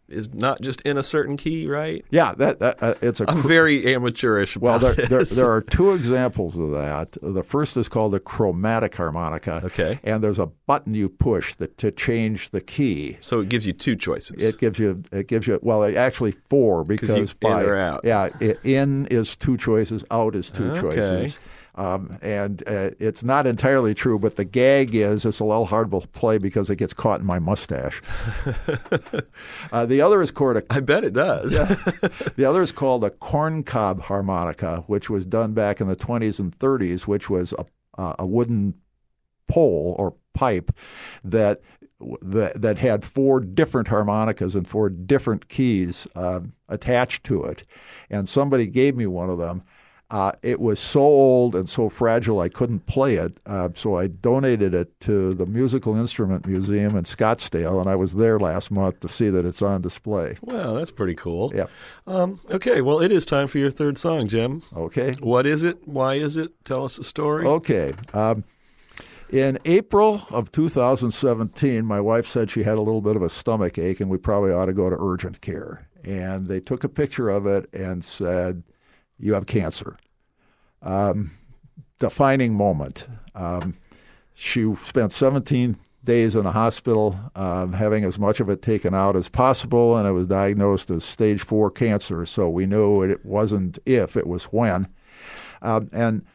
is 0.08 0.34
not 0.34 0.60
just 0.60 0.82
in 0.82 0.98
a 0.98 1.02
certain 1.02 1.38
key, 1.38 1.66
right? 1.66 2.04
Yeah, 2.10 2.34
that, 2.34 2.58
that 2.58 2.82
uh, 2.82 2.94
it's 3.00 3.20
a 3.22 3.30
I'm 3.30 3.42
very 3.42 3.94
amateurish 3.94 4.58
Well, 4.58 4.78
there, 4.78 4.92
there, 4.94 5.24
there 5.24 5.50
are 5.50 5.62
two 5.62 5.92
examples 5.94 6.54
of 6.54 6.70
that. 6.72 7.16
The 7.22 7.42
first 7.42 7.78
is 7.78 7.88
called 7.88 8.14
a 8.14 8.20
chromatic 8.20 8.94
harmonica. 8.94 9.62
Okay. 9.64 9.98
And 10.04 10.22
there's 10.22 10.38
a 10.38 10.48
button 10.66 10.92
you 10.92 11.08
push 11.08 11.54
that 11.54 11.78
to 11.78 11.90
change 11.90 12.50
the 12.50 12.60
key. 12.60 13.16
so 13.20 13.40
it 13.40 13.48
gives 13.48 13.66
you 13.66 13.72
two 13.72 13.96
choices. 13.96 14.42
It 14.42 14.58
gives 14.58 14.78
you 14.78 15.02
it 15.12 15.28
gives 15.28 15.46
you 15.46 15.58
well 15.62 15.82
actually 15.96 16.32
four 16.50 16.84
because 16.84 17.32
by 17.32 17.62
in 17.62 17.68
or 17.70 17.76
out. 17.76 18.02
yeah 18.04 18.28
in 18.64 19.06
is 19.06 19.34
two 19.34 19.56
choices 19.56 20.04
out 20.10 20.34
is 20.34 20.50
two 20.50 20.72
Okay. 20.72 20.80
choices. 20.82 21.38
Um, 21.74 22.18
and 22.20 22.62
uh, 22.66 22.90
it's 22.98 23.24
not 23.24 23.46
entirely 23.46 23.94
true, 23.94 24.18
but 24.18 24.36
the 24.36 24.44
gag 24.44 24.94
is 24.94 25.24
it's 25.24 25.40
a 25.40 25.44
little 25.44 25.64
hard 25.64 25.90
to 25.90 26.00
play 26.00 26.36
because 26.36 26.68
it 26.68 26.76
gets 26.76 26.92
caught 26.92 27.20
in 27.20 27.26
my 27.26 27.38
mustache. 27.38 28.02
uh, 29.72 29.86
the 29.86 30.02
other 30.02 30.20
is 30.20 30.30
called 30.30 30.58
a 30.58 30.62
I 30.68 30.80
bet 30.80 31.02
it 31.02 31.14
does. 31.14 31.52
the 32.36 32.44
other 32.44 32.62
is 32.62 32.72
called 32.72 33.04
a 33.04 33.10
corncob 33.10 34.02
harmonica, 34.02 34.84
which 34.86 35.08
was 35.08 35.24
done 35.24 35.54
back 35.54 35.80
in 35.80 35.86
the 35.86 35.96
20s 35.96 36.38
and 36.38 36.56
30s, 36.58 37.02
which 37.02 37.30
was 37.30 37.54
a, 37.54 37.64
uh, 37.98 38.16
a 38.18 38.26
wooden 38.26 38.74
pole 39.48 39.96
or 39.98 40.14
pipe 40.34 40.76
that 41.24 41.62
that, 42.20 42.60
that 42.60 42.78
had 42.78 43.04
four 43.04 43.40
different 43.40 43.88
harmonicas 43.88 44.54
and 44.54 44.66
four 44.66 44.90
different 44.90 45.48
keys 45.48 46.06
uh, 46.16 46.40
attached 46.68 47.24
to 47.24 47.44
it. 47.44 47.62
And 48.10 48.28
somebody 48.28 48.66
gave 48.66 48.96
me 48.96 49.06
one 49.06 49.30
of 49.30 49.38
them. 49.38 49.62
Uh, 50.12 50.30
it 50.42 50.60
was 50.60 50.78
so 50.78 51.00
old 51.00 51.54
and 51.54 51.70
so 51.70 51.88
fragile 51.88 52.40
I 52.40 52.50
couldn't 52.50 52.84
play 52.84 53.14
it, 53.14 53.38
uh, 53.46 53.70
so 53.74 53.96
I 53.96 54.08
donated 54.08 54.74
it 54.74 55.00
to 55.00 55.32
the 55.32 55.46
Musical 55.46 55.96
Instrument 55.96 56.46
Museum 56.46 56.96
in 56.96 57.04
Scottsdale, 57.04 57.80
and 57.80 57.88
I 57.88 57.96
was 57.96 58.14
there 58.16 58.38
last 58.38 58.70
month 58.70 59.00
to 59.00 59.08
see 59.08 59.30
that 59.30 59.46
it's 59.46 59.62
on 59.62 59.80
display. 59.80 60.36
Wow, 60.42 60.74
that's 60.74 60.90
pretty 60.90 61.14
cool. 61.14 61.50
Yeah. 61.54 61.64
Um, 62.06 62.40
okay, 62.50 62.82
well, 62.82 63.00
it 63.00 63.10
is 63.10 63.24
time 63.24 63.46
for 63.46 63.56
your 63.56 63.70
third 63.70 63.96
song, 63.96 64.28
Jim. 64.28 64.62
Okay. 64.76 65.14
What 65.20 65.46
is 65.46 65.62
it? 65.62 65.88
Why 65.88 66.16
is 66.16 66.36
it? 66.36 66.62
Tell 66.66 66.84
us 66.84 66.98
a 66.98 67.04
story. 67.04 67.46
Okay. 67.46 67.94
Um, 68.12 68.44
in 69.30 69.58
April 69.64 70.20
of 70.28 70.52
2017, 70.52 71.86
my 71.86 72.02
wife 72.02 72.26
said 72.26 72.50
she 72.50 72.64
had 72.64 72.76
a 72.76 72.82
little 72.82 73.00
bit 73.00 73.16
of 73.16 73.22
a 73.22 73.30
stomach 73.30 73.78
ache 73.78 74.00
and 74.00 74.10
we 74.10 74.18
probably 74.18 74.52
ought 74.52 74.66
to 74.66 74.74
go 74.74 74.90
to 74.90 74.96
urgent 75.00 75.40
care. 75.40 75.88
And 76.04 76.48
they 76.48 76.60
took 76.60 76.84
a 76.84 76.88
picture 76.90 77.30
of 77.30 77.46
it 77.46 77.72
and 77.72 78.04
said, 78.04 78.62
You 79.18 79.32
have 79.32 79.46
cancer. 79.46 79.96
Um, 80.82 81.30
defining 81.98 82.54
moment. 82.54 83.06
Um, 83.34 83.74
she 84.34 84.74
spent 84.74 85.12
17 85.12 85.76
days 86.04 86.34
in 86.34 86.44
the 86.44 86.50
hospital, 86.50 87.16
um, 87.36 87.72
having 87.72 88.04
as 88.04 88.18
much 88.18 88.40
of 88.40 88.48
it 88.50 88.60
taken 88.60 88.94
out 88.94 89.14
as 89.14 89.28
possible, 89.28 89.96
and 89.96 90.08
it 90.08 90.12
was 90.12 90.26
diagnosed 90.26 90.90
as 90.90 91.04
stage 91.04 91.42
four 91.42 91.70
cancer. 91.70 92.26
So 92.26 92.48
we 92.48 92.66
knew 92.66 93.02
it 93.02 93.24
wasn't 93.24 93.78
if, 93.86 94.16
it 94.16 94.26
was 94.26 94.44
when. 94.44 94.88
Um, 95.60 95.88
and 95.92 96.26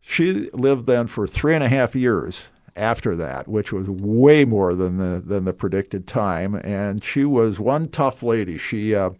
she 0.00 0.50
lived 0.52 0.86
then 0.86 1.06
for 1.06 1.26
three 1.26 1.54
and 1.54 1.64
a 1.64 1.68
half 1.68 1.94
years 1.94 2.50
after 2.76 3.16
that, 3.16 3.48
which 3.48 3.72
was 3.72 3.88
way 3.88 4.44
more 4.44 4.74
than 4.74 4.98
the 4.98 5.22
than 5.24 5.44
the 5.44 5.52
predicted 5.52 6.06
time. 6.06 6.56
And 6.56 7.02
she 7.02 7.24
was 7.24 7.58
one 7.58 7.88
tough 7.88 8.22
lady. 8.22 8.58
She 8.58 8.94
uh, 8.94 9.10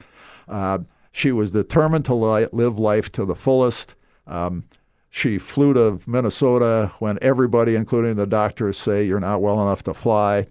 uh, 0.49 0.79
she 1.13 1.33
was 1.33 1.51
determined 1.53 2.05
to 2.07 2.15
li- 2.15 2.49
live 2.53 2.79
life 2.79 3.11
to 3.13 3.25
the 3.25 3.35
fullest. 3.35 3.95
Um, 4.31 4.65
she 5.11 5.39
flew 5.39 5.75
to 5.75 6.01
Minnesota 6.07 6.93
when 7.01 7.19
everybody, 7.21 7.75
including 7.75 8.15
the 8.15 8.27
doctors, 8.27 8.79
say 8.79 9.05
you're 9.05 9.21
not 9.21 9.43
well 9.43 9.61
enough 9.61 9.83
to 9.83 9.95
fly. 9.95 10.47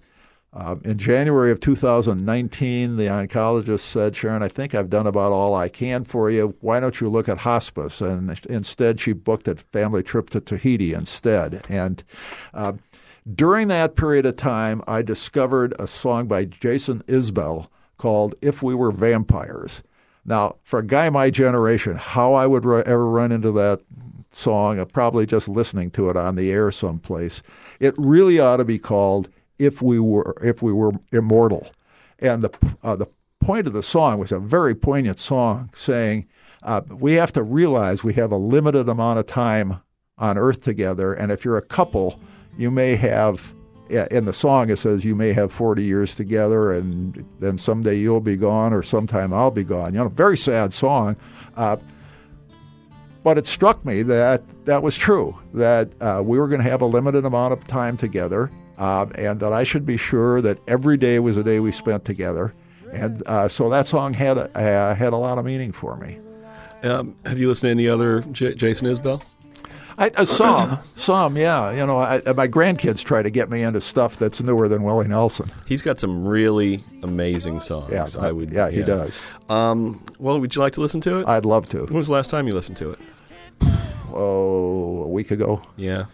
Uh, 0.51 0.75
in 0.83 0.97
January 0.97 1.51
of 1.51 1.59
2019, 1.59 2.97
the 2.97 3.05
oncologist 3.05 3.81
said, 3.81 4.15
Sharon, 4.15 4.41
I 4.41 4.47
think 4.47 4.73
I've 4.73 4.89
done 4.89 5.05
about 5.05 5.31
all 5.31 5.53
I 5.55 5.69
can 5.69 6.03
for 6.03 6.29
you. 6.31 6.55
Why 6.59 6.79
don't 6.79 6.99
you 6.99 7.07
look 7.07 7.29
at 7.29 7.37
hospice? 7.37 8.01
And 8.01 8.37
instead, 8.49 8.99
she 8.99 9.13
booked 9.13 9.47
a 9.47 9.55
family 9.55 10.01
trip 10.01 10.31
to 10.31 10.41
Tahiti 10.41 10.93
instead. 10.93 11.63
And 11.69 12.03
uh, 12.53 12.73
during 13.35 13.67
that 13.67 13.95
period 13.95 14.25
of 14.25 14.37
time, 14.37 14.81
I 14.87 15.03
discovered 15.03 15.73
a 15.79 15.85
song 15.85 16.27
by 16.27 16.45
Jason 16.45 17.03
Isbell 17.03 17.69
called 17.97 18.33
If 18.41 18.63
We 18.63 18.73
Were 18.73 18.91
Vampires. 18.91 19.83
Now, 20.25 20.57
for 20.63 20.79
a 20.79 20.85
guy 20.85 21.09
my 21.09 21.29
generation, 21.29 21.95
how 21.95 22.33
I 22.33 22.45
would 22.47 22.65
ever 22.65 23.09
run 23.09 23.31
into 23.31 23.51
that 23.53 23.81
song, 24.31 24.83
probably 24.87 25.25
just 25.25 25.49
listening 25.49 25.91
to 25.91 26.09
it 26.09 26.17
on 26.17 26.35
the 26.35 26.51
air 26.51 26.71
someplace, 26.71 27.41
it 27.79 27.95
really 27.97 28.39
ought 28.39 28.57
to 28.57 28.65
be 28.65 28.79
called 28.79 29.29
"If 29.57 29.81
We 29.81 29.99
Were 29.99 30.35
If 30.41 30.61
We 30.61 30.73
Were 30.73 30.91
Immortal," 31.11 31.67
and 32.19 32.43
the 32.43 32.51
uh, 32.83 32.95
the 32.95 33.07
point 33.39 33.67
of 33.67 33.73
the 33.73 33.83
song 33.83 34.19
was 34.19 34.31
a 34.31 34.39
very 34.39 34.75
poignant 34.75 35.19
song, 35.19 35.71
saying 35.75 36.27
uh, 36.63 36.81
we 36.89 37.13
have 37.13 37.31
to 37.33 37.43
realize 37.43 38.03
we 38.03 38.13
have 38.13 38.31
a 38.31 38.37
limited 38.37 38.89
amount 38.89 39.19
of 39.19 39.25
time 39.25 39.81
on 40.17 40.37
Earth 40.37 40.61
together, 40.61 41.13
and 41.13 41.31
if 41.31 41.45
you're 41.45 41.57
a 41.57 41.61
couple, 41.61 42.19
you 42.57 42.69
may 42.69 42.95
have 42.95 43.53
in 43.89 44.25
the 44.25 44.33
song 44.33 44.69
it 44.69 44.77
says 44.77 45.03
you 45.03 45.15
may 45.15 45.33
have 45.33 45.51
40 45.51 45.83
years 45.83 46.15
together 46.15 46.71
and 46.71 47.25
then 47.39 47.57
someday 47.57 47.95
you'll 47.97 48.21
be 48.21 48.35
gone 48.35 48.73
or 48.73 48.83
sometime 48.83 49.33
I'll 49.33 49.51
be 49.51 49.63
gone. 49.63 49.93
You 49.93 49.99
know, 49.99 50.09
very 50.09 50.37
sad 50.37 50.73
song. 50.73 51.17
Uh, 51.55 51.77
but 53.23 53.37
it 53.37 53.47
struck 53.47 53.83
me 53.85 54.01
that 54.03 54.43
that 54.65 54.81
was 54.81 54.97
true, 54.97 55.37
that 55.53 55.89
uh, 56.01 56.21
we 56.23 56.39
were 56.39 56.47
going 56.47 56.61
to 56.61 56.69
have 56.69 56.81
a 56.81 56.85
limited 56.85 57.25
amount 57.25 57.53
of 57.53 57.65
time 57.67 57.97
together, 57.97 58.49
uh, 58.77 59.07
and 59.15 59.39
that 59.41 59.51
I 59.51 59.63
should 59.63 59.85
be 59.85 59.97
sure 59.97 60.41
that 60.41 60.57
every 60.67 60.97
day 60.97 61.19
was 61.19 61.35
a 61.37 61.43
day 61.43 61.59
we 61.59 61.71
spent 61.71 62.05
together. 62.05 62.53
And 62.93 63.21
uh, 63.27 63.47
so 63.49 63.69
that 63.69 63.87
song 63.87 64.13
had 64.13 64.37
a, 64.37 64.57
uh, 64.57 64.95
had 64.95 65.13
a 65.13 65.17
lot 65.17 65.37
of 65.37 65.45
meaning 65.45 65.71
for 65.71 65.97
me. 65.97 66.19
Um, 66.81 67.15
have 67.25 67.37
you 67.37 67.49
listened 67.49 67.67
to 67.67 67.71
any 67.71 67.87
other 67.87 68.21
J- 68.31 68.55
Jason 68.55 68.87
Isbell? 68.87 69.23
I, 69.99 70.11
uh, 70.15 70.23
some, 70.23 70.79
some, 70.95 71.35
yeah. 71.35 71.71
You 71.71 71.85
know, 71.85 71.99
I, 71.99 72.21
my 72.33 72.47
grandkids 72.47 73.03
try 73.03 73.21
to 73.21 73.29
get 73.29 73.49
me 73.49 73.63
into 73.63 73.81
stuff 73.81 74.17
that's 74.17 74.41
newer 74.41 74.69
than 74.69 74.83
Willie 74.83 75.09
Nelson. 75.09 75.51
He's 75.65 75.81
got 75.81 75.99
some 75.99 76.25
really 76.25 76.81
amazing 77.03 77.59
songs. 77.59 77.91
Yeah, 77.91 78.07
I 78.17 78.31
would. 78.31 78.49
Yeah, 78.49 78.69
he 78.69 78.79
yeah. 78.79 78.85
does. 78.85 79.21
Um, 79.49 80.01
well, 80.17 80.39
would 80.39 80.55
you 80.55 80.61
like 80.61 80.73
to 80.73 80.81
listen 80.81 81.01
to 81.01 81.19
it? 81.19 81.27
I'd 81.27 81.43
love 81.43 81.67
to. 81.69 81.79
When 81.83 81.95
was 81.95 82.07
the 82.07 82.13
last 82.13 82.29
time 82.29 82.47
you 82.47 82.53
listened 82.53 82.77
to 82.77 82.91
it? 82.91 82.99
Oh, 84.13 85.03
a 85.03 85.07
week 85.07 85.31
ago. 85.31 85.61
Yeah. 85.75 86.05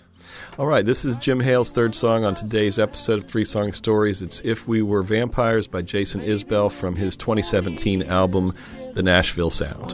All 0.58 0.66
right, 0.66 0.86
this 0.86 1.06
is 1.06 1.16
Jim 1.18 1.40
Hale's 1.40 1.70
third 1.70 1.94
song 1.94 2.26
on 2.26 2.34
today's 2.34 2.80
episode 2.80 3.20
of 3.20 3.30
Three 3.30 3.46
Song 3.46 3.72
Stories. 3.72 4.22
It's 4.22 4.42
If 4.44 4.68
We 4.68 4.82
Were 4.82 5.04
Vampires 5.04 5.68
by 5.68 5.82
Jason 5.84 6.22
Isbell 6.22 6.72
from 6.72 6.96
his 6.96 7.16
2017 7.18 8.04
album, 8.04 8.56
The 8.94 9.04
Nashville 9.04 9.52
Sound. 9.52 9.94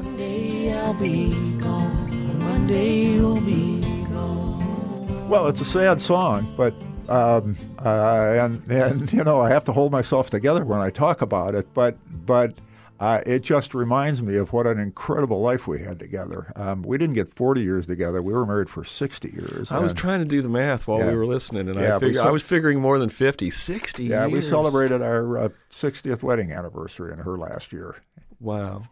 Well, 5.32 5.47
it's 5.47 5.61
a 5.61 5.65
sad 5.65 6.01
song, 6.01 6.53
but 6.57 6.73
um, 7.07 7.55
uh, 7.79 8.36
and 8.38 8.69
and 8.69 9.13
you 9.13 9.23
know 9.23 9.39
I 9.39 9.49
have 9.49 9.63
to 9.65 9.71
hold 9.71 9.93
myself 9.93 10.29
together 10.29 10.65
when 10.65 10.82
I 10.82 10.89
talk 10.89 11.21
about 11.21 11.55
it. 11.55 11.73
But 11.73 11.95
but 12.25 12.53
uh, 12.99 13.21
it 13.25 13.41
just 13.41 13.73
reminds 13.73 14.21
me 14.21 14.36
of 14.36 14.51
what 14.51 14.67
an 14.67 14.77
incredible 14.77 15.39
life 15.39 15.69
we 15.69 15.82
had 15.82 15.99
together. 15.99 16.51
Um, 16.57 16.82
we 16.82 16.97
didn't 16.97 17.15
get 17.15 17.34
40 17.34 17.61
years 17.61 17.86
together. 17.86 18.21
We 18.21 18.34
were 18.34 18.45
married 18.45 18.69
for 18.69 18.84
60 18.84 19.29
years. 19.29 19.71
I 19.71 19.79
was 19.79 19.93
trying 19.93 20.19
to 20.19 20.25
do 20.25 20.41
the 20.41 20.49
math 20.49 20.86
while 20.89 20.99
yeah, 20.99 21.07
we 21.07 21.15
were 21.15 21.25
listening, 21.25 21.69
and 21.69 21.79
yeah, 21.79 21.95
I, 21.95 21.99
figured, 21.99 22.25
I 22.25 22.29
was 22.29 22.43
figuring 22.43 22.82
more 22.82 22.99
than 22.99 23.07
50. 23.07 23.49
60 23.49 24.03
Yeah, 24.03 24.27
years. 24.27 24.32
we 24.34 24.41
celebrated 24.41 25.01
our 25.01 25.45
uh, 25.45 25.49
60th 25.71 26.23
wedding 26.23 26.51
anniversary 26.51 27.13
in 27.13 27.19
her 27.19 27.38
last 27.38 27.71
year. 27.71 27.95
Wow. 28.41 28.84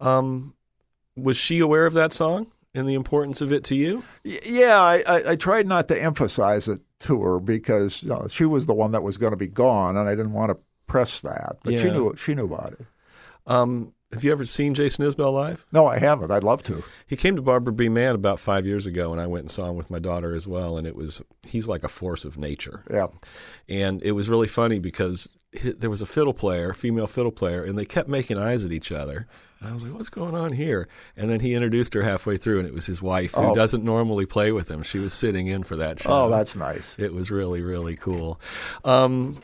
Um, 0.00 0.54
was 1.16 1.36
she 1.36 1.60
aware 1.60 1.86
of 1.86 1.94
that 1.94 2.12
song? 2.12 2.48
And 2.74 2.88
the 2.88 2.94
importance 2.94 3.40
of 3.40 3.52
it 3.52 3.64
to 3.64 3.74
you? 3.74 4.02
Yeah, 4.24 4.80
I, 4.80 5.02
I, 5.06 5.30
I 5.30 5.36
tried 5.36 5.66
not 5.66 5.88
to 5.88 6.00
emphasize 6.00 6.68
it 6.68 6.80
to 7.00 7.22
her 7.22 7.40
because 7.40 8.02
you 8.02 8.10
know, 8.10 8.26
she 8.28 8.44
was 8.44 8.66
the 8.66 8.74
one 8.74 8.92
that 8.92 9.02
was 9.02 9.16
going 9.16 9.32
to 9.32 9.36
be 9.36 9.46
gone, 9.46 9.96
and 9.96 10.08
I 10.08 10.14
didn't 10.14 10.32
want 10.32 10.56
to 10.56 10.62
press 10.86 11.20
that. 11.22 11.56
But 11.62 11.74
yeah. 11.74 11.82
she 11.82 11.90
knew 11.90 12.14
she 12.16 12.34
knew 12.34 12.44
about 12.44 12.72
it. 12.72 12.86
Um, 13.46 13.94
have 14.12 14.24
you 14.24 14.32
ever 14.32 14.44
seen 14.44 14.74
Jason 14.74 15.04
Isbell 15.04 15.32
live? 15.32 15.64
No, 15.70 15.86
I 15.86 15.98
haven't. 15.98 16.32
I'd 16.32 16.42
love 16.42 16.64
to. 16.64 16.82
He 17.06 17.16
came 17.16 17.36
to 17.36 17.42
Barbara 17.42 17.72
B. 17.72 17.88
Mann 17.88 18.16
about 18.16 18.40
five 18.40 18.66
years 18.66 18.84
ago, 18.84 19.12
and 19.12 19.20
I 19.20 19.28
went 19.28 19.44
and 19.44 19.50
saw 19.50 19.70
him 19.70 19.76
with 19.76 19.90
my 19.90 20.00
daughter 20.00 20.34
as 20.34 20.48
well. 20.48 20.76
And 20.76 20.86
it 20.86 20.96
was 20.96 21.22
he's 21.44 21.68
like 21.68 21.84
a 21.84 21.88
force 21.88 22.24
of 22.24 22.36
nature. 22.36 22.82
Yeah. 22.90 23.06
And 23.68 24.02
it 24.02 24.12
was 24.12 24.28
really 24.28 24.48
funny 24.48 24.80
because 24.80 25.38
there 25.52 25.90
was 25.90 26.02
a 26.02 26.06
fiddle 26.06 26.34
player, 26.34 26.72
female 26.72 27.06
fiddle 27.06 27.30
player, 27.30 27.62
and 27.62 27.78
they 27.78 27.84
kept 27.84 28.08
making 28.08 28.36
eyes 28.36 28.64
at 28.64 28.72
each 28.72 28.90
other. 28.90 29.28
And 29.60 29.68
I 29.68 29.72
was 29.72 29.82
like, 29.84 29.94
"What's 29.94 30.08
going 30.08 30.36
on 30.36 30.52
here?" 30.52 30.88
And 31.16 31.30
then 31.30 31.40
he 31.40 31.54
introduced 31.54 31.94
her 31.94 32.02
halfway 32.02 32.36
through, 32.36 32.58
and 32.60 32.68
it 32.68 32.74
was 32.74 32.86
his 32.86 33.02
wife 33.02 33.34
who 33.34 33.42
oh. 33.42 33.54
doesn't 33.54 33.84
normally 33.84 34.26
play 34.26 34.52
with 34.52 34.70
him. 34.70 34.82
She 34.82 34.98
was 34.98 35.12
sitting 35.12 35.46
in 35.46 35.62
for 35.62 35.76
that 35.76 36.00
show. 36.00 36.10
Oh, 36.10 36.30
that's 36.30 36.56
nice. 36.56 36.98
It 36.98 37.12
was 37.12 37.30
really, 37.30 37.60
really 37.62 37.96
cool. 37.96 38.40
Um, 38.84 39.42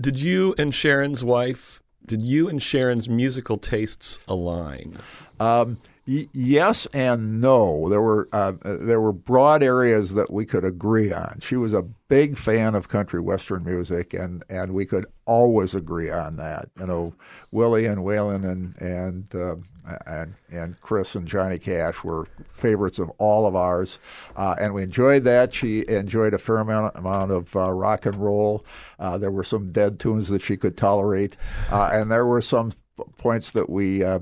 did 0.00 0.20
you 0.20 0.54
and 0.58 0.74
Sharon's 0.74 1.24
wife 1.24 1.80
did 2.08 2.22
you 2.22 2.48
and 2.48 2.60
Sharon's 2.60 3.08
musical 3.08 3.58
tastes 3.58 4.18
align? 4.26 4.96
Um, 5.38 5.76
yes 6.08 6.86
and 6.94 7.40
no. 7.40 7.88
There 7.88 8.00
were 8.00 8.28
uh, 8.32 8.52
there 8.62 9.00
were 9.00 9.12
broad 9.12 9.62
areas 9.62 10.14
that 10.14 10.32
we 10.32 10.46
could 10.46 10.64
agree 10.64 11.12
on. 11.12 11.38
She 11.40 11.56
was 11.56 11.72
a 11.72 11.82
big 11.82 12.38
fan 12.38 12.74
of 12.74 12.88
country 12.88 13.20
western 13.20 13.64
music, 13.64 14.14
and, 14.14 14.42
and 14.48 14.72
we 14.72 14.86
could 14.86 15.04
always 15.26 15.74
agree 15.74 16.10
on 16.10 16.36
that. 16.36 16.70
You 16.80 16.86
know, 16.86 17.14
Willie 17.52 17.86
and 17.86 18.00
Waylon 18.00 18.50
and 18.50 18.80
and 18.80 19.34
uh, 19.34 19.56
and 20.06 20.34
and 20.50 20.80
Kris 20.80 21.14
and 21.14 21.26
Johnny 21.26 21.58
Cash 21.58 22.02
were 22.02 22.26
favorites 22.48 22.98
of 22.98 23.10
all 23.18 23.46
of 23.46 23.54
ours, 23.54 23.98
uh, 24.36 24.56
and 24.58 24.72
we 24.72 24.82
enjoyed 24.82 25.24
that. 25.24 25.52
She 25.52 25.86
enjoyed 25.88 26.32
a 26.32 26.38
fair 26.38 26.58
amount, 26.58 26.96
amount 26.96 27.32
of 27.32 27.54
uh, 27.54 27.70
rock 27.70 28.06
and 28.06 28.16
roll. 28.16 28.64
Uh, 28.98 29.18
there 29.18 29.30
were 29.30 29.44
some 29.44 29.72
dead 29.72 30.00
tunes 30.00 30.28
that 30.28 30.42
she 30.42 30.56
could 30.56 30.76
tolerate, 30.76 31.36
uh, 31.70 31.90
and 31.92 32.10
there 32.10 32.26
were 32.26 32.40
some 32.40 32.72
points 33.16 33.52
that 33.52 33.70
we 33.70 34.04
uh, 34.04 34.20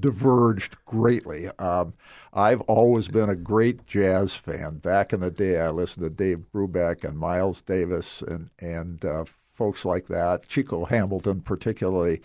diverged 0.00 0.82
greatly. 0.84 1.48
Um, 1.58 1.94
I've 2.32 2.60
always 2.62 3.08
been 3.08 3.30
a 3.30 3.36
great 3.36 3.86
jazz 3.86 4.34
fan. 4.34 4.78
Back 4.78 5.12
in 5.12 5.20
the 5.20 5.30
day, 5.30 5.60
I 5.60 5.70
listened 5.70 6.04
to 6.04 6.10
Dave 6.10 6.44
Brubeck 6.52 7.04
and 7.04 7.18
Miles 7.18 7.62
Davis 7.62 8.22
and 8.22 8.50
and 8.60 9.04
uh, 9.04 9.24
folks 9.52 9.84
like 9.84 10.06
that. 10.06 10.46
Chico 10.48 10.84
Hamilton, 10.84 11.40
particularly, 11.40 12.20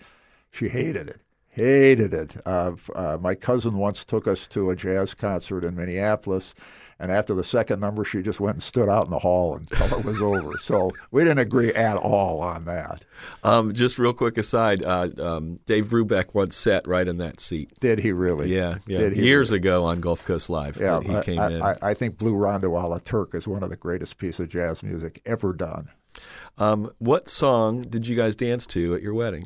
she 0.52 0.68
hated 0.68 1.10
it. 1.10 1.22
Hated 1.48 2.14
it. 2.14 2.38
Uh, 2.46 2.74
uh, 2.96 3.18
my 3.22 3.36
cousin 3.36 3.78
once 3.78 4.04
took 4.04 4.28
us 4.28 4.48
to 4.50 4.70
a 4.70 4.76
jazz 4.76 5.14
concert 5.14 5.64
in 5.64 5.76
Minneapolis, 5.76 6.54
and 7.00 7.12
after 7.12 7.34
the 7.34 7.44
second 7.44 7.80
number, 7.80 8.04
she 8.04 8.22
just 8.22 8.40
went 8.40 8.56
and 8.56 8.64
stood 8.64 8.90
out 8.90 9.06
in 9.06 9.10
the 9.10 9.20
hall 9.20 9.56
until 9.56 9.98
it 9.98 10.06
was 10.06 10.22
over. 10.22 10.58
So 10.58 10.92
we 11.12 11.24
didn't 11.24 11.40
agree 11.40 11.74
at 11.74 11.96
all 11.96 12.42
on 12.42 12.66
that. 12.66 13.06
Um, 13.44 13.74
just 13.74 13.98
real 13.98 14.12
quick 14.12 14.38
aside, 14.38 14.84
uh, 14.84 15.10
um, 15.18 15.60
Dave 15.66 15.88
Brubeck 15.88 16.34
once 16.34 16.58
sat 16.58 16.88
right 16.88 17.08
in 17.08 17.18
that 17.18 17.40
seat. 17.40 17.72
Did 17.80 18.00
he 18.00 18.12
really? 18.12 18.54
Yeah, 18.54 18.80
yeah. 18.86 19.08
Years 19.08 19.52
really? 19.52 19.60
ago 19.60 19.86
on 19.86 20.02
Gulf 20.02 20.26
Coast 20.26 20.50
Live. 20.50 20.78
Yeah, 20.80 21.00
he 21.00 21.22
came 21.22 21.40
I, 21.40 21.52
in. 21.52 21.62
I, 21.62 21.76
I, 21.82 21.94
think 21.94 22.18
Blue 22.18 22.36
Rondo 22.36 22.72
a 22.72 22.84
la 22.86 23.00
Turk 23.00 23.34
is 23.34 23.48
one 23.48 23.64
of 23.64 23.70
the 23.70 23.78
greatest 23.78 24.18
pieces 24.18 24.42
of 24.42 24.50
jazz 24.50 24.84
music 24.84 25.22
ever 25.26 25.54
done. 25.54 25.90
Um, 26.58 26.92
what 27.00 27.30
song 27.30 27.84
did 27.84 28.08
you 28.08 28.18
guys 28.18 28.36
dance 28.36 28.68
to 28.68 28.96
at 28.96 29.02
your 29.02 29.14
wedding? 29.14 29.46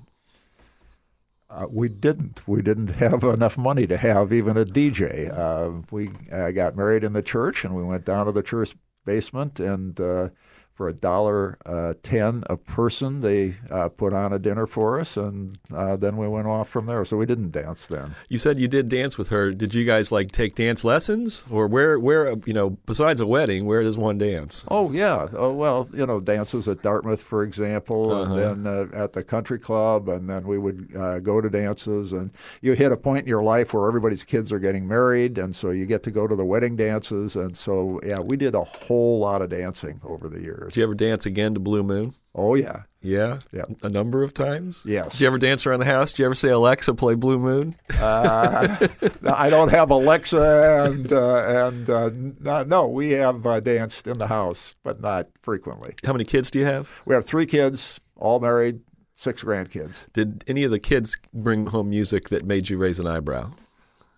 Uh, 1.53 1.67
we 1.69 1.87
didn't. 1.87 2.47
We 2.47 2.63
didn't 2.63 2.87
have 2.87 3.23
enough 3.23 3.57
money 3.57 3.85
to 3.87 3.95
have 3.95 4.33
even 4.33 4.57
a 4.57 4.65
DJ. 4.65 5.31
Uh, 5.31 5.83
we 5.91 6.09
uh, 6.31 6.51
got 6.51 6.75
married 6.75 7.03
in 7.03 7.13
the 7.13 7.21
church, 7.21 7.63
and 7.63 7.75
we 7.75 7.83
went 7.83 8.05
down 8.05 8.25
to 8.25 8.31
the 8.31 8.41
church 8.41 8.75
basement 9.05 9.59
and 9.59 9.99
uh, 9.99 10.29
for 10.73 10.87
a 10.87 10.93
dollar 10.93 11.57
uh, 11.65 11.93
ten 12.03 12.43
a 12.49 12.57
person. 12.57 13.21
They 13.21 13.55
uh, 13.69 13.89
put 13.89 14.13
on 14.13 14.33
a 14.33 14.39
dinner 14.39 14.65
for 14.67 14.99
us, 14.99 15.17
and 15.17 15.57
uh, 15.73 15.95
then 15.97 16.17
we 16.17 16.27
went 16.27 16.47
off 16.47 16.67
from 16.69 16.85
there. 16.87 17.05
So 17.05 17.17
we 17.17 17.25
didn't 17.25 17.51
dance 17.51 17.87
then. 17.87 18.15
You 18.29 18.37
said 18.37 18.59
you 18.59 18.67
did 18.67 18.89
dance 18.89 19.17
with 19.17 19.29
her. 19.29 19.51
Did 19.51 19.73
you 19.75 19.85
guys 19.85 20.11
like 20.11 20.31
take 20.31 20.55
dance 20.55 20.83
lessons, 20.83 21.45
or 21.51 21.67
where 21.67 21.99
where 21.99 22.35
you 22.45 22.53
know 22.53 22.71
besides 22.85 23.21
a 23.21 23.27
wedding, 23.27 23.65
where 23.65 23.83
does 23.83 23.97
one 23.97 24.17
dance? 24.17 24.65
Oh 24.69 24.91
yeah, 24.91 25.27
oh, 25.33 25.53
well 25.53 25.87
you 25.93 26.05
know 26.05 26.19
dances 26.19 26.67
at 26.67 26.81
Dartmouth, 26.81 27.21
for 27.21 27.43
example, 27.43 28.11
Uh-huh. 28.11 28.33
and 28.33 28.65
then 28.65 28.67
uh, 28.67 28.87
at 29.03 29.13
the 29.13 29.23
country 29.23 29.59
club, 29.59 30.09
and 30.09 30.29
then 30.29 30.47
we 30.47 30.57
would 30.57 30.89
uh, 30.97 31.19
go 31.19 31.39
to 31.41 31.49
dances. 31.49 32.11
And 32.11 32.31
you 32.61 32.73
hit 32.73 32.91
a 32.91 32.97
point 32.97 33.21
in 33.23 33.27
your 33.27 33.43
life 33.43 33.73
where 33.73 33.87
everybody's 33.87 34.23
kids 34.23 34.51
are 34.51 34.59
getting 34.59 34.87
married, 34.87 35.37
and 35.37 35.55
so 35.55 35.69
you 35.71 35.85
get 35.85 36.03
to 36.03 36.11
go 36.11 36.27
to 36.27 36.35
the 36.35 36.45
wedding 36.45 36.75
dances. 36.75 37.35
And 37.35 37.55
so 37.55 37.99
yeah, 38.03 38.19
we 38.19 38.37
did 38.37 38.55
a 38.55 38.63
whole 38.63 39.19
lot 39.19 39.41
of 39.41 39.49
dancing 39.49 40.01
over 40.03 40.27
the 40.29 40.41
years. 40.41 40.62
Did 40.69 40.77
you 40.77 40.83
ever 40.83 40.95
dance 40.95 41.25
again 41.25 41.53
to 41.53 41.59
Blue 41.59 41.83
Moon? 41.83 42.13
Oh 42.35 42.55
yeah, 42.55 42.83
Yeah, 43.01 43.39
Yeah. 43.51 43.65
a 43.83 43.89
number 43.89 44.23
of 44.23 44.33
times. 44.33 44.83
Yes. 44.87 45.11
Did 45.11 45.21
you 45.21 45.27
ever 45.27 45.37
dance 45.37 45.67
around 45.67 45.79
the 45.81 45.85
house? 45.85 46.11
Did 46.13 46.19
you 46.19 46.25
ever 46.25 46.33
say 46.35 46.49
Alexa 46.49 46.93
play 46.95 47.13
Blue 47.15 47.37
Moon? 47.37 47.75
uh, 47.99 48.87
I 49.27 49.49
don't 49.51 49.69
have 49.69 49.91
Alexa, 49.91 50.85
and 50.87 51.11
uh, 51.13 51.67
and 51.67 51.89
uh, 51.89 52.09
no, 52.39 52.63
no, 52.63 52.87
we 52.87 53.11
have 53.11 53.45
uh, 53.45 53.59
danced 53.59 54.07
in 54.07 54.17
the 54.17 54.27
house, 54.27 54.75
but 54.83 54.99
not 55.01 55.27
frequently. 55.43 55.93
How 56.05 56.13
many 56.13 56.23
kids 56.25 56.49
do 56.49 56.57
you 56.59 56.65
have? 56.65 56.89
We 57.05 57.13
have 57.13 57.25
three 57.25 57.45
kids, 57.45 57.99
all 58.17 58.39
married, 58.39 58.79
six 59.15 59.43
grandkids. 59.43 60.05
Did 60.13 60.43
any 60.47 60.63
of 60.63 60.71
the 60.71 60.79
kids 60.79 61.15
bring 61.33 61.67
home 61.67 61.89
music 61.91 62.29
that 62.29 62.45
made 62.45 62.67
you 62.69 62.77
raise 62.79 62.99
an 62.99 63.05
eyebrow? 63.05 63.51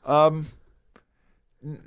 Um, 0.05 0.47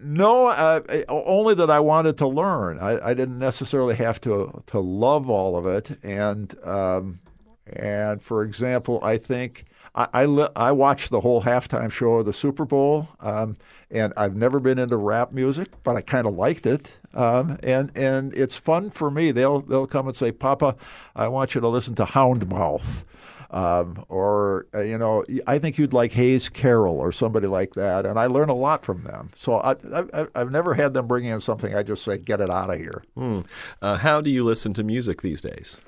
no, 0.02 0.48
uh, 0.48 0.80
only 1.08 1.54
that 1.54 1.70
I 1.70 1.80
wanted 1.80 2.18
to 2.18 2.26
learn. 2.26 2.78
I, 2.80 3.10
I 3.10 3.14
didn't 3.14 3.38
necessarily 3.38 3.94
have 3.96 4.20
to 4.22 4.62
to 4.66 4.80
love 4.80 5.30
all 5.30 5.56
of 5.56 5.66
it, 5.66 5.98
and 6.02 6.52
um, 6.66 7.20
and 7.66 8.20
for 8.20 8.42
example, 8.42 8.98
I 9.02 9.18
think 9.18 9.66
I 9.94 10.08
I, 10.12 10.48
I 10.56 10.72
watched 10.72 11.10
the 11.10 11.20
whole 11.20 11.42
halftime 11.42 11.92
show 11.92 12.14
of 12.14 12.26
the 12.26 12.32
Super 12.32 12.64
Bowl, 12.64 13.08
um, 13.20 13.56
and 13.90 14.12
I've 14.16 14.34
never 14.34 14.58
been 14.58 14.78
into 14.78 14.96
rap 14.96 15.32
music, 15.32 15.68
but 15.84 15.96
I 15.96 16.00
kind 16.00 16.26
of 16.26 16.34
liked 16.34 16.66
it, 16.66 16.98
um, 17.14 17.58
and 17.62 17.92
and 17.96 18.34
it's 18.34 18.56
fun 18.56 18.90
for 18.90 19.12
me. 19.12 19.30
They'll 19.30 19.60
they'll 19.60 19.86
come 19.86 20.08
and 20.08 20.16
say, 20.16 20.32
Papa, 20.32 20.74
I 21.14 21.28
want 21.28 21.54
you 21.54 21.60
to 21.60 21.68
listen 21.68 21.94
to 21.96 22.04
Houndmouth 22.04 23.04
um, 23.50 24.04
or 24.08 24.66
uh, 24.74 24.80
you 24.80 24.98
know, 24.98 25.24
I 25.46 25.58
think 25.58 25.78
you'd 25.78 25.92
like 25.92 26.12
Hayes 26.12 26.48
Carll 26.48 26.98
or 26.98 27.12
somebody 27.12 27.46
like 27.46 27.74
that, 27.74 28.06
and 28.06 28.18
I 28.18 28.26
learn 28.26 28.48
a 28.48 28.54
lot 28.54 28.84
from 28.84 29.04
them. 29.04 29.30
So 29.34 29.54
I, 29.54 29.76
I, 29.94 30.26
I've 30.34 30.50
never 30.50 30.74
had 30.74 30.94
them 30.94 31.06
bring 31.06 31.24
in 31.24 31.40
something 31.40 31.74
I 31.74 31.82
just 31.82 32.04
say, 32.04 32.18
get 32.18 32.40
it 32.40 32.50
out 32.50 32.70
of 32.70 32.78
here. 32.78 33.02
Hmm. 33.14 33.40
Uh, 33.80 33.96
how 33.96 34.20
do 34.20 34.30
you 34.30 34.44
listen 34.44 34.74
to 34.74 34.82
music 34.82 35.22
these 35.22 35.40
days? 35.40 35.80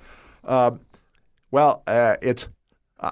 Well, 1.50 1.82
uh, 1.86 2.16
it's 2.22 2.48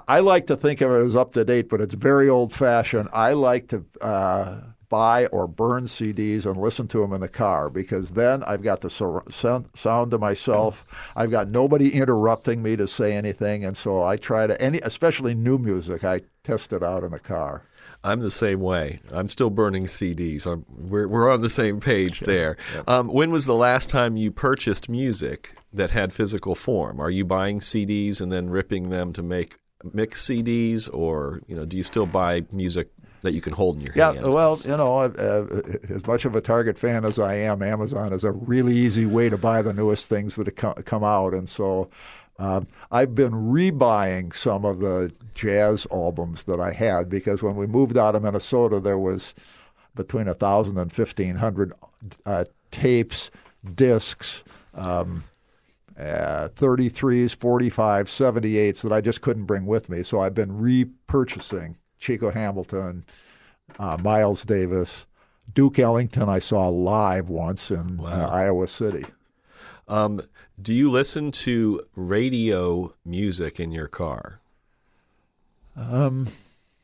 I 0.07 0.19
like 0.19 0.47
to 0.47 0.55
think 0.55 0.81
of 0.81 0.91
it 0.91 1.05
as 1.05 1.15
up 1.15 1.33
to 1.33 1.43
date, 1.43 1.67
but 1.67 1.81
it's 1.81 1.95
very 1.95 2.29
old 2.29 2.53
fashioned. 2.53 3.09
I 3.11 3.33
like 3.33 3.69
to 3.69 3.83
uh, 4.01 4.61
buy 4.89 5.27
or 5.27 5.47
burn 5.47 5.85
CDs 5.85 6.45
and 6.45 6.57
listen 6.57 6.87
to 6.89 6.99
them 6.99 7.13
in 7.13 7.21
the 7.21 7.29
car 7.29 7.69
because 7.69 8.11
then 8.11 8.43
I've 8.43 8.63
got 8.63 8.81
the 8.81 8.89
sur- 8.89 9.23
sound, 9.29 9.69
sound 9.73 10.11
to 10.11 10.17
myself. 10.17 10.85
I've 11.15 11.31
got 11.31 11.47
nobody 11.47 11.93
interrupting 11.93 12.61
me 12.61 12.75
to 12.75 12.87
say 12.87 13.13
anything, 13.13 13.63
and 13.63 13.77
so 13.77 14.03
I 14.03 14.17
try 14.17 14.47
to 14.47 14.59
any, 14.61 14.79
especially 14.79 15.35
new 15.35 15.57
music. 15.57 16.03
I 16.03 16.21
test 16.43 16.73
it 16.73 16.83
out 16.83 17.03
in 17.03 17.11
the 17.11 17.19
car. 17.19 17.63
I'm 18.03 18.21
the 18.21 18.31
same 18.31 18.61
way. 18.61 19.01
I'm 19.11 19.27
still 19.27 19.49
burning 19.49 19.85
CDs. 19.85 20.47
I'm, 20.47 20.65
we're, 20.69 21.07
we're 21.07 21.31
on 21.31 21.41
the 21.41 21.49
same 21.49 21.79
page 21.79 22.19
there. 22.21 22.57
Um, 22.87 23.07
when 23.07 23.29
was 23.29 23.45
the 23.45 23.55
last 23.55 23.89
time 23.89 24.17
you 24.17 24.31
purchased 24.31 24.89
music 24.89 25.53
that 25.73 25.91
had 25.91 26.13
physical 26.13 26.55
form? 26.55 26.99
Are 26.99 27.09
you 27.09 27.25
buying 27.25 27.59
CDs 27.59 28.21
and 28.21 28.31
then 28.31 28.49
ripping 28.49 28.89
them 28.89 29.13
to 29.13 29.21
make 29.21 29.57
mix 29.93 30.27
CDs, 30.27 30.89
or 30.93 31.41
you 31.47 31.55
know, 31.55 31.65
do 31.65 31.77
you 31.77 31.83
still 31.83 32.05
buy 32.05 32.43
music 32.51 32.89
that 33.21 33.33
you 33.33 33.41
can 33.41 33.53
hold 33.53 33.75
in 33.77 33.81
your 33.81 33.93
Yeah, 33.93 34.13
hand? 34.13 34.25
Yeah, 34.25 34.29
well, 34.29 34.59
you 34.63 34.77
know, 34.77 34.99
uh, 34.99 35.61
as 35.89 36.05
much 36.05 36.25
of 36.25 36.35
a 36.35 36.41
Target 36.41 36.77
fan 36.77 37.05
as 37.05 37.17
I 37.19 37.35
am, 37.35 37.61
Amazon 37.61 38.13
is 38.13 38.23
a 38.23 38.31
really 38.31 38.75
easy 38.75 39.05
way 39.05 39.29
to 39.29 39.37
buy 39.37 39.61
the 39.61 39.73
newest 39.73 40.09
things 40.09 40.35
that 40.35 40.47
have 40.59 40.85
come 40.85 41.03
out, 41.03 41.33
and 41.33 41.49
so 41.49 41.89
um, 42.37 42.67
I've 42.91 43.15
been 43.15 43.31
rebuying 43.33 44.33
some 44.33 44.63
of 44.63 44.79
the 44.79 45.11
jazz 45.33 45.87
albums 45.91 46.43
that 46.43 46.59
I 46.59 46.71
had 46.71 47.09
because 47.09 47.43
when 47.43 47.55
we 47.55 47.67
moved 47.67 47.97
out 47.97 48.15
of 48.15 48.23
Minnesota, 48.23 48.79
there 48.79 48.99
was 48.99 49.33
between 49.95 50.27
a 50.27 50.33
thousand 50.33 50.77
and 50.77 50.91
fifteen 50.93 51.35
hundred 51.35 51.73
uh, 52.25 52.45
tapes, 52.71 53.31
discs. 53.75 54.43
Um, 54.75 55.23
uh, 55.97 56.47
33s, 56.55 57.35
45s, 57.35 58.07
78s 58.07 58.81
that 58.81 58.93
I 58.93 59.01
just 59.01 59.19
couldn't 59.21 59.45
bring 59.45 59.65
with 59.65 59.89
me. 59.89 60.01
So 60.01 60.21
I've 60.21 60.33
been 60.33 60.51
repurchasing 60.51 61.75
Chico 61.99 62.31
Hamilton, 62.31 63.05
uh, 63.77 63.97
Miles 64.01 64.43
Davis, 64.43 65.05
Duke 65.53 65.79
Ellington. 65.79 66.29
I 66.29 66.39
saw 66.39 66.67
live 66.67 67.29
once 67.29 67.71
in 67.71 67.99
uh, 67.99 68.29
Iowa 68.31 68.67
City. 68.67 69.05
Um, 69.87 70.21
do 70.61 70.73
you 70.73 70.89
listen 70.89 71.31
to 71.31 71.81
radio 71.95 72.93
music 73.05 73.59
in 73.59 73.71
your 73.71 73.87
car? 73.87 74.39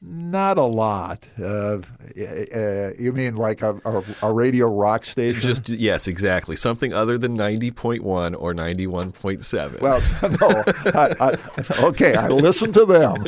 Not 0.01 0.57
a 0.57 0.63
lot. 0.63 1.27
Uh, 1.39 1.79
uh, 2.17 2.91
you 2.99 3.11
mean 3.13 3.35
like 3.35 3.63
a, 3.63 3.79
a, 3.85 4.03
a 4.21 4.31
radio 4.31 4.67
rock 4.67 5.03
station? 5.03 5.41
Just 5.41 5.69
yes, 5.69 6.07
exactly. 6.07 6.55
Something 6.55 6.93
other 6.93 7.17
than 7.17 7.33
ninety 7.33 7.71
point 7.71 8.03
one 8.03 8.35
or 8.35 8.53
ninety 8.53 8.87
one 8.87 9.11
point 9.11 9.43
seven. 9.43 9.79
Well, 9.81 10.01
no. 10.21 10.63
I, 10.93 11.15
I, 11.19 11.35
okay, 11.85 12.15
I 12.15 12.27
listen 12.27 12.71
to 12.73 12.85
them, 12.85 13.25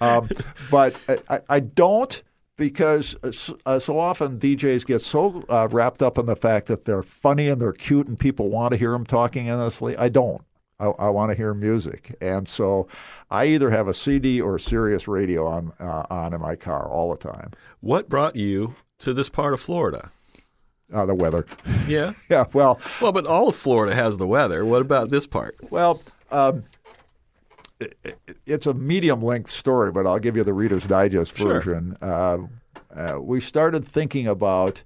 um, 0.00 0.28
but 0.70 0.94
I, 1.28 1.40
I 1.48 1.60
don't 1.60 2.22
because 2.60 3.16
so, 3.32 3.58
uh, 3.64 3.78
so 3.78 3.98
often 3.98 4.38
DJs 4.38 4.84
get 4.84 5.00
so 5.00 5.42
uh, 5.48 5.66
wrapped 5.70 6.02
up 6.02 6.18
in 6.18 6.26
the 6.26 6.36
fact 6.36 6.66
that 6.66 6.84
they're 6.84 7.02
funny 7.02 7.48
and 7.48 7.60
they're 7.60 7.72
cute 7.72 8.06
and 8.06 8.18
people 8.18 8.50
want 8.50 8.72
to 8.72 8.76
hear 8.76 8.92
them 8.92 9.06
talking 9.06 9.48
endlessly. 9.48 9.96
I 9.96 10.10
don't. 10.10 10.42
I, 10.80 10.86
I 10.86 11.08
want 11.10 11.30
to 11.30 11.36
hear 11.36 11.52
music, 11.54 12.14
and 12.20 12.48
so 12.48 12.88
I 13.30 13.44
either 13.46 13.70
have 13.70 13.86
a 13.86 13.94
CD 13.94 14.40
or 14.40 14.56
a 14.56 14.60
Sirius 14.60 15.06
radio 15.06 15.46
on 15.46 15.72
uh, 15.78 16.06
on 16.10 16.32
in 16.34 16.40
my 16.40 16.56
car 16.56 16.88
all 16.88 17.10
the 17.10 17.18
time. 17.18 17.50
What 17.80 18.08
brought 18.08 18.34
you 18.34 18.74
to 19.00 19.12
this 19.14 19.28
part 19.28 19.52
of 19.54 19.60
Florida? 19.60 20.10
Uh, 20.92 21.06
the 21.06 21.14
weather. 21.14 21.46
Yeah. 21.86 22.14
Yeah. 22.28 22.46
Well, 22.52 22.80
Well, 23.00 23.12
but 23.12 23.26
all 23.26 23.48
of 23.48 23.54
Florida 23.56 23.94
has 23.94 24.16
the 24.16 24.26
weather. 24.26 24.64
What 24.64 24.82
about 24.82 25.10
this 25.10 25.26
part? 25.26 25.54
Well, 25.70 26.02
um, 26.32 26.64
it, 27.78 27.96
it- 28.02 28.18
it's 28.46 28.66
a 28.66 28.74
medium 28.74 29.22
length 29.22 29.50
story, 29.50 29.92
but 29.92 30.06
I'll 30.06 30.18
give 30.18 30.36
you 30.36 30.42
the 30.44 30.52
Reader's 30.52 30.84
Digest 30.86 31.36
Sure. 31.36 31.54
version. 31.60 31.96
Uh, 32.02 32.38
uh, 32.94 33.18
we 33.20 33.40
started 33.40 33.86
thinking 33.86 34.26
about 34.26 34.82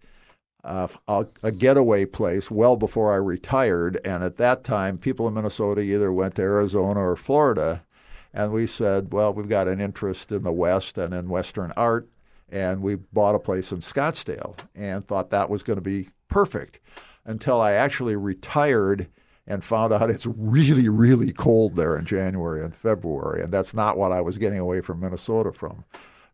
uh, 0.64 0.88
a, 1.06 1.26
a 1.42 1.52
getaway 1.52 2.06
place 2.06 2.50
well 2.50 2.76
before 2.76 3.12
I 3.12 3.16
retired, 3.16 4.00
and 4.04 4.24
at 4.24 4.38
that 4.38 4.64
time, 4.64 4.98
people 4.98 5.28
in 5.28 5.34
Minnesota 5.34 5.82
either 5.82 6.12
went 6.12 6.36
to 6.36 6.42
Arizona 6.42 7.00
or 7.00 7.16
Florida, 7.16 7.84
and 8.32 8.50
we 8.50 8.66
said, 8.66 9.12
well, 9.12 9.32
we've 9.32 9.48
got 9.48 9.68
an 9.68 9.80
interest 9.80 10.32
in 10.32 10.42
the 10.42 10.52
West 10.52 10.96
and 10.96 11.12
in 11.12 11.28
Western 11.28 11.72
art, 11.76 12.08
and 12.50 12.80
we 12.82 12.94
bought 12.94 13.34
a 13.34 13.38
place 13.38 13.72
in 13.72 13.78
Scottsdale 13.78 14.56
and 14.74 15.06
thought 15.06 15.30
that 15.30 15.50
was 15.50 15.62
going 15.62 15.76
to 15.76 15.82
be 15.82 16.06
perfect 16.28 16.80
until 17.26 17.60
I 17.60 17.72
actually 17.72 18.16
retired 18.16 19.08
and 19.46 19.62
found 19.62 19.92
out 19.92 20.10
it's 20.10 20.26
really, 20.26 20.88
really 20.88 21.32
cold 21.32 21.76
there 21.76 21.96
in 21.98 22.06
January 22.06 22.64
and 22.64 22.74
February, 22.74 23.42
and 23.42 23.52
that's 23.52 23.74
not 23.74 23.98
what 23.98 24.12
I 24.12 24.22
was 24.22 24.38
getting 24.38 24.58
away 24.58 24.80
from 24.80 25.00
Minnesota 25.00 25.52
from. 25.52 25.84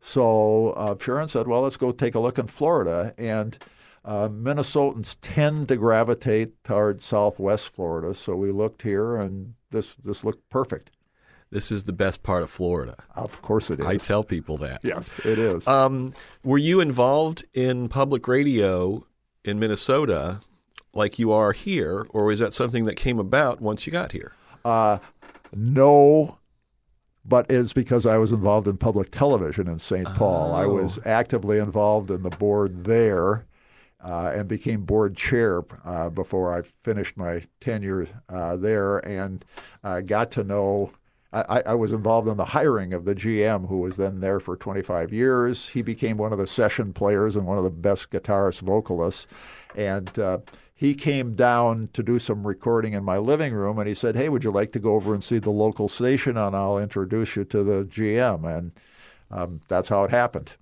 So 0.01 0.71
uh, 0.71 0.95
Sharon 0.99 1.29
said, 1.29 1.49
"Well, 1.49 1.63
let's 1.63 1.77
go 1.77 1.91
take 1.91 2.15
a 2.15 2.21
look 2.21 2.39
in 2.39 2.47
Florida." 2.47 3.13
And 3.19 3.59
uh, 4.05 4.29
Minnesotans 4.29 5.17
tend 5.21 5.69
to 5.69 5.77
gravitate 5.77 6.63
toward 6.65 7.03
Southwest 7.03 7.75
Florida, 7.75 8.15
so 8.15 8.35
we 8.35 8.51
looked 8.51 8.83
here, 8.83 9.17
and 9.17 9.55
this 9.71 9.95
this 9.95 10.25
looked 10.25 10.49
perfect. 10.49 10.91
This 11.51 11.73
is 11.73 11.85
the 11.85 11.93
best 11.93 12.23
part 12.23 12.43
of 12.43 12.51
Florida. 12.51 12.97
Of 13.17 13.43
course, 13.43 13.71
it 13.71 13.81
is. 13.81 13.87
I 13.87 13.97
tell 13.97 14.23
people 14.23 14.57
that. 14.59 14.81
yes, 14.85 15.11
it 15.25 15.39
is. 15.39 15.67
Um, 15.67 16.13
were 16.45 16.59
you 16.59 16.81
involved 16.81 17.45
in 17.53 17.89
public 17.89 18.29
radio 18.29 19.05
in 19.45 19.59
Minnesota 19.59 20.41
like 20.95 21.19
you 21.19 21.33
are 21.33 21.53
here, 21.53 22.07
or 22.11 22.25
was 22.25 22.39
that 22.39 22.55
something 22.55 22.85
that 22.85 22.95
came 22.95 23.19
about 23.19 23.61
once 23.61 23.87
you 23.87 23.93
got 23.93 24.13
here? 24.13 24.33
Uh, 24.65 24.99
no, 25.55 26.39
but 27.25 27.51
it's 27.51 27.73
because 27.73 28.07
I 28.07 28.17
was 28.17 28.33
involved 28.33 28.67
in 28.67 28.77
public 28.77 29.11
television 29.11 29.69
in 29.69 29.79
St. 29.79 30.07
Paul. 30.15 30.55
I 30.55 30.67
was 30.67 31.05
actively 31.07 31.59
involved 31.59 32.11
in 32.11 32.23
the 32.23 32.31
board 32.31 32.85
there 32.85 33.45
uh, 34.03 34.33
and 34.35 34.49
became 34.49 34.83
board 34.83 35.17
chair 35.17 35.63
uh, 35.85 36.11
before 36.11 36.57
I 36.57 36.63
finished 36.83 37.17
my 37.17 37.45
tenure 37.61 38.09
uh, 38.29 38.57
there 38.57 38.99
and 38.99 39.45
got 40.07 40.31
to 40.33 40.45
know. 40.45 40.93
I, 41.33 41.63
I 41.65 41.75
was 41.77 41.93
involved 41.93 42.27
in 42.27 42.37
the 42.37 42.45
hiring 42.45 42.93
of 42.93 43.05
the 43.05 43.15
GM, 43.15 43.69
who 43.69 43.79
was 43.79 43.97
then 43.97 44.19
there 44.19 44.41
for 44.41 44.57
25 44.57 45.13
years. 45.13 45.69
He 45.69 45.81
became 45.81 46.17
one 46.17 46.33
of 46.33 46.39
the 46.39 46.47
session 46.47 46.93
players 46.93 47.37
and 47.37 47.47
one 47.47 47.57
of 47.57 47.63
the 47.63 47.71
best 47.71 48.11
guitarist 48.11 48.63
vocalists, 48.63 49.29
and 49.77 50.19
uh, 50.19 50.39
he 50.81 50.95
came 50.95 51.35
down 51.35 51.91
to 51.93 52.03
do 52.03 52.19
some 52.19 52.47
recording 52.47 52.95
in 52.95 53.05
my 53.05 53.19
living 53.19 53.53
room 53.53 53.79
and 53.79 53.87
he 53.87 53.93
said, 53.93 54.17
Hey, 54.17 54.31
would 54.31 54.43
you 54.43 54.51
like 54.51 54.73
to 54.73 54.79
go 54.79 54.95
over 54.95 55.13
and 55.13 55.23
see 55.23 55.39
the 55.39 55.51
local 55.51 55.89
station 55.89 56.39
and 56.39 56.57
I'll 56.57 56.79
introduce 56.79 57.37
you 57.37 57.45
to 57.45 57.63
the 57.63 57.85
GM? 57.85 58.57
And 58.57 58.73
um, 59.31 59.61
that's 59.69 59.91
how 59.91 60.05
it 60.05 60.11
happened. 60.11 60.55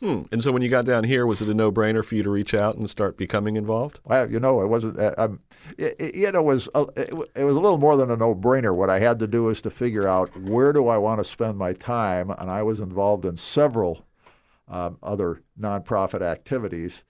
Hmm. 0.00 0.22
And 0.32 0.42
so 0.42 0.50
when 0.50 0.62
you 0.62 0.68
got 0.68 0.84
down 0.84 1.04
here, 1.04 1.26
was 1.26 1.40
it 1.40 1.48
a 1.48 1.54
no-brainer 1.54 2.04
for 2.04 2.16
you 2.16 2.22
to 2.24 2.30
reach 2.30 2.52
out 2.52 2.76
and 2.76 2.90
start 2.90 3.16
becoming 3.16 3.56
involved? 3.56 4.00
Well, 4.04 4.30
you 4.30 4.40
know, 4.40 4.60
it 4.60 4.66
wasn't. 4.66 4.98
Uh, 4.98 5.14
um, 5.16 5.40
it, 5.78 6.14
you 6.14 6.30
know, 6.32 6.40
it 6.40 6.44
was 6.44 6.68
a, 6.74 6.82
it, 6.96 7.14
it 7.36 7.44
was 7.44 7.56
a 7.56 7.60
little 7.60 7.78
more 7.78 7.96
than 7.96 8.10
a 8.10 8.16
no-brainer. 8.16 8.74
What 8.74 8.90
I 8.90 8.98
had 8.98 9.18
to 9.20 9.26
do 9.26 9.44
was 9.44 9.60
to 9.62 9.70
figure 9.70 10.08
out 10.08 10.36
where 10.36 10.72
do 10.72 10.88
I 10.88 10.98
want 10.98 11.20
to 11.20 11.24
spend 11.24 11.58
my 11.58 11.72
time, 11.72 12.30
and 12.30 12.50
I 12.50 12.62
was 12.62 12.80
involved 12.80 13.24
in 13.24 13.36
several 13.36 14.04
um, 14.68 14.98
other 15.02 15.42
nonprofit 15.58 16.22
activities, 16.22 17.04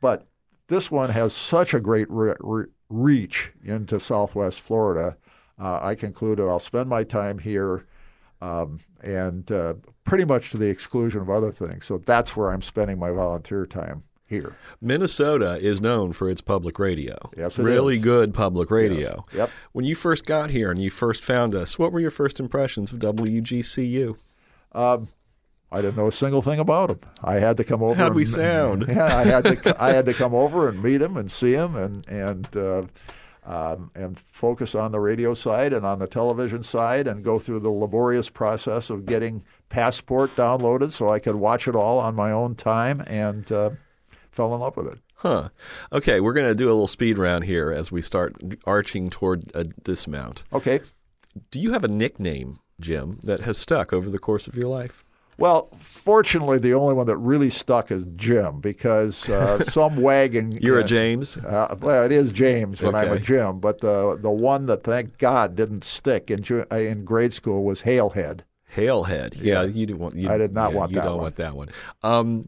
but 0.00 0.26
this 0.68 0.90
one 0.90 1.10
has 1.10 1.34
such 1.34 1.74
a 1.74 1.80
great 1.80 2.08
re- 2.10 2.34
re- 2.40 2.66
reach 2.88 3.52
into 3.64 4.00
Southwest 4.00 4.60
Florida. 4.60 5.16
Uh, 5.58 5.78
I 5.82 5.94
concluded 5.94 6.48
I'll 6.48 6.58
spend 6.58 6.88
my 6.88 7.04
time 7.04 7.38
here 7.38 7.86
um, 8.40 8.80
and 9.02 9.50
uh, 9.52 9.74
pretty 10.04 10.24
much 10.24 10.50
to 10.50 10.56
the 10.58 10.68
exclusion 10.68 11.20
of 11.20 11.30
other 11.30 11.52
things. 11.52 11.86
So 11.86 11.98
that's 11.98 12.36
where 12.36 12.50
I'm 12.50 12.62
spending 12.62 12.98
my 12.98 13.10
volunteer 13.10 13.66
time 13.66 14.04
here. 14.26 14.56
Minnesota 14.80 15.58
is 15.60 15.80
known 15.80 16.12
for 16.12 16.30
its 16.30 16.40
public 16.40 16.78
radio. 16.78 17.16
Yes, 17.36 17.58
it 17.58 17.64
really 17.64 17.96
is. 17.96 18.02
good 18.02 18.32
public 18.32 18.70
radio. 18.70 19.24
Yes. 19.28 19.36
Yep. 19.36 19.50
When 19.72 19.84
you 19.84 19.94
first 19.94 20.24
got 20.24 20.50
here 20.50 20.70
and 20.70 20.80
you 20.80 20.90
first 20.90 21.24
found 21.24 21.54
us, 21.54 21.78
what 21.78 21.92
were 21.92 22.00
your 22.00 22.10
first 22.12 22.38
impressions 22.40 22.92
of 22.92 22.98
WGCU? 23.00 24.16
Um, 24.72 25.08
I 25.72 25.80
didn't 25.82 25.96
know 25.96 26.06
a 26.08 26.12
single 26.12 26.42
thing 26.42 26.58
about 26.58 26.90
him. 26.90 27.00
I 27.22 27.34
had 27.34 27.56
to 27.58 27.64
come 27.64 27.82
over. 27.82 27.94
How'd 27.94 28.14
we 28.14 28.22
and- 28.22 28.30
sound? 28.30 28.84
Yeah, 28.88 29.04
I 29.16 29.24
had 29.24 29.44
to. 29.44 29.76
I 29.82 29.92
had 29.92 30.06
to 30.06 30.14
come 30.14 30.34
over 30.34 30.68
and 30.68 30.82
meet 30.82 31.00
him 31.02 31.16
and 31.16 31.30
see 31.30 31.52
him 31.52 31.76
and 31.76 32.08
and 32.08 32.56
uh, 32.56 32.82
um, 33.50 33.90
and 33.96 34.16
focus 34.16 34.76
on 34.76 34.92
the 34.92 35.00
radio 35.00 35.34
side 35.34 35.72
and 35.72 35.84
on 35.84 35.98
the 35.98 36.06
television 36.06 36.62
side 36.62 37.08
and 37.08 37.24
go 37.24 37.40
through 37.40 37.58
the 37.58 37.70
laborious 37.70 38.28
process 38.28 38.90
of 38.90 39.06
getting 39.06 39.42
Passport 39.68 40.34
downloaded 40.36 40.92
so 40.92 41.10
I 41.10 41.18
could 41.18 41.34
watch 41.34 41.66
it 41.66 41.74
all 41.74 41.98
on 41.98 42.14
my 42.14 42.30
own 42.30 42.54
time 42.54 43.02
and 43.08 43.50
uh, 43.50 43.70
fell 44.30 44.54
in 44.54 44.60
love 44.60 44.76
with 44.76 44.86
it. 44.86 45.00
Huh. 45.16 45.48
Okay, 45.92 46.20
we're 46.20 46.32
going 46.32 46.46
to 46.46 46.54
do 46.54 46.66
a 46.66 46.70
little 46.70 46.86
speed 46.86 47.18
round 47.18 47.42
here 47.42 47.72
as 47.72 47.90
we 47.90 48.02
start 48.02 48.36
arching 48.66 49.10
toward 49.10 49.50
a 49.52 49.64
dismount. 49.64 50.44
Okay. 50.52 50.80
Do 51.50 51.58
you 51.58 51.72
have 51.72 51.82
a 51.82 51.88
nickname, 51.88 52.60
Jim, 52.80 53.18
that 53.24 53.40
has 53.40 53.58
stuck 53.58 53.92
over 53.92 54.08
the 54.08 54.20
course 54.20 54.46
of 54.46 54.56
your 54.56 54.68
life? 54.68 55.04
Well, 55.40 55.68
fortunately, 55.80 56.58
the 56.58 56.74
only 56.74 56.94
one 56.94 57.06
that 57.08 57.16
really 57.16 57.50
stuck 57.50 57.90
is 57.90 58.04
Jim 58.14 58.60
because 58.60 59.28
uh, 59.28 59.64
some 59.64 59.96
wagon. 60.00 60.52
You're 60.52 60.80
uh, 60.80 60.84
a 60.84 60.86
James? 60.86 61.36
Uh, 61.38 61.74
well, 61.80 62.04
it 62.04 62.12
is 62.12 62.30
James 62.30 62.80
when 62.82 62.94
I'm 62.94 63.10
a 63.10 63.18
Jim, 63.18 63.58
but 63.58 63.80
the 63.80 64.18
the 64.20 64.30
one 64.30 64.66
that 64.66 64.84
thank 64.84 65.18
God 65.18 65.56
didn't 65.56 65.82
stick 65.82 66.30
in 66.30 66.44
uh, 66.70 66.76
in 66.76 67.04
grade 67.04 67.32
school 67.32 67.64
was 67.64 67.82
Hailhead. 67.82 68.40
Hailhead. 68.76 69.42
Yeah, 69.42 69.62
you 69.64 69.86
didn't 69.86 69.98
want. 69.98 70.14
You, 70.14 70.28
I 70.30 70.38
did 70.38 70.52
not 70.52 70.72
yeah, 70.72 70.78
want 70.78 70.90
you 70.92 70.96
that 70.96 71.02
You 71.02 71.08
don't 71.08 71.16
one. 71.16 71.22
want 71.24 71.36
that 71.36 71.56
one. 71.56 71.68
Um, 72.02 72.44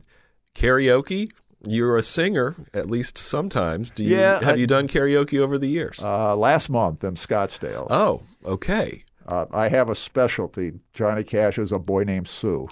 karaoke. 0.54 1.30
You're 1.64 1.96
a 1.96 2.02
singer, 2.02 2.56
at 2.74 2.90
least 2.90 3.16
sometimes. 3.16 3.90
Do 3.92 4.02
you 4.02 4.16
Yeah, 4.16 4.40
have 4.40 4.54
I- 4.54 4.58
you 4.58 4.66
done 4.66 4.88
karaoke 4.88 5.38
over 5.40 5.58
the 5.58 5.68
years? 5.68 6.02
Uh, 6.02 6.34
last 6.36 6.68
month 6.68 7.04
in 7.04 7.14
Scottsdale, 7.14 7.86
oh, 7.88 8.22
okay. 8.44 9.04
Uh, 9.26 9.46
I 9.52 9.68
have 9.68 9.88
a 9.88 9.94
specialty. 9.94 10.72
Johnny 10.92 11.24
Cash 11.24 11.58
is 11.58 11.72
a 11.72 11.78
boy 11.78 12.04
named 12.04 12.28
Sue. 12.28 12.66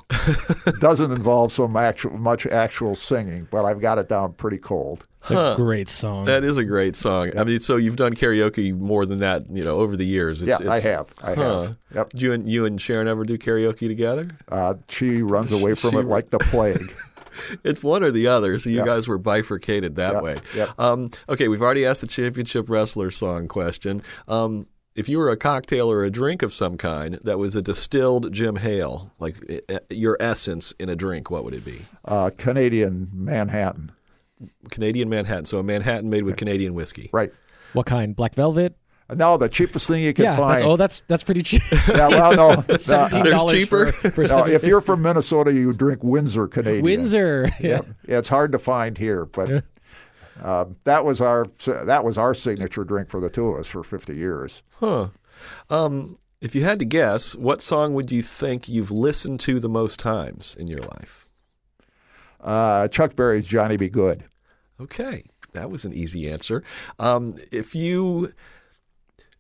Doesn't 0.80 1.10
involve 1.10 1.52
so 1.52 1.66
much 1.68 2.04
much 2.06 2.46
actual 2.46 2.94
singing, 2.94 3.48
but 3.50 3.64
I've 3.64 3.80
got 3.80 3.98
it 3.98 4.08
down 4.08 4.32
pretty 4.34 4.58
cold. 4.58 5.06
It's 5.20 5.30
a 5.30 5.54
great 5.56 5.88
song. 5.88 6.24
That 6.24 6.44
is 6.44 6.56
a 6.56 6.64
great 6.64 6.96
song. 6.96 7.30
I 7.38 7.44
mean, 7.44 7.58
so 7.58 7.76
you've 7.76 7.96
done 7.96 8.14
karaoke 8.14 8.74
more 8.76 9.04
than 9.04 9.18
that, 9.18 9.42
you 9.50 9.62
know, 9.62 9.76
over 9.76 9.94
the 9.96 10.04
years. 10.06 10.40
It's, 10.40 10.48
yeah, 10.48 10.56
it's- 10.66 10.84
I 10.84 10.88
have. 10.88 11.08
I 11.22 11.34
Huh. 11.34 11.62
have. 11.62 11.76
Yep. 11.94 12.10
Did 12.10 12.22
you 12.22 12.32
and 12.32 12.48
you 12.50 12.64
and 12.64 12.80
Sharon 12.80 13.06
ever 13.06 13.24
do 13.24 13.36
karaoke 13.36 13.86
together? 13.86 14.30
Uh, 14.48 14.74
she 14.88 15.20
runs 15.22 15.52
away 15.52 15.74
from 15.74 15.90
She- 15.90 15.98
it 15.98 16.06
like 16.06 16.30
the 16.30 16.38
plague. 16.50 16.80
It's 17.64 17.82
one 17.82 18.02
or 18.02 18.10
the 18.10 18.26
other. 18.26 18.58
So 18.58 18.70
you 18.70 18.76
Yep. 18.78 18.86
guys 18.86 19.08
were 19.08 19.18
bifurcated 19.18 19.96
that 19.96 20.14
Yep, 20.14 20.22
way. 20.22 20.36
yep. 20.54 20.70
Um, 20.78 21.10
okay, 21.28 21.48
we've 21.48 21.62
already 21.62 21.84
asked 21.86 22.00
the 22.00 22.06
championship 22.06 22.68
wrestler 22.70 23.10
song 23.10 23.46
question. 23.48 24.02
Um, 24.28 24.66
if 24.94 25.08
you 25.08 25.18
were 25.18 25.30
a 25.30 25.36
cocktail 25.36 25.90
or 25.90 26.04
a 26.04 26.10
drink 26.10 26.42
of 26.42 26.52
some 26.52 26.76
kind 26.76 27.18
that 27.24 27.38
was 27.38 27.54
a 27.56 27.62
distilled 27.62 28.32
Jim 28.32 28.56
Hale, 28.56 29.12
like 29.18 29.62
uh, 29.68 29.78
your 29.88 30.16
essence 30.20 30.72
in 30.78 30.88
a 30.88 30.96
drink, 30.96 31.30
what 31.30 31.44
would 31.44 31.54
it 31.54 31.64
be? 31.64 31.80
Uh, 32.04 32.30
Canadian 32.36 33.08
Manhattan. 33.12 33.92
Canadian 34.70 35.08
Manhattan. 35.08 35.44
So 35.44 35.58
a 35.58 35.62
Manhattan 35.62 36.10
made 36.10 36.24
with 36.24 36.36
Canadian 36.36 36.74
whiskey. 36.74 37.10
Right. 37.12 37.32
what 37.72 37.86
kind? 37.86 38.16
Black 38.16 38.34
Velvet? 38.34 38.76
No, 39.16 39.36
the 39.36 39.48
cheapest 39.48 39.88
thing 39.88 40.02
you 40.02 40.14
can 40.14 40.24
yeah. 40.24 40.36
find. 40.36 40.52
That's, 40.52 40.62
oh, 40.62 40.76
that's 40.76 41.02
that's 41.08 41.24
pretty 41.24 41.42
cheap. 41.42 41.62
yeah, 41.88 42.08
well, 42.08 42.32
no, 42.34 42.54
no, 42.68 42.76
Seventeen 42.78 43.24
There's 43.24 43.36
dollars 43.36 43.54
cheaper? 43.54 43.92
For, 43.92 44.10
for 44.10 44.24
No, 44.24 44.46
if 44.46 44.62
you're 44.62 44.80
from 44.80 45.02
Minnesota, 45.02 45.52
you 45.52 45.72
drink 45.72 46.04
Windsor 46.04 46.46
Canadian. 46.46 46.84
Windsor. 46.84 47.50
Yeah. 47.58 47.68
Yeah. 47.68 47.80
yeah, 48.06 48.18
it's 48.18 48.28
hard 48.28 48.52
to 48.52 48.58
find 48.58 48.96
here, 48.96 49.26
but 49.26 49.64
uh, 50.40 50.66
that 50.84 51.04
was 51.04 51.20
our 51.20 51.46
that 51.66 52.04
was 52.04 52.18
our 52.18 52.34
signature 52.34 52.84
drink 52.84 53.10
for 53.10 53.20
the 53.20 53.30
two 53.30 53.48
of 53.48 53.60
us 53.60 53.66
for 53.66 53.84
50 53.84 54.14
years. 54.14 54.62
Huh. 54.78 55.08
Um, 55.68 56.16
if 56.40 56.54
you 56.54 56.64
had 56.64 56.78
to 56.78 56.84
guess, 56.84 57.34
what 57.34 57.62
song 57.62 57.94
would 57.94 58.10
you 58.10 58.22
think 58.22 58.68
you've 58.68 58.90
listened 58.90 59.40
to 59.40 59.60
the 59.60 59.68
most 59.68 59.98
times 59.98 60.56
in 60.58 60.66
your 60.66 60.80
life? 60.80 61.26
Uh, 62.40 62.88
Chuck 62.88 63.14
Berry's 63.14 63.46
Johnny 63.46 63.76
B. 63.76 63.88
Goode. 63.88 64.24
Okay, 64.80 65.24
that 65.52 65.70
was 65.70 65.84
an 65.84 65.92
easy 65.92 66.30
answer. 66.30 66.62
Um, 66.98 67.34
if 67.52 67.74
you 67.74 68.32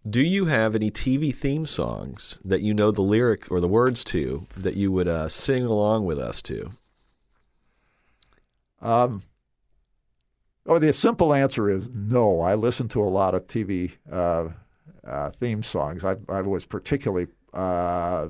do, 0.08 0.20
you 0.20 0.46
have 0.46 0.74
any 0.74 0.90
TV 0.90 1.34
theme 1.34 1.64
songs 1.64 2.38
that 2.44 2.60
you 2.60 2.74
know 2.74 2.90
the 2.90 3.02
lyric 3.02 3.50
or 3.50 3.60
the 3.60 3.68
words 3.68 4.04
to 4.04 4.46
that 4.56 4.74
you 4.74 4.92
would 4.92 5.08
uh, 5.08 5.28
sing 5.28 5.64
along 5.64 6.04
with 6.04 6.18
us 6.18 6.42
to? 6.42 6.72
Um, 8.82 9.22
oh, 10.70 10.78
the 10.78 10.92
simple 10.92 11.34
answer 11.34 11.68
is 11.68 11.90
no. 11.92 12.40
I 12.40 12.54
listen 12.54 12.88
to 12.88 13.02
a 13.02 13.10
lot 13.10 13.34
of 13.34 13.46
TV 13.46 13.92
uh, 14.10 14.48
uh, 15.04 15.30
theme 15.30 15.62
songs. 15.62 16.04
I, 16.04 16.16
I 16.28 16.40
was 16.42 16.64
particularly 16.64 17.26
uh, 17.52 18.28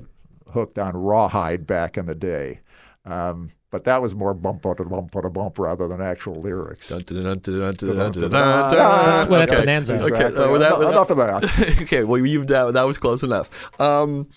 hooked 0.51 0.77
on 0.79 0.97
Rawhide 0.97 1.65
back 1.67 1.97
in 1.97 2.07
the 2.07 2.15
day. 2.15 2.59
Um, 3.05 3.51
but 3.69 3.85
that 3.85 4.01
was 4.01 4.13
more 4.13 4.33
bump 4.33 4.63
bump 4.63 4.77
bump 4.79 5.11
bump 5.11 5.33
bump 5.33 5.57
rather 5.59 5.87
than 5.87 6.01
actual 6.01 6.41
lyrics. 6.41 6.89
That's 6.89 8.17
dun. 8.17 9.29
well, 9.29 9.39
that's 9.39 9.51
Okay. 9.51 9.61
Bonanza. 9.61 9.93
Okay, 9.93 10.07
Exactly. 10.07 10.57
that- 10.59 10.81
Enough 10.81 11.09
of 11.09 11.17
that. 11.17 11.77
okay, 11.83 12.03
well, 12.03 12.25
you've 12.25 12.47
that, 12.47 12.73
that 12.73 12.83
was 12.83 12.97
close 12.97 13.23
enough. 13.23 13.49
Um, 13.79 14.27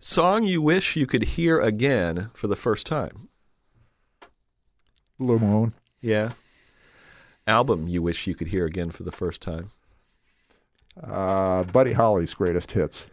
song 0.00 0.42
you 0.44 0.60
wish 0.60 0.96
you 0.96 1.06
could 1.06 1.22
hear 1.22 1.60
again 1.60 2.30
for 2.34 2.48
the 2.48 2.56
first 2.56 2.86
time? 2.86 3.28
Blue 5.18 5.38
Moon. 5.38 5.74
Yeah. 6.00 6.32
Album 7.52 7.86
you 7.86 8.00
wish 8.00 8.26
you 8.26 8.34
could 8.34 8.48
hear 8.48 8.64
again 8.64 8.88
for 8.88 9.02
the 9.02 9.12
first 9.12 9.42
time? 9.42 9.70
Uh, 11.02 11.64
Buddy 11.64 11.92
Holly's 11.92 12.32
greatest 12.32 12.72
hits. 12.72 13.08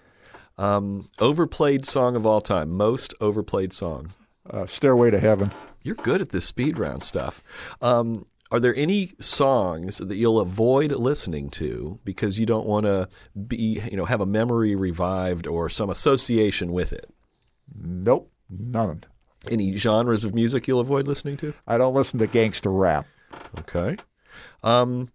Um, 0.57 1.07
overplayed 1.19 1.85
song 1.85 2.15
of 2.15 2.25
all 2.25 2.39
time. 2.39 2.71
Most 2.71 3.13
overplayed 3.19 3.73
song. 3.73 4.13
Uh, 4.49 4.65
Stairway 4.65 5.11
to 5.11 5.19
Heaven. 5.19 5.51
You're 5.83 5.95
good 5.95 6.21
at 6.21 6.29
this 6.29 6.45
speed 6.45 6.79
round 6.79 7.03
stuff. 7.03 7.43
Um, 7.81 8.27
are 8.49 8.61
there 8.61 8.75
any 8.75 9.11
songs 9.19 9.97
that 9.97 10.15
you'll 10.15 10.39
avoid 10.39 10.93
listening 10.93 11.49
to 11.51 11.99
because 12.05 12.39
you 12.39 12.45
don't 12.45 12.65
want 12.65 12.85
to 12.85 13.09
be, 13.47 13.81
you 13.91 13.97
know, 13.97 14.05
have 14.05 14.21
a 14.21 14.25
memory 14.25 14.73
revived 14.73 15.47
or 15.47 15.67
some 15.69 15.89
association 15.89 16.71
with 16.71 16.93
it? 16.93 17.13
Nope, 17.75 18.31
none. 18.49 19.03
Any 19.51 19.75
genres 19.75 20.23
of 20.23 20.33
music 20.33 20.65
you'll 20.65 20.79
avoid 20.79 21.07
listening 21.07 21.35
to? 21.37 21.53
I 21.67 21.77
don't 21.77 21.93
listen 21.93 22.19
to 22.19 22.27
gangster 22.27 22.71
rap. 22.71 23.05
Okay. 23.59 23.97
Um, 24.63 25.09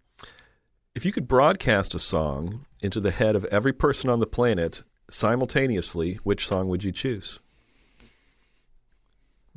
if 0.93 1.05
you 1.05 1.11
could 1.11 1.27
broadcast 1.27 1.93
a 1.93 1.99
song 1.99 2.65
into 2.81 2.99
the 2.99 3.11
head 3.11 3.35
of 3.35 3.45
every 3.45 3.73
person 3.73 4.09
on 4.09 4.19
the 4.19 4.27
planet 4.27 4.81
simultaneously, 5.09 6.19
which 6.23 6.47
song 6.47 6.67
would 6.69 6.83
you 6.83 6.91
choose? 6.91 7.39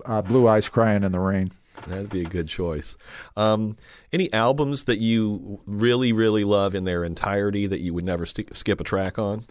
Uh, 0.05 0.23
Blue 0.23 0.47
Eyes 0.47 0.69
Crying 0.69 1.05
in 1.05 1.13
the 1.13 1.21
Rain. 1.21 1.53
That'd 1.87 2.11
be 2.11 2.23
a 2.23 2.29
good 2.29 2.49
choice. 2.49 2.97
Um, 3.37 3.75
any 4.13 4.33
albums 4.33 4.85
that 4.85 4.99
you 4.99 5.61
really, 5.67 6.13
really 6.13 6.45
love 6.45 6.75
in 6.75 6.85
their 6.85 7.05
entirety 7.05 7.67
that 7.67 7.81
you 7.81 7.95
would 7.95 8.05
never 8.05 8.27
sti- 8.27 8.47
skip 8.53 8.81
a 8.81 8.85
track 8.85 9.19
on? 9.19 9.47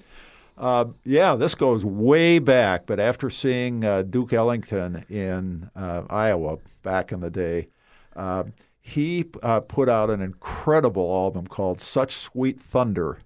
Uh, 0.58 0.86
yeah, 1.06 1.36
this 1.36 1.56
goes 1.56 1.86
way 1.86 2.40
back, 2.40 2.86
but 2.86 3.00
after 3.00 3.30
seeing 3.30 3.84
uh, 3.84 4.02
Duke 4.02 4.34
Ellington 4.34 5.06
in 5.10 5.70
uh, 5.76 6.04
Iowa 6.10 6.58
back 6.82 7.12
in 7.12 7.20
the 7.20 7.30
day, 7.30 7.70
uh, 8.16 8.46
he 8.88 9.26
uh, 9.44 9.60
put 9.60 9.90
out 9.90 10.10
an 10.10 10.22
incredible 10.22 11.14
album 11.14 11.46
called 11.46 11.82
Such 11.82 12.16
Sweet 12.16 12.58
Thunder. 12.58 13.20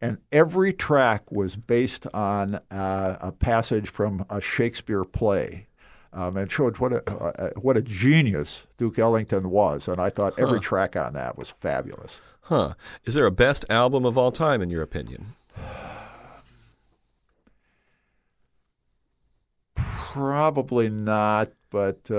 And 0.00 0.16
every 0.32 0.72
track 0.72 1.30
was 1.30 1.54
based 1.54 2.06
on 2.14 2.54
uh, 2.70 3.18
a 3.20 3.30
passage 3.30 3.90
from 3.90 4.24
a 4.30 4.40
Shakespeare 4.40 5.04
play. 5.04 5.66
um, 6.12 6.36
and 6.36 6.50
showed 6.50 6.78
what 6.78 6.92
a 6.92 7.10
uh, 7.10 7.50
what 7.60 7.76
a 7.76 7.82
genius 7.82 8.66
Duke 8.76 8.98
Ellington 8.98 9.50
was. 9.50 9.88
And 9.88 10.00
I 10.00 10.10
thought 10.10 10.38
every 10.38 10.60
track 10.60 10.96
on 10.96 11.14
that 11.14 11.38
was 11.38 11.48
fabulous. 11.48 12.20
Huh. 12.42 12.74
Is 13.04 13.14
there 13.14 13.26
a 13.26 13.30
best 13.30 13.64
album 13.70 14.04
of 14.04 14.18
all 14.18 14.32
time, 14.32 14.60
in 14.60 14.70
your 14.70 14.82
opinion? 14.82 15.34
Probably 19.76 20.90
not, 20.90 21.50
but 21.70 22.10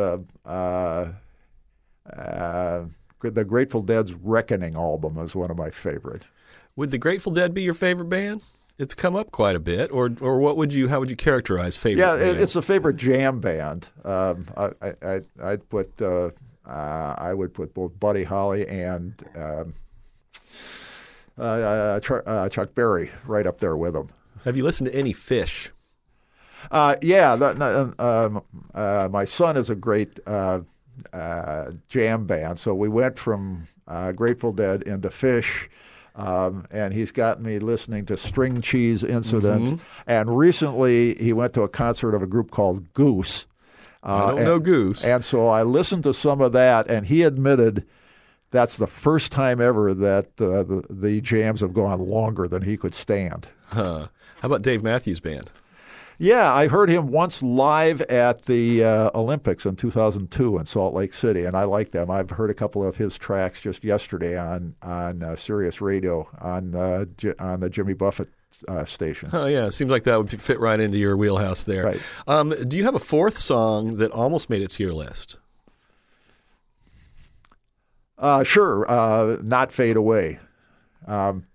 uh, 2.12 2.86
the 3.22 3.46
Grateful 3.46 3.82
Dead's 3.82 4.14
Reckoning 4.14 4.76
album 4.76 5.18
is 5.18 5.36
one 5.36 5.52
of 5.52 5.58
my 5.58 5.70
favorite. 5.70 6.24
Would 6.76 6.92
the 6.92 6.98
Grateful 6.98 7.32
Dead 7.32 7.54
be 7.54 7.62
your 7.62 7.74
favorite 7.74 8.10
band? 8.10 8.42
It's 8.80 8.96
come 8.96 9.16
up 9.16 9.32
quite 9.32 9.56
a 9.56 9.60
bit, 9.60 9.92
or 9.92 10.12
or 10.20 10.40
what 10.40 10.58
would 10.58 10.74
you? 10.74 10.88
How 10.88 11.00
would 11.00 11.10
you 11.10 11.16
characterize 11.16 11.78
favorite? 11.78 12.04
Yeah, 12.04 12.18
band? 12.18 12.40
it's 12.40 12.56
a 12.56 12.62
favorite 12.62 12.98
jam 12.98 13.40
band. 13.40 13.88
Um, 14.04 14.48
I, 14.58 14.94
I, 15.04 15.22
I'd 15.42 15.70
put 15.70 16.02
uh, 16.02 16.32
uh, 16.66 17.16
I 17.18 17.34
would 17.34 17.54
put 17.54 17.74
both 17.74 18.00
Buddy 18.00 18.24
Holly 18.24 18.68
and 18.68 19.14
um, 19.36 19.74
uh, 21.38 21.42
uh, 21.42 22.00
Chuck, 22.00 22.24
uh, 22.26 22.50
Chuck 22.50 22.74
Berry 22.76 23.12
right 23.26 23.46
up 23.46 23.60
there 23.60 23.76
with 23.76 23.94
them. 23.94 24.10
Have 24.44 24.58
you 24.58 24.64
listened 24.64 24.90
to 24.90 24.96
any 24.96 25.14
Phish? 25.14 25.70
Uh, 26.72 26.96
yeah, 27.02 27.36
that, 27.36 27.62
um, 28.00 28.42
uh, 28.74 29.10
my 29.12 29.26
son 29.26 29.58
is 29.58 29.70
a 29.70 29.76
great 29.76 30.20
uh, 31.14 31.18
uh, 31.18 31.72
jam 31.90 32.26
band, 32.26 32.60
so 32.60 32.74
we 32.74 32.90
went 32.90 33.20
from 33.20 33.68
uh, 33.88 34.12
Grateful 34.12 34.52
Dead 34.52 34.84
into 34.84 35.10
Phish. 35.10 35.68
Um, 36.16 36.68
and 36.70 36.94
he's 36.94 37.12
got 37.12 37.42
me 37.42 37.58
listening 37.58 38.06
to 38.06 38.18
String 38.18 38.62
Cheese 38.62 39.04
Incident. 39.04 39.66
Mm-hmm. 39.68 39.84
And 40.06 40.38
recently, 40.38 41.16
he 41.16 41.34
went 41.34 41.54
to 41.54 41.64
a 41.64 41.68
concert 41.68 42.14
of 42.14 42.22
a 42.22 42.28
group 42.28 42.52
called 42.52 42.94
Goose. 42.94 43.48
I 44.04 44.30
don't 44.30 44.38
and, 44.38 44.46
know 44.46 44.60
Goose. 44.60 45.04
And 45.06 45.26
so 45.26 45.48
I 45.48 45.64
listened 45.64 46.04
to 46.04 46.14
some 46.14 46.40
of 46.40 46.52
that, 46.52 46.88
and 46.88 47.08
he 47.08 47.24
admitted 47.24 47.86
that's 48.52 48.78
the 48.78 48.88
first 48.88 49.32
time 49.32 49.60
ever 49.60 49.94
that 49.94 50.26
uh, 50.40 50.62
the, 50.64 50.84
the 50.90 51.22
jams 51.22 51.62
have 51.62 51.74
gone 51.74 52.00
longer 52.00 52.48
than 52.48 52.62
he 52.62 52.78
could 52.78 52.94
stand. 52.94 53.48
Huh. 53.66 54.08
How 54.42 54.46
about 54.46 54.62
Dave 54.62 54.84
Matthews 54.84 55.20
Band? 55.20 55.50
Yeah, 56.20 56.54
I 56.54 56.68
heard 56.68 56.90
him 56.90 57.08
once 57.08 57.42
live 57.42 58.02
at 58.04 58.44
the 58.46 58.84
uh, 58.84 59.12
Olympics 59.16 59.66
in 59.66 59.76
2002 59.76 60.58
in 60.58 60.66
Salt 60.66 60.94
Lake 60.94 61.14
City, 61.14 61.46
and 61.46 61.56
I 61.56 61.64
like 61.64 61.92
them. 61.92 62.12
I've 62.12 62.30
heard 62.30 62.50
a 62.50 62.54
couple 62.54 62.86
of 62.86 62.96
his 62.96 63.18
tracks 63.18 63.62
just 63.62 63.84
yesterday 63.84 64.38
on 64.38 64.76
on 64.82 65.24
uh, 65.24 65.36
Sirius 65.36 65.82
Radio 65.82 66.28
on 66.40 66.76
uh, 66.76 67.06
J- 67.18 67.34
on 67.40 67.60
the 67.60 67.70
Jimmy 67.70 67.94
Buffett 67.94 68.30
uh, 68.68 68.86
station. 68.86 69.30
Oh 69.34 69.46
yeah, 69.48 69.66
it 69.66 69.72
seems 69.72 69.92
like 69.92 70.04
that 70.04 70.18
would 70.18 70.30
fit 70.42 70.60
right 70.60 70.80
into 70.80 70.98
your 70.98 71.18
wheelhouse 71.18 71.64
there. 71.64 71.84
Right. 71.84 72.02
Um, 72.28 72.54
do 72.68 72.78
you 72.78 72.84
have 72.84 72.96
a 72.96 73.00
fourth 73.00 73.38
song 73.38 73.98
that 73.98 74.12
almost 74.12 74.50
made 74.50 74.62
it 74.62 74.72
to 74.72 74.84
your 74.84 74.94
list? 74.94 75.38
Uh, 78.18 78.44
sure, 78.44 78.90
uh, 78.90 79.38
not 79.42 79.72
fade 79.72 79.98
away. 79.98 80.40
Um, 81.08 81.46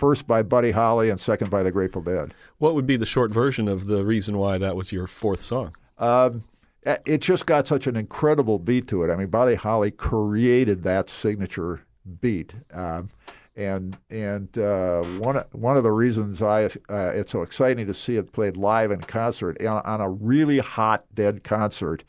first 0.00 0.26
by 0.26 0.42
Buddy 0.42 0.70
Holly 0.70 1.10
and 1.10 1.20
second 1.20 1.50
by 1.50 1.62
the 1.62 1.70
Grateful 1.70 2.00
Dead. 2.00 2.32
What 2.56 2.74
would 2.74 2.86
be 2.86 2.96
the 2.96 3.04
short 3.04 3.30
version 3.30 3.68
of 3.68 3.86
the 3.86 4.02
reason 4.02 4.38
why 4.38 4.56
that 4.56 4.74
was 4.74 4.90
your 4.92 5.06
fourth 5.06 5.42
song? 5.42 5.76
Um, 5.98 6.42
it 6.84 7.18
just 7.18 7.44
got 7.44 7.68
such 7.68 7.86
an 7.86 7.96
incredible 7.96 8.58
beat 8.58 8.88
to 8.88 9.02
it. 9.02 9.10
I 9.10 9.16
mean, 9.16 9.28
Buddy 9.28 9.54
Holly 9.54 9.90
created 9.90 10.82
that 10.84 11.10
signature 11.10 11.84
beat, 12.22 12.54
um, 12.72 13.10
and 13.56 13.98
and 14.08 14.56
uh, 14.56 15.02
one 15.18 15.44
one 15.52 15.76
of 15.76 15.82
the 15.82 15.92
reasons 15.92 16.40
I 16.40 16.64
uh, 16.88 17.12
it's 17.14 17.32
so 17.32 17.42
exciting 17.42 17.86
to 17.86 17.92
see 17.92 18.16
it 18.16 18.32
played 18.32 18.56
live 18.56 18.92
in 18.92 19.02
concert 19.02 19.60
on, 19.62 19.82
on 19.84 20.00
a 20.00 20.08
really 20.08 20.58
hot 20.58 21.04
Dead 21.14 21.44
concert. 21.44 22.02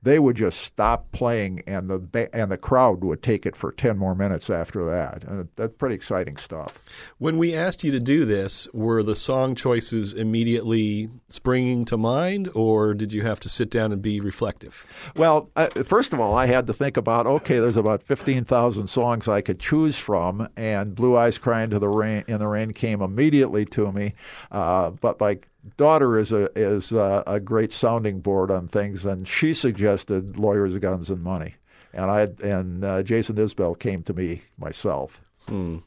They 0.00 0.18
would 0.18 0.36
just 0.36 0.60
stop 0.60 1.10
playing, 1.10 1.62
and 1.66 1.90
the 1.90 2.30
and 2.32 2.52
the 2.52 2.56
crowd 2.56 3.02
would 3.02 3.22
take 3.22 3.44
it 3.46 3.56
for 3.56 3.72
ten 3.72 3.98
more 3.98 4.14
minutes 4.14 4.48
after 4.48 4.84
that. 4.84 5.24
And 5.24 5.48
that's 5.56 5.74
pretty 5.76 5.96
exciting 5.96 6.36
stuff. 6.36 6.78
When 7.18 7.36
we 7.36 7.54
asked 7.54 7.82
you 7.82 7.90
to 7.90 8.00
do 8.00 8.24
this, 8.24 8.68
were 8.72 9.02
the 9.02 9.16
song 9.16 9.56
choices 9.56 10.12
immediately 10.12 11.10
springing 11.28 11.84
to 11.86 11.96
mind, 11.96 12.48
or 12.54 12.94
did 12.94 13.12
you 13.12 13.22
have 13.22 13.40
to 13.40 13.48
sit 13.48 13.70
down 13.70 13.92
and 13.92 14.00
be 14.00 14.20
reflective? 14.20 14.86
Well, 15.16 15.50
uh, 15.56 15.68
first 15.84 16.12
of 16.12 16.20
all, 16.20 16.36
I 16.36 16.46
had 16.46 16.68
to 16.68 16.72
think 16.72 16.96
about 16.96 17.26
okay, 17.26 17.58
there's 17.58 17.76
about 17.76 18.02
fifteen 18.02 18.44
thousand 18.44 18.86
songs 18.86 19.26
I 19.26 19.40
could 19.40 19.58
choose 19.58 19.98
from, 19.98 20.48
and 20.56 20.94
"Blue 20.94 21.16
Eyes 21.16 21.38
Crying 21.38 21.70
to 21.70 21.78
the 21.80 21.88
Rain" 21.88 22.24
in 22.28 22.38
the 22.38 22.46
rain 22.46 22.72
came 22.72 23.02
immediately 23.02 23.64
to 23.66 23.90
me. 23.90 24.14
Uh, 24.52 24.90
but 24.90 25.20
my 25.20 25.38
daughter 25.76 26.18
is 26.18 26.32
a 26.32 26.48
is 26.56 26.92
a, 26.92 27.22
a, 27.26 27.40
great 27.40 27.72
sounding 27.72 28.20
board 28.20 28.50
on 28.50 28.68
things, 28.68 29.04
and 29.04 29.26
she 29.26 29.54
suggested 29.54 30.38
"Lawyers, 30.38 30.76
Guns, 30.78 31.10
and 31.10 31.22
Money," 31.22 31.54
and 31.92 32.10
I 32.10 32.28
and 32.42 32.84
uh, 32.84 33.02
Jason 33.02 33.36
Isbell 33.36 33.78
came 33.78 34.02
to 34.04 34.14
me 34.14 34.42
myself. 34.56 35.20
Hmm. 35.46 35.78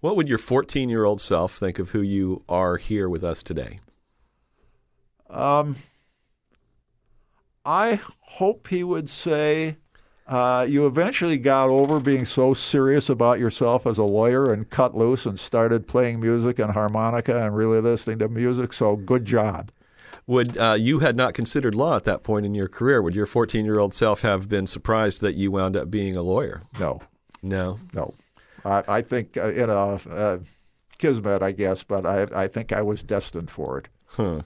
What 0.00 0.16
would 0.16 0.28
your 0.28 0.38
14 0.38 0.88
year 0.88 1.04
old 1.04 1.20
self 1.20 1.54
think 1.54 1.78
of 1.78 1.90
who 1.90 2.02
you 2.02 2.42
are 2.48 2.76
here 2.76 3.08
with 3.08 3.22
us 3.22 3.42
today? 3.42 3.78
Um, 5.30 5.76
I 7.64 8.00
hope 8.20 8.68
he 8.68 8.84
would 8.84 9.08
say, 9.08 9.76
uh, 10.32 10.62
you 10.68 10.86
eventually 10.86 11.36
got 11.36 11.68
over 11.68 12.00
being 12.00 12.24
so 12.24 12.54
serious 12.54 13.08
about 13.08 13.38
yourself 13.38 13.86
as 13.86 13.98
a 13.98 14.04
lawyer 14.04 14.52
and 14.52 14.68
cut 14.70 14.96
loose 14.96 15.26
and 15.26 15.38
started 15.38 15.86
playing 15.86 16.20
music 16.20 16.58
and 16.58 16.72
harmonica 16.72 17.38
and 17.44 17.54
really 17.56 17.80
listening 17.80 18.18
to 18.20 18.28
music. 18.28 18.72
So 18.72 18.96
good 18.96 19.24
job. 19.24 19.70
Would 20.26 20.56
uh, 20.56 20.76
you 20.78 21.00
had 21.00 21.16
not 21.16 21.34
considered 21.34 21.74
law 21.74 21.96
at 21.96 22.04
that 22.04 22.22
point 22.22 22.46
in 22.46 22.54
your 22.54 22.68
career? 22.68 23.02
Would 23.02 23.14
your 23.14 23.26
14 23.26 23.64
year 23.64 23.78
old 23.78 23.92
self 23.92 24.22
have 24.22 24.48
been 24.48 24.66
surprised 24.66 25.20
that 25.20 25.34
you 25.34 25.50
wound 25.50 25.76
up 25.76 25.90
being 25.90 26.16
a 26.16 26.22
lawyer? 26.22 26.62
No, 26.78 27.00
No. 27.42 27.78
no. 27.92 28.14
I, 28.64 28.84
I 28.86 29.02
think 29.02 29.36
uh, 29.36 29.48
you 29.48 29.66
know, 29.66 29.98
uh, 30.08 30.38
kismet, 30.98 31.42
I 31.42 31.50
guess, 31.52 31.82
but 31.82 32.06
I, 32.06 32.44
I 32.44 32.48
think 32.48 32.72
I 32.72 32.80
was 32.82 33.02
destined 33.02 33.50
for 33.50 33.78
it. 33.78 33.88
Huh. 34.06 34.42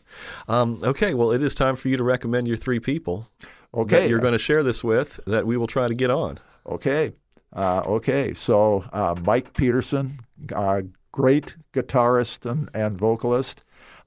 Um, 0.48 0.78
okay, 0.82 1.12
well, 1.12 1.32
it 1.32 1.42
is 1.42 1.54
time 1.54 1.76
for 1.76 1.88
you 1.88 1.96
to 1.98 2.04
recommend 2.04 2.48
your 2.48 2.56
three 2.56 2.80
people 2.80 3.28
Okay, 3.76 4.00
that 4.00 4.10
you're 4.10 4.20
going 4.20 4.32
to 4.32 4.38
share 4.38 4.62
this 4.62 4.82
with 4.82 5.20
that 5.26 5.46
we 5.46 5.56
will 5.56 5.66
try 5.66 5.86
to 5.86 5.94
get 5.94 6.10
on. 6.10 6.38
Okay. 6.66 7.12
Uh, 7.52 7.82
okay. 7.86 8.32
So 8.34 8.84
uh, 8.92 9.14
Mike 9.22 9.52
Peterson, 9.54 10.20
uh, 10.54 10.82
great 11.12 11.56
guitarist 11.72 12.50
and, 12.50 12.68
and 12.74 12.96
vocalist. 12.96 13.62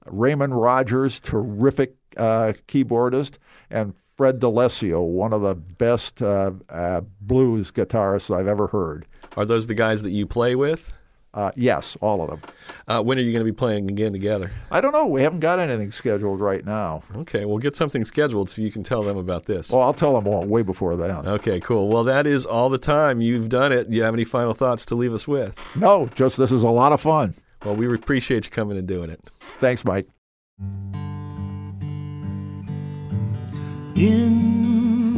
Raymond 0.06 0.60
Rogers, 0.60 1.20
terrific 1.20 1.94
uh, 2.16 2.54
keyboardist. 2.66 3.38
And 3.70 3.94
Fred 4.16 4.40
D'Alessio, 4.40 5.00
one 5.00 5.32
of 5.32 5.42
the 5.42 5.54
best 5.54 6.20
uh, 6.20 6.52
uh, 6.68 7.00
blues 7.20 7.70
guitarists 7.70 8.34
I've 8.34 8.48
ever 8.48 8.66
heard. 8.66 9.06
Are 9.36 9.46
those 9.46 9.66
the 9.66 9.74
guys 9.74 10.02
that 10.02 10.10
you 10.10 10.26
play 10.26 10.54
with? 10.54 10.92
Uh, 11.32 11.52
yes, 11.54 11.96
all 12.00 12.22
of 12.22 12.30
them. 12.30 12.40
Uh, 12.88 13.02
when 13.02 13.16
are 13.16 13.20
you 13.20 13.32
going 13.32 13.44
to 13.44 13.50
be 13.50 13.56
playing 13.56 13.88
again 13.88 14.12
together? 14.12 14.50
I 14.70 14.80
don't 14.80 14.92
know. 14.92 15.06
We 15.06 15.22
haven't 15.22 15.38
got 15.40 15.60
anything 15.60 15.92
scheduled 15.92 16.40
right 16.40 16.64
now. 16.64 17.04
Okay, 17.14 17.44
we'll 17.44 17.58
get 17.58 17.76
something 17.76 18.04
scheduled 18.04 18.50
so 18.50 18.62
you 18.62 18.72
can 18.72 18.82
tell 18.82 19.02
them 19.04 19.16
about 19.16 19.46
this. 19.46 19.70
Well, 19.70 19.82
I'll 19.82 19.94
tell 19.94 20.14
them 20.14 20.26
all 20.26 20.44
way 20.44 20.62
before 20.62 20.96
then. 20.96 21.28
Okay, 21.28 21.60
cool. 21.60 21.88
Well, 21.88 22.02
that 22.04 22.26
is 22.26 22.44
all 22.44 22.68
the 22.68 22.78
time. 22.78 23.20
You've 23.20 23.48
done 23.48 23.70
it. 23.72 23.90
Do 23.90 23.96
you 23.96 24.02
have 24.02 24.14
any 24.14 24.24
final 24.24 24.54
thoughts 24.54 24.84
to 24.86 24.96
leave 24.96 25.14
us 25.14 25.28
with? 25.28 25.56
No, 25.76 26.08
just 26.14 26.36
this 26.36 26.50
is 26.50 26.64
a 26.64 26.70
lot 26.70 26.92
of 26.92 27.00
fun. 27.00 27.34
Well, 27.64 27.76
we 27.76 27.92
appreciate 27.94 28.46
you 28.46 28.50
coming 28.50 28.76
and 28.76 28.88
doing 28.88 29.10
it. 29.10 29.20
Thanks, 29.60 29.84
Mike. 29.84 30.08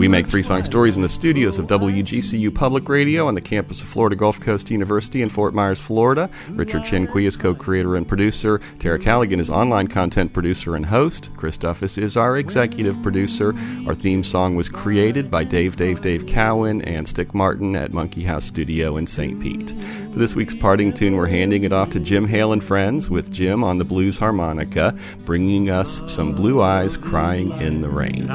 We 0.03 0.09
make 0.09 0.27
three 0.27 0.43
song 0.43 0.65
stories 0.65 0.97
in 0.97 1.03
the 1.05 1.09
studios 1.09 1.61
of 1.61 1.69
WGCU 1.69 2.53
Public 2.53 2.89
Radio 2.89 3.29
on 3.29 3.37
the 3.37 3.41
campus 3.41 3.83
of 3.83 3.87
Florida 3.87 4.17
Gulf 4.17 4.41
Coast 4.41 4.69
University 4.69 5.23
in 5.23 5.29
Fort 5.29 5.55
Myers, 5.55 5.81
Florida. 5.81 6.29
Richard 6.49 6.83
Chinqui 6.83 7.23
is 7.23 7.37
co 7.37 7.55
creator 7.55 7.95
and 7.95 8.09
producer. 8.09 8.61
Tara 8.81 8.99
Callaghan 8.99 9.39
is 9.39 9.49
online 9.49 9.87
content 9.87 10.33
producer 10.33 10.75
and 10.75 10.85
host. 10.85 11.31
Chris 11.37 11.57
Duffus 11.57 11.99
is 11.99 12.17
our 12.17 12.37
executive 12.37 13.01
producer. 13.01 13.55
Our 13.87 13.95
theme 13.95 14.25
song 14.25 14.57
was 14.57 14.69
created 14.69 15.31
by 15.31 15.45
Dave 15.45 15.77
Dave 15.77 16.01
Dave 16.01 16.27
Cowan 16.27 16.83
and 16.83 17.07
Stick 17.07 17.33
Martin 17.33 17.77
at 17.77 17.93
Monkey 17.93 18.25
House 18.25 18.45
Studio 18.45 18.97
in 18.97 19.07
St. 19.07 19.41
Pete. 19.41 19.71
For 19.71 20.19
this 20.19 20.35
week's 20.35 20.53
parting 20.57 20.93
tune, 20.93 21.15
we're 21.15 21.29
handing 21.29 21.63
it 21.63 21.73
off 21.73 21.91
to 21.91 22.01
Jim 22.01 22.27
Hale 22.27 22.53
and 22.53 22.65
Friends 22.65 23.09
with 23.09 23.31
Jim 23.31 23.63
on 23.63 23.79
the 23.79 23.85
blues 23.85 24.19
harmonica, 24.19 24.99
bringing 25.25 25.71
us 25.71 26.03
some 26.13 26.35
blue 26.35 26.61
eyes 26.61 26.97
crying 26.97 27.53
in 27.61 27.83
the 27.83 27.89
rain. 27.89 28.27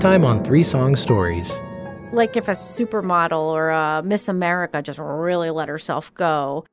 Time 0.00 0.24
on 0.24 0.42
Three 0.42 0.62
Song 0.62 0.96
Stories. 0.96 1.52
Like 2.12 2.34
if 2.34 2.48
a 2.48 2.52
supermodel 2.52 3.38
or 3.38 3.68
a 3.68 4.02
Miss 4.02 4.28
America 4.28 4.80
just 4.80 4.98
really 4.98 5.50
let 5.50 5.68
herself 5.68 6.12
go, 6.14 6.64